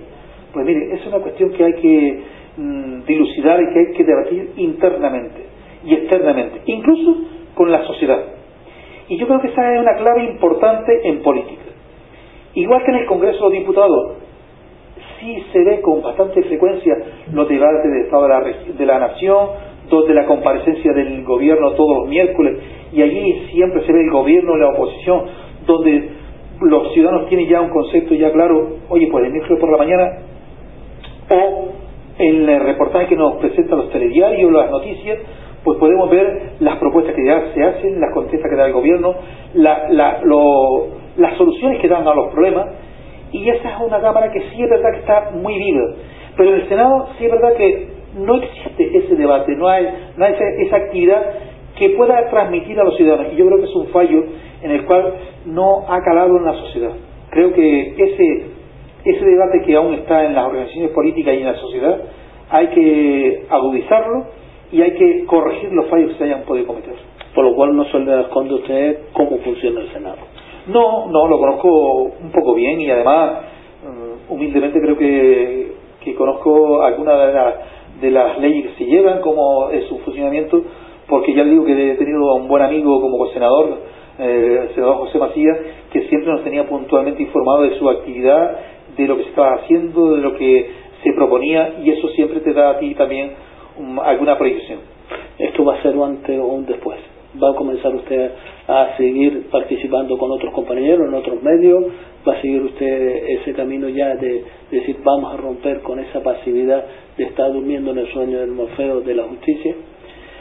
Pues 0.52 0.66
mire, 0.66 0.94
es 0.94 1.06
una 1.06 1.18
cuestión 1.18 1.50
que 1.52 1.64
hay 1.64 1.74
que 1.74 2.22
mm, 2.56 3.04
dilucidar 3.06 3.62
y 3.62 3.72
que 3.72 3.78
hay 3.78 3.92
que 3.92 4.04
debatir 4.04 4.52
internamente 4.56 5.44
y 5.84 5.94
externamente, 5.94 6.60
incluso 6.66 7.16
con 7.54 7.70
la 7.70 7.84
sociedad. 7.84 8.20
Y 9.08 9.18
yo 9.18 9.26
creo 9.26 9.40
que 9.40 9.48
esa 9.48 9.74
es 9.74 9.80
una 9.80 9.96
clave 9.96 10.24
importante 10.24 11.08
en 11.08 11.22
política. 11.22 11.62
Igual 12.54 12.82
que 12.84 12.90
en 12.90 12.96
el 12.98 13.06
Congreso 13.06 13.38
de 13.38 13.42
los 13.44 13.52
Diputados, 13.52 14.12
sí 15.18 15.44
se 15.52 15.64
ve 15.64 15.80
con 15.80 16.02
bastante 16.02 16.42
frecuencia 16.42 16.96
los 17.32 17.48
debates 17.48 17.90
de 17.90 18.00
Estado 18.02 18.22
de 18.22 18.28
la, 18.28 18.40
de 18.78 18.86
la 18.86 18.98
Nación, 18.98 19.48
de 19.90 20.14
la 20.14 20.24
comparecencia 20.24 20.92
del 20.92 21.24
gobierno 21.24 21.72
todos 21.72 21.98
los 21.98 22.08
miércoles, 22.08 22.58
y 22.92 23.02
allí 23.02 23.48
siempre 23.52 23.84
se 23.84 23.92
ve 23.92 24.02
el 24.02 24.10
gobierno 24.10 24.56
y 24.56 24.60
la 24.60 24.68
oposición, 24.68 25.24
donde 25.66 26.19
los 26.60 26.92
ciudadanos 26.92 27.28
tienen 27.28 27.48
ya 27.48 27.60
un 27.60 27.70
concepto 27.70 28.14
ya 28.14 28.30
claro, 28.32 28.76
oye, 28.88 29.08
pues 29.10 29.24
el 29.24 29.32
miércoles 29.32 29.60
por 29.60 29.70
la 29.70 29.78
mañana, 29.78 30.18
o 31.30 31.68
en 32.18 32.48
el 32.48 32.60
reportaje 32.60 33.06
que 33.06 33.16
nos 33.16 33.36
presentan 33.36 33.78
los 33.78 33.90
telediarios, 33.90 34.52
las 34.52 34.70
noticias, 34.70 35.18
pues 35.64 35.78
podemos 35.78 36.10
ver 36.10 36.52
las 36.60 36.76
propuestas 36.76 37.14
que 37.14 37.24
ya 37.24 37.52
se 37.54 37.62
hacen, 37.62 38.00
las 38.00 38.12
contestas 38.12 38.50
que 38.50 38.56
da 38.56 38.66
el 38.66 38.72
gobierno, 38.72 39.14
las 39.54 41.36
soluciones 41.36 41.80
que 41.80 41.88
dan 41.88 42.06
a 42.06 42.14
los 42.14 42.32
problemas, 42.32 42.66
y 43.32 43.48
esa 43.48 43.70
es 43.70 43.80
una 43.80 44.00
Cámara 44.00 44.30
que 44.32 44.40
sí 44.40 44.62
es 44.62 44.68
verdad 44.68 44.90
que 44.92 44.98
está 45.00 45.30
muy 45.32 45.56
viva, 45.56 45.94
pero 46.36 46.50
en 46.50 46.60
el 46.60 46.68
Senado 46.68 47.08
sí 47.18 47.24
es 47.24 47.30
verdad 47.30 47.54
que 47.54 47.88
no 48.18 48.36
existe 48.36 48.98
ese 48.98 49.14
debate, 49.14 49.54
no 49.56 49.68
hay, 49.68 49.86
no 50.16 50.24
hay 50.24 50.34
esa 50.58 50.76
actividad 50.76 51.22
que 51.78 51.90
pueda 51.90 52.28
transmitir 52.28 52.78
a 52.80 52.84
los 52.84 52.96
ciudadanos, 52.96 53.32
y 53.32 53.36
yo 53.36 53.46
creo 53.46 53.58
que 53.58 53.64
es 53.64 53.76
un 53.76 53.86
fallo 53.88 54.24
en 54.62 54.70
el 54.70 54.84
cual 54.84 55.14
no 55.46 55.84
ha 55.88 56.02
calado 56.02 56.36
en 56.36 56.44
la 56.44 56.54
sociedad. 56.54 56.92
Creo 57.30 57.52
que 57.52 57.94
ese, 57.96 58.46
ese 59.04 59.24
debate 59.24 59.62
que 59.62 59.76
aún 59.76 59.94
está 59.94 60.24
en 60.24 60.34
las 60.34 60.46
organizaciones 60.46 60.90
políticas 60.92 61.34
y 61.34 61.38
en 61.38 61.46
la 61.46 61.54
sociedad, 61.54 62.00
hay 62.50 62.66
que 62.68 63.46
agudizarlo 63.48 64.26
y 64.72 64.82
hay 64.82 64.92
que 64.92 65.24
corregir 65.26 65.72
los 65.72 65.88
fallos 65.88 66.12
que 66.12 66.18
se 66.18 66.24
hayan 66.24 66.42
podido 66.42 66.66
cometer. 66.66 66.94
Por 67.34 67.44
lo 67.44 67.54
cual 67.54 67.76
no 67.76 67.84
se 67.84 67.98
le 67.98 68.20
esconde 68.22 68.54
usted 68.54 68.98
cómo 69.12 69.38
funciona 69.38 69.80
el 69.80 69.92
Senado. 69.92 70.18
No, 70.66 71.06
no, 71.06 71.26
lo 71.26 71.38
conozco 71.38 72.02
un 72.20 72.30
poco 72.32 72.54
bien 72.54 72.80
y 72.80 72.90
además, 72.90 73.32
mm, 73.82 74.32
humildemente 74.32 74.80
creo 74.80 74.96
que, 74.96 75.72
que 76.04 76.14
conozco 76.14 76.82
algunas 76.82 77.18
de, 77.18 78.06
de, 78.06 78.10
las 78.10 78.38
leyes 78.38 78.66
que 78.66 78.84
se 78.84 78.90
llevan, 78.90 79.20
cómo 79.20 79.70
es 79.70 79.84
su 79.86 79.98
funcionamiento, 80.00 80.62
porque 81.08 81.34
ya 81.34 81.44
le 81.44 81.52
digo 81.52 81.64
que 81.64 81.92
he 81.92 81.94
tenido 81.94 82.30
a 82.30 82.34
un 82.34 82.48
buen 82.48 82.62
amigo 82.62 83.00
como 83.00 83.26
senador, 83.28 83.78
eh, 84.18 84.58
el 84.62 84.74
senador 84.74 84.96
José 84.98 85.18
Macías, 85.18 85.58
que 85.92 86.08
siempre 86.08 86.32
nos 86.32 86.44
tenía 86.44 86.66
puntualmente 86.66 87.22
informado 87.22 87.62
de 87.62 87.78
su 87.78 87.88
actividad, 87.88 88.58
de 88.96 89.06
lo 89.06 89.16
que 89.16 89.22
se 89.24 89.28
estaba 89.30 89.54
haciendo, 89.54 90.14
de 90.14 90.20
lo 90.20 90.36
que 90.36 90.70
se 91.02 91.12
proponía, 91.12 91.76
y 91.82 91.90
eso 91.90 92.08
siempre 92.10 92.40
te 92.40 92.52
da 92.52 92.70
a 92.70 92.78
ti 92.78 92.94
también 92.94 93.32
alguna 94.02 94.36
proyección. 94.36 94.80
¿Esto 95.38 95.64
va 95.64 95.76
a 95.76 95.82
ser 95.82 95.96
un 95.96 96.16
antes 96.16 96.38
o 96.38 96.44
un 96.44 96.66
después? 96.66 96.98
¿Va 97.42 97.50
a 97.50 97.54
comenzar 97.54 97.94
usted 97.94 98.30
a 98.66 98.96
seguir 98.96 99.48
participando 99.50 100.18
con 100.18 100.30
otros 100.32 100.52
compañeros 100.52 101.08
en 101.08 101.14
otros 101.14 101.42
medios? 101.42 101.84
¿Va 102.26 102.34
a 102.34 102.40
seguir 102.42 102.62
usted 102.62 103.28
ese 103.28 103.54
camino 103.54 103.88
ya 103.88 104.16
de, 104.16 104.44
decir 104.70 104.96
vamos 105.02 105.32
a 105.32 105.36
romper 105.36 105.80
con 105.80 105.98
esa 106.00 106.22
pasividad 106.22 106.84
de 107.16 107.24
estar 107.24 107.52
durmiendo 107.52 107.92
en 107.92 107.98
el 107.98 108.12
sueño 108.12 108.40
del 108.40 108.50
Morfeo 108.50 109.00
de 109.00 109.14
la 109.14 109.24
justicia? 109.24 109.74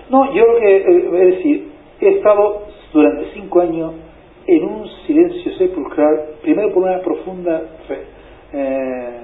No, 0.10 0.34
yo 0.34 0.44
lo 0.46 0.60
que 0.60 0.78
eh, 0.78 1.10
es 1.14 1.36
decir, 1.38 1.68
he 2.02 2.10
estado 2.10 2.64
durante 2.94 3.32
cinco 3.34 3.62
años 3.62 3.94
en 4.48 4.64
un 4.64 4.88
silencio 5.06 5.54
sepulcral, 5.54 6.36
primero 6.42 6.74
por 6.74 6.84
una 6.84 7.00
profunda 7.02 7.62
eh, 8.54 9.20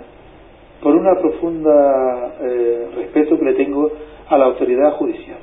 por 0.82 0.95
una 0.95 1.16
profunda 1.16 2.36
eh, 2.41 2.88
respeto 2.95 3.39
que 3.39 3.45
le 3.45 3.53
tengo 3.53 3.91
a 4.28 4.38
la 4.38 4.45
autoridad 4.45 4.91
judicial. 4.93 5.38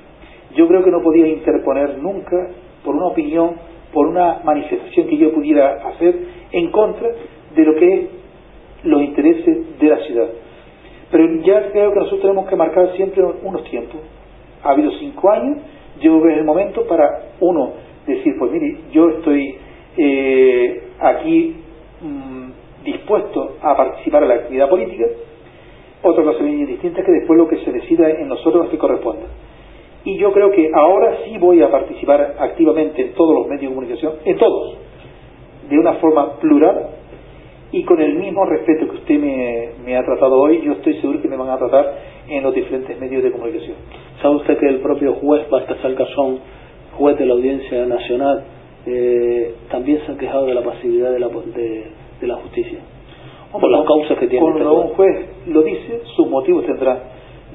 Yo 0.54 0.68
creo 0.68 0.84
que 0.84 0.90
no 0.90 1.02
podía 1.02 1.26
interponer 1.26 1.98
nunca 1.98 2.36
por 2.84 2.94
una 2.94 3.06
opinión, 3.06 3.56
por 3.92 4.06
una 4.06 4.40
manifestación 4.44 5.08
que 5.08 5.16
yo 5.16 5.32
pudiera 5.32 5.88
hacer 5.88 6.14
en 6.52 6.70
contra 6.70 7.08
de 7.56 7.64
lo 7.64 7.74
que 7.74 7.94
es 7.94 8.00
los 8.84 9.02
intereses 9.02 9.78
de 9.78 9.88
la 9.88 9.98
ciudad. 9.98 10.28
Pero 11.10 11.42
ya 11.42 11.70
creo 11.70 11.92
que 11.92 11.98
nosotros 11.98 12.22
tenemos 12.22 12.48
que 12.48 12.56
marcar 12.56 12.92
siempre 12.96 13.22
unos 13.42 13.64
tiempos. 13.64 14.00
Ha 14.62 14.70
habido 14.70 14.90
cinco 14.92 15.30
años, 15.30 15.58
yo 16.00 16.12
creo 16.12 16.22
que 16.22 16.32
es 16.32 16.38
el 16.38 16.44
momento 16.44 16.86
para 16.86 17.32
uno 17.40 17.72
decir, 18.07 18.34
pues 18.38 18.53
mire, 18.53 18.76
yo 18.92 19.09
estoy 19.11 19.57
eh, 19.96 20.82
aquí 20.98 21.57
mm, 22.00 22.84
dispuesto 22.84 23.57
a 23.61 23.76
participar 23.76 24.22
en 24.22 24.28
la 24.28 24.34
actividad 24.34 24.68
política, 24.68 25.05
otra 26.03 26.24
cosa 26.24 26.42
bien 26.42 26.66
distinta 26.66 27.00
es 27.00 27.07
que 27.07 27.12
después 27.12 27.38
lo 27.38 27.48
que 27.48 27.59
se 27.59 27.70
decida 27.70 28.11
en 28.11 28.28
nosotros 28.28 28.64
es 28.64 28.70
que 28.70 28.78
corresponda. 28.78 29.26
Y 30.05 30.18
yo 30.18 30.32
creo 30.32 30.50
que 30.50 30.68
ahora 30.74 31.18
sí 31.24 31.38
voy 31.38 31.62
a 31.62 31.70
participar 31.70 32.34
activamente 32.38 33.03
en 33.03 33.12
todos 33.14 33.34
los 33.34 33.46
medios 33.46 33.62
de 33.62 33.68
comunicación, 33.68 34.14
en 34.24 34.36
todos, 34.36 34.76
de 35.68 35.78
una 35.78 35.94
forma 35.94 36.40
plural 36.40 36.88
y 37.70 37.84
con 37.84 38.00
el 38.00 38.16
mismo 38.16 38.44
respeto 38.44 38.86
que 38.86 38.96
usted 38.96 39.18
me, 39.18 39.96
ha 39.96 40.05
tratado 40.05 40.40
hoy, 40.40 40.61
yo 40.62 40.72
estoy 40.72 40.94
seguro 41.00 41.22
que 41.22 41.28
me 41.28 41.36
van 41.36 41.48
a 41.48 41.57
tratar 41.57 41.98
en 42.28 42.42
los 42.42 42.55
diferentes 42.55 43.00
medios 43.00 43.22
de 43.22 43.32
comunicación. 43.32 43.76
¿Sabe 44.20 44.36
usted 44.36 44.59
que 44.59 44.66
el 44.66 44.80
propio 44.80 45.14
juez 45.14 45.48
Baltasar 45.48 45.94
Casón, 45.94 46.40
juez 47.03 47.18
de 47.18 47.26
la 47.26 47.34
Audiencia 47.34 47.84
Nacional, 47.84 48.44
eh, 48.86 49.55
también 49.72 50.00
se 50.07 50.12
ha 50.12 50.16
quejado 50.16 50.46
de 50.46 50.55
la 50.55 50.62
pasividad 50.62 51.11
de 51.11 51.18
la, 51.18 51.28
de 51.28 52.26
la 52.26 52.36
justicia? 52.36 52.78
por 53.50 53.70
las 53.70 53.84
causas 53.84 54.18
que 54.18 54.28
tiene. 54.28 54.40
Cuando 54.40 54.80
un 54.80 54.88
juez 54.94 55.26
lo 55.48 55.62
dice, 55.62 56.00
sus 56.16 56.28
motivos 56.28 56.64
tendrá. 56.64 57.03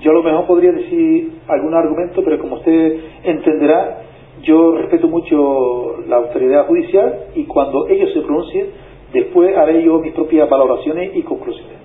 Yo 0.01 0.11
a 0.11 0.13
lo 0.15 0.23
mejor 0.23 0.45
podría 0.45 0.71
decir 0.73 1.31
algún 1.47 1.73
argumento, 1.73 2.21
pero 2.23 2.37
como 2.39 2.57
usted 2.57 2.99
entenderá, 3.23 4.03
yo 4.43 4.73
respeto 4.73 5.07
mucho 5.07 6.01
la 6.07 6.17
autoridad 6.17 6.67
judicial 6.67 7.29
y 7.35 7.45
cuando 7.45 7.87
ellos 7.87 8.11
se 8.13 8.21
pronuncien, 8.21 8.67
después 9.11 9.57
haré 9.57 9.81
yo 9.81 9.97
mis 9.99 10.13
propias 10.13 10.47
valoraciones 10.47 11.15
y 11.15 11.23
conclusiones. 11.23 11.77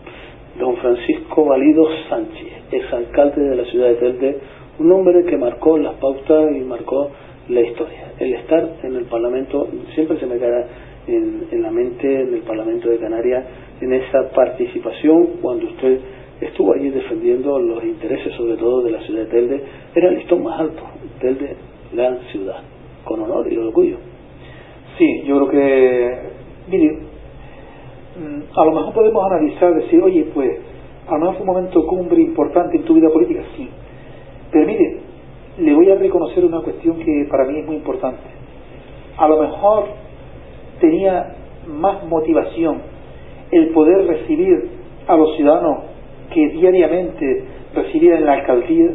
Don 0.59 0.77
Francisco 0.77 1.47
Valido 1.47 1.87
Sánchez, 2.11 2.65
exalcalde 2.71 3.41
de 3.41 3.57
la 3.57 3.65
ciudad 3.65 3.89
de 3.89 3.95
Telde, 3.95 4.39
un 4.79 4.93
hombre 4.93 5.25
que 5.25 5.39
marcó 5.39 5.79
las 5.79 5.95
pautas 5.95 6.53
y 6.55 6.61
marcó 6.61 7.09
la 7.49 7.61
historia. 7.61 8.13
El 8.19 8.35
estar 8.35 8.77
en 8.83 8.97
el 8.97 9.05
Parlamento 9.05 9.69
siempre 9.95 10.19
se 10.19 10.27
me 10.27 10.39
queda 10.39 10.67
en, 11.07 11.63
la 11.63 11.71
mente, 11.71 12.23
en 12.23 12.35
el 12.35 12.43
Parlamento 12.43 12.89
de 12.89 12.99
Canarias, 12.99 13.45
en 13.81 13.93
esa 13.93 14.31
participación 14.35 15.39
cuando 15.41 15.67
usted 15.67 15.99
estuvo 16.41 16.75
allí 16.75 16.91
defendiendo 16.91 17.59
los 17.59 17.83
intereses 17.85 18.33
sobre 18.35 18.57
todo 18.57 18.83
de 18.83 18.93
la 18.93 19.01
ciudad 19.03 19.25
de 19.25 19.27
Telde, 19.27 19.63
era 19.95 20.09
el 20.09 20.17
listón 20.17 20.43
más 20.43 20.61
alto, 20.61 20.83
Telde, 21.21 21.57
gran 21.93 22.19
ciudad, 22.31 22.63
con 23.05 23.21
honor 23.23 23.53
y 23.53 23.57
orgullo. 23.57 23.97
Sí, 24.99 25.23
yo 25.25 25.37
creo 25.37 25.51
que, 25.51 26.19
mire, 26.69 26.99
mm, 28.17 28.59
a 28.59 28.65
lo 28.65 28.73
mejor 28.73 28.95
podemos 28.95 29.25
analizar, 29.33 29.75
decir, 29.75 30.01
oye, 30.03 30.27
pues, 30.35 30.51
a 31.09 31.13
lo 31.13 31.19
mejor 31.19 31.35
fue 31.35 31.43
un 31.43 31.55
momento 31.55 31.87
cumbre 31.87 32.21
importante 32.21 32.77
en 32.77 32.85
tu 32.85 32.95
vida 32.95 33.09
política, 33.11 33.43
sí. 33.57 33.69
Pero 34.51 34.67
mire, 34.67 34.99
le 35.59 35.75
voy 35.75 35.91
a 35.91 35.97
reconocer 35.97 36.45
una 36.45 36.61
cuestión 36.61 36.99
que 36.99 37.27
para 37.31 37.45
mí 37.45 37.59
es 37.59 37.67
muy 37.67 37.77
importante. 37.77 38.23
A 39.17 39.29
lo 39.29 39.41
mejor 39.41 39.85
tenía 40.81 41.37
más 41.67 42.05
motivación 42.05 42.81
el 43.51 43.69
poder 43.69 44.07
recibir 44.07 44.71
a 45.07 45.17
los 45.17 45.37
ciudadanos 45.37 45.79
que 46.33 46.49
diariamente 46.49 47.45
recibía 47.75 48.17
en 48.17 48.27
la 48.27 48.33
alcaldía 48.35 48.91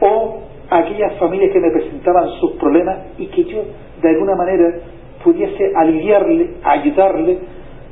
o 0.00 0.38
aquellas 0.70 1.16
familias 1.18 1.52
que 1.52 1.60
me 1.60 1.70
presentaban 1.70 2.28
sus 2.40 2.52
problemas 2.52 2.98
y 3.18 3.26
que 3.26 3.44
yo 3.44 3.62
de 4.02 4.08
alguna 4.08 4.34
manera 4.34 4.80
pudiese 5.22 5.72
aliviarle, 5.76 6.54
ayudarle 6.62 7.38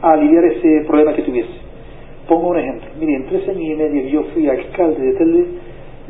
a 0.01 0.13
aliviar 0.13 0.45
ese 0.45 0.85
problema 0.87 1.13
que 1.13 1.23
tuviese. 1.23 1.69
Pongo 2.29 2.49
un 2.49 2.59
ejemplo. 2.59 2.89
Mire, 2.99 3.15
en 3.15 3.27
tres 3.27 3.49
años 3.49 3.63
y 3.63 3.75
medio 3.75 4.03
yo 4.09 4.23
fui 4.35 4.49
alcalde 4.49 5.01
de 5.01 5.13
Telde, 5.15 5.47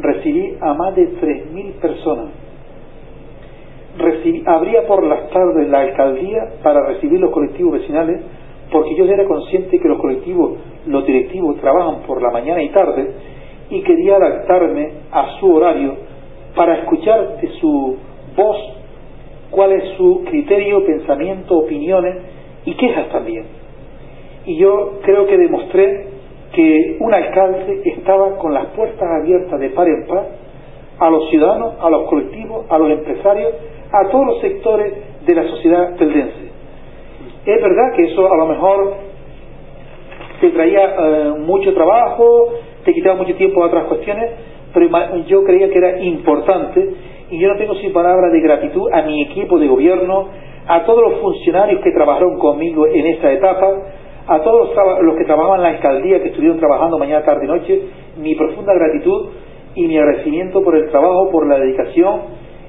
recibí 0.01 0.57
a 0.61 0.75
más 0.75 0.95
de 0.95 1.09
3.000 1.21 1.73
personas. 1.81 2.27
Recibí, 3.99 4.43
abría 4.47 4.87
por 4.87 5.05
las 5.05 5.29
tardes 5.31 5.69
la 5.69 5.81
alcaldía 5.81 6.55
para 6.63 6.87
recibir 6.87 7.21
los 7.21 7.31
colectivos 7.31 7.73
vecinales 7.73 8.21
porque 8.71 8.95
yo 8.95 9.05
era 9.05 9.25
consciente 9.25 9.79
que 9.79 9.89
los 9.89 9.99
colectivos, 9.99 10.59
los 10.87 11.07
directivos 11.07 11.59
trabajan 11.61 12.03
por 12.07 12.23
la 12.23 12.31
mañana 12.31 12.63
y 12.63 12.69
tarde 12.69 13.13
y 13.71 13.83
quería 13.83 14.17
adaptarme 14.17 14.93
a 15.11 15.39
su 15.39 15.55
horario 15.55 15.97
para 16.55 16.79
escuchar 16.79 17.41
de 17.41 17.49
su 17.61 17.97
voz 18.37 18.57
cuál 19.51 19.73
es 19.73 19.97
su 19.97 20.25
criterio, 20.25 20.85
pensamiento, 20.85 21.59
opiniones 21.59 22.17
y 22.65 22.75
quejas 22.75 23.09
también. 23.09 23.45
Y 24.47 24.57
yo 24.57 24.99
creo 25.03 25.27
que 25.27 25.37
demostré 25.37 26.18
que 26.59 26.97
un 26.99 27.15
alcalde 27.15 27.83
estaba 27.85 28.37
con 28.39 28.53
las 28.53 28.67
puertas 28.75 29.09
abiertas 29.23 29.61
de 29.61 29.71
par 29.71 29.87
en 29.87 30.07
par 30.09 30.27
a 30.99 31.09
los 31.09 31.31
ciudadanos, 31.31 31.75
a 31.81 31.89
los 31.89 32.09
colectivos, 32.09 32.67
a 32.69 32.79
los 32.79 32.91
empresarios, 32.91 33.53
a 33.93 34.09
todos 34.09 34.27
los 34.27 34.41
sectores 34.41 34.93
de 35.25 35.35
la 35.37 35.45
sociedad 35.45 35.95
teldense. 35.95 36.51
Es 37.47 37.63
verdad 37.63 37.93
que 37.95 38.07
eso 38.07 38.27
a 38.27 38.37
lo 38.37 38.47
mejor 38.47 38.93
te 40.41 40.51
traía 40.51 40.97
eh, 40.99 41.35
mucho 41.39 41.73
trabajo, 41.75 42.49
te 42.85 42.93
quitaba 42.93 43.15
mucho 43.15 43.37
tiempo 43.37 43.63
a 43.63 43.67
otras 43.67 43.85
cuestiones, 43.85 44.29
pero 44.75 44.89
yo 45.29 45.45
creía 45.45 45.71
que 45.71 45.79
era 45.79 46.01
importante 46.01 46.91
y 47.31 47.39
yo 47.39 47.51
no 47.51 47.57
tengo 47.57 47.77
sin 47.77 47.93
palabras 47.93 48.33
de 48.33 48.41
gratitud 48.41 48.91
a 48.93 49.03
mi 49.03 49.23
equipo 49.23 49.61
de 49.61 49.69
gobierno, 49.69 50.27
a 50.67 50.83
todos 50.85 51.09
los 51.09 51.21
funcionarios 51.21 51.81
que 51.85 51.93
trabajaron 51.93 52.37
conmigo 52.37 52.89
en 52.89 53.07
esta 53.07 53.33
etapa, 53.33 53.81
a 54.29 54.43
todos 54.43 54.75
los, 55.03 55.17
que 55.17 55.25
trabajaban 55.25 55.61
en 55.61 55.63
la 55.63 55.69
alcaldía, 55.71 56.23
que 56.23 56.29
estuvieron 56.29 56.59
trabajando 56.59 56.99
mañana, 56.99 57.25
tarde 57.25 57.45
y 57.45 57.49
noche, 57.49 57.83
mi 58.19 58.35
profunda 58.35 58.75
gratitud 58.75 59.31
y 59.75 59.87
mi 59.87 59.97
agradecimiento 59.97 60.63
por 60.63 60.77
el 60.77 60.91
trabajo, 60.91 61.31
por 61.31 61.47
la 61.47 61.59
dedicación 61.59 62.21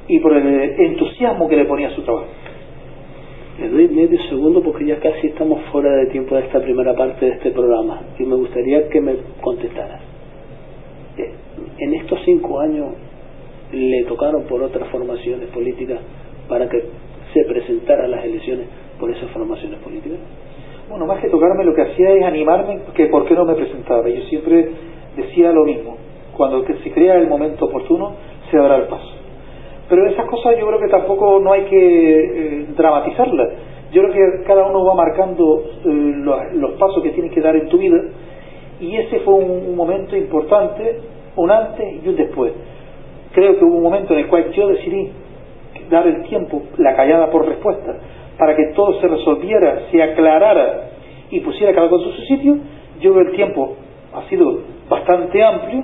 y 0.08 0.20
por 0.20 0.34
el 0.34 0.80
entusiasmo 0.80 1.50
que 1.50 1.58
le 1.58 1.66
ponía 1.66 1.90
a 1.90 1.92
su 1.92 2.02
trabajo. 2.04 2.28
Le 3.60 3.68
doy 3.68 3.90
medio 3.90 4.18
segundo 4.30 4.64
porque 4.64 4.86
ya 4.86 5.00
casi 5.00 5.28
estamos 5.28 5.62
fuera 5.72 5.92
de 5.98 6.06
tiempo 6.08 6.36
de 6.36 6.44
esta 6.44 6.62
primera 6.62 6.96
parte 6.96 7.26
de 7.26 7.32
este 7.34 7.52
programa 7.52 8.04
y 8.18 8.24
me 8.24 8.36
gustaría 8.36 8.88
que 8.88 9.02
me 9.02 9.16
contestaras. 9.42 10.02
Eh, 11.18 11.34
en 11.80 11.94
estos 11.96 12.20
cinco 12.24 12.62
años, 12.62 12.88
le 13.74 14.04
tocaron 14.06 14.44
por 14.44 14.64
otras 14.64 14.88
formaciones 14.90 15.50
políticas 15.50 16.00
para 16.48 16.70
que 16.70 16.84
se 17.34 17.44
presentara 17.46 18.08
las 18.08 18.24
elecciones 18.24 18.68
por 19.00 19.12
esas 19.12 19.30
formaciones 19.32 19.80
políticas? 19.80 20.20
Bueno, 20.90 21.06
más 21.06 21.22
que 21.22 21.30
tocarme, 21.30 21.64
lo 21.64 21.76
que 21.76 21.84
hacía 21.84 22.10
es 22.14 22.24
animarme 22.24 22.80
que 22.96 23.06
por 23.08 23.26
qué 23.26 23.36
no 23.36 23.46
me 23.46 23.54
presentaba. 23.54 24.10
Yo 24.10 24.24
siempre 24.24 24.72
decía 25.16 25.52
lo 25.52 25.64
mismo. 25.64 25.98
Cuando 26.36 26.66
se 26.66 26.92
crea 26.92 27.16
el 27.18 27.28
momento 27.28 27.66
oportuno, 27.66 28.14
se 28.50 28.58
dará 28.58 28.78
el 28.78 28.88
paso. 28.88 29.14
Pero 29.88 30.08
esas 30.08 30.26
cosas 30.26 30.58
yo 30.60 30.66
creo 30.66 30.80
que 30.80 30.88
tampoco 30.88 31.40
no 31.40 31.52
hay 31.52 31.64
que 31.66 32.20
eh, 32.20 32.66
dramatizarlas. 32.76 33.50
Yo 33.92 34.02
creo 34.02 34.14
que 34.14 34.44
cada 34.46 34.66
uno 34.66 34.84
va 34.84 34.96
marcando 34.96 35.64
eh, 35.86 35.90
los, 36.54 36.72
pasos 36.74 37.04
que 37.04 37.10
tiene 37.10 37.30
que 37.30 37.42
dar 37.42 37.56
en 37.56 37.68
tu 37.70 37.78
vida 37.78 38.02
y 38.80 38.96
ese 38.96 39.20
fue 39.20 39.36
un, 39.36 39.76
momento 39.76 40.16
importante, 40.16 41.02
un 41.36 41.52
antes 41.52 42.04
y 42.04 42.08
un 42.08 42.16
después. 42.16 42.52
Creo 43.34 43.60
que 43.60 43.66
hubo 43.66 43.78
un 43.78 43.84
momento 43.84 44.14
en 44.14 44.22
el 44.22 44.28
cual 44.28 44.52
yo 44.52 44.68
decidí 44.70 45.12
dar 45.90 46.08
el 46.08 46.24
tiempo, 46.24 46.64
la 46.78 46.96
callada 46.96 47.30
por 47.30 47.48
respuesta, 47.48 47.96
para 48.40 48.56
que 48.56 48.68
todo 48.74 49.00
se 49.02 49.08
resolviera, 49.08 49.82
se 49.92 50.02
aclarara 50.02 50.90
y 51.30 51.42
pusiera 51.42 51.74
cada 51.74 51.90
cosa 51.90 52.06
en 52.06 52.16
su 52.16 52.22
sitio. 52.22 52.58
Yo 53.02 53.14
veo 53.14 53.28
el 53.28 53.36
tiempo 53.36 53.76
ha 54.14 54.28
sido 54.30 54.62
bastante 54.90 55.44
amplio 55.44 55.84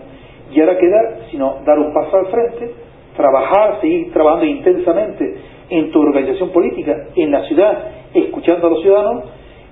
y 0.52 0.60
ahora 0.60 0.78
queda 0.78 1.28
sino 1.30 1.58
dar 1.66 1.78
un 1.78 1.94
paso 1.94 2.18
al 2.18 2.28
frente, 2.28 2.72
trabajar, 3.16 3.80
seguir 3.82 4.12
trabajando 4.12 4.46
intensamente 4.46 5.36
en 5.70 5.92
tu 5.92 6.00
organización 6.00 6.50
política, 6.50 7.08
en 7.16 7.32
la 7.32 7.44
ciudad, 7.44 7.92
escuchando 8.14 8.68
a 8.68 8.70
los 8.70 8.82
ciudadanos 8.82 9.24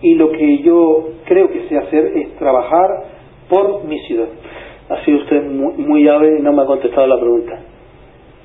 y 0.02 0.16
lo 0.16 0.32
que 0.32 0.58
yo 0.60 1.10
creo 1.26 1.50
que 1.50 1.68
sé 1.70 1.78
hacer 1.78 2.18
es 2.18 2.36
trabajar 2.36 2.90
por 3.50 3.86
mi 3.86 4.00
ciudad. 4.00 4.28
Ha 4.90 5.04
sido 5.06 5.20
usted 5.20 5.44
muy, 5.50 5.74
muy 5.78 6.02
y 6.02 6.42
no 6.42 6.52
me 6.52 6.64
ha 6.64 6.66
contestado 6.66 7.08
la 7.08 7.18
pregunta. 7.18 7.60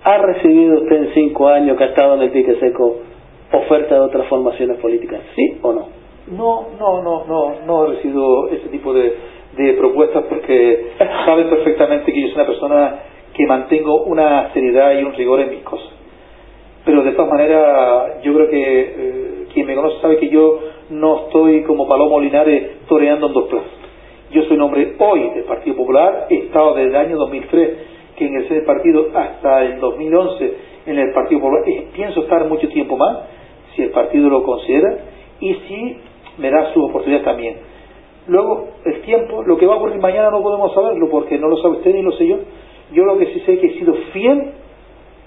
¿Ha 0.05 0.19
recibido 0.19 0.83
usted 0.83 0.97
en 0.97 1.15
cinco 1.15 1.49
años 1.49 1.77
que 1.77 1.85
ha 1.85 1.89
estado 1.89 2.15
en 2.15 2.23
el 2.23 2.31
pique 2.31 2.55
seco 2.61 3.08
oferta 3.53 3.95
de 3.95 4.01
otras 4.01 4.27
formaciones 4.29 4.79
políticas? 4.79 5.21
¿Sí 5.35 5.59
o 5.63 5.73
no? 5.73 5.89
No, 6.31 6.69
no, 6.79 7.03
no, 7.03 7.25
no, 7.25 7.55
no 7.67 7.85
he 7.85 7.97
recibido 7.97 8.49
ese 8.49 8.69
tipo 8.69 8.93
de, 8.93 9.15
propuestas 9.79 10.25
porque 10.29 10.93
saben 11.27 11.49
perfectamente 11.49 12.13
que 12.13 12.21
yo 12.21 12.29
soy 12.29 12.37
una 12.37 12.47
persona 12.47 12.95
que 13.35 13.47
mantengo 13.47 14.03
una 14.05 14.53
seriedad 14.53 14.99
y 14.99 15.03
un 15.03 15.15
rigor 15.15 15.41
en 15.41 15.51
mis 15.51 15.63
cosas. 15.63 15.89
Pero 16.85 17.03
de 17.03 17.13
todas 17.13 17.31
maneras, 17.31 18.23
yo 18.23 18.35
creo 18.35 18.49
que 18.49 18.81
eh, 18.81 19.47
quien 19.53 19.67
me 19.67 19.75
conoce 19.75 20.01
sabe 20.01 20.19
que 20.19 20.29
yo 20.29 20.61
no 20.91 21.27
estoy 21.27 21.63
como 21.65 21.89
Palomo 21.89 22.21
Linares 22.21 22.87
toreando 22.89 23.27
en 23.27 23.33
dos 23.33 23.49
plazos. 23.49 23.71
Yo 24.31 24.43
soy 24.43 24.57
un 24.57 24.63
hombre 24.63 24.95
hoy 24.99 25.31
del 25.31 25.45
Partido 25.45 25.77
Popular, 25.77 26.27
he 26.31 26.37
estado 26.37 26.75
desde 26.75 26.91
el 26.91 26.97
año 26.97 27.17
2003 27.17 27.71
que 28.17 28.25
ingresé 28.25 28.55
del 28.55 28.65
partido 28.65 29.09
hasta 29.15 29.63
el 29.63 29.81
2011 29.81 30.55
en 30.87 30.99
el 30.99 31.13
Partido 31.13 31.41
Popular. 31.41 31.63
pienso 31.95 32.23
estar 32.23 32.45
mucho 32.47 32.69
tiempo 32.69 32.97
más, 32.97 33.19
si 33.79 33.85
el 33.85 33.91
partido 33.91 34.29
lo 34.29 34.43
considera, 34.43 34.99
y 35.41 35.55
si 35.55 35.97
me 36.39 36.51
da 36.51 36.73
su 36.73 36.85
oportunidad 36.85 37.23
también. 37.23 37.57
Luego, 38.27 38.71
el 38.85 39.01
tiempo, 39.03 39.43
lo 39.43 39.57
que 39.57 39.67
va 39.67 39.75
a 39.75 39.77
ocurrir 39.77 40.01
mañana 40.01 40.31
no 40.31 40.43
podemos 40.43 40.75
saberlo 40.75 41.09
porque 41.09 41.39
no 41.39 41.49
lo 41.49 41.57
sabe 41.59 41.77
usted 41.77 41.95
ni 41.95 42.03
lo 42.03 42.13
sé 42.13 42.27
yo. 42.27 42.39
Yo 42.93 43.05
lo 43.05 43.19
que 43.19 43.27
sí 43.27 43.41
sé 43.47 43.55
es 43.55 43.61
que 43.61 43.67
he 43.69 43.79
sido 43.79 43.95
fiel 44.13 44.51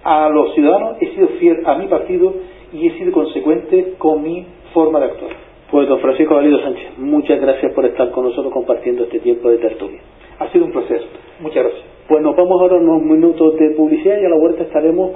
a 0.04 0.30
los 0.30 0.54
ciudadanos, 0.54 0.98
he 1.00 1.08
sido 1.16 1.28
fiel 1.40 1.64
a 1.66 1.76
mi 1.76 1.88
partido 1.88 2.34
y 2.74 2.88
he 2.88 2.98
sido 2.98 3.12
consecuente 3.14 3.94
con 3.98 4.22
mi 4.22 4.46
forma 4.74 5.00
de 5.00 5.06
actuar. 5.06 5.32
Pues 5.72 5.88
don 5.88 6.00
Francisco 6.00 6.36
Valido 6.36 6.60
Sánchez, 6.60 6.98
muchas 6.98 7.40
gracias 7.40 7.74
por 7.74 7.86
estar 7.86 8.12
con 8.12 8.26
nosotros 8.26 8.54
compartiendo 8.54 9.04
este 9.04 9.20
tiempo 9.20 9.50
de 9.50 9.58
tertulia. 9.58 10.02
Ha 10.40 10.52
sido 10.52 10.66
un 10.66 10.72
placer. 10.72 11.02
Muchas 11.40 11.64
gracias. 11.64 11.84
Pues 12.08 12.22
nos 12.22 12.36
vamos 12.36 12.60
ahora 12.60 12.76
a 12.76 12.80
unos 12.80 13.02
minutos 13.04 13.56
de 13.58 13.70
publicidad 13.72 14.20
y 14.22 14.26
a 14.26 14.30
la 14.30 14.38
vuelta 14.38 14.64
estaremos 14.64 15.12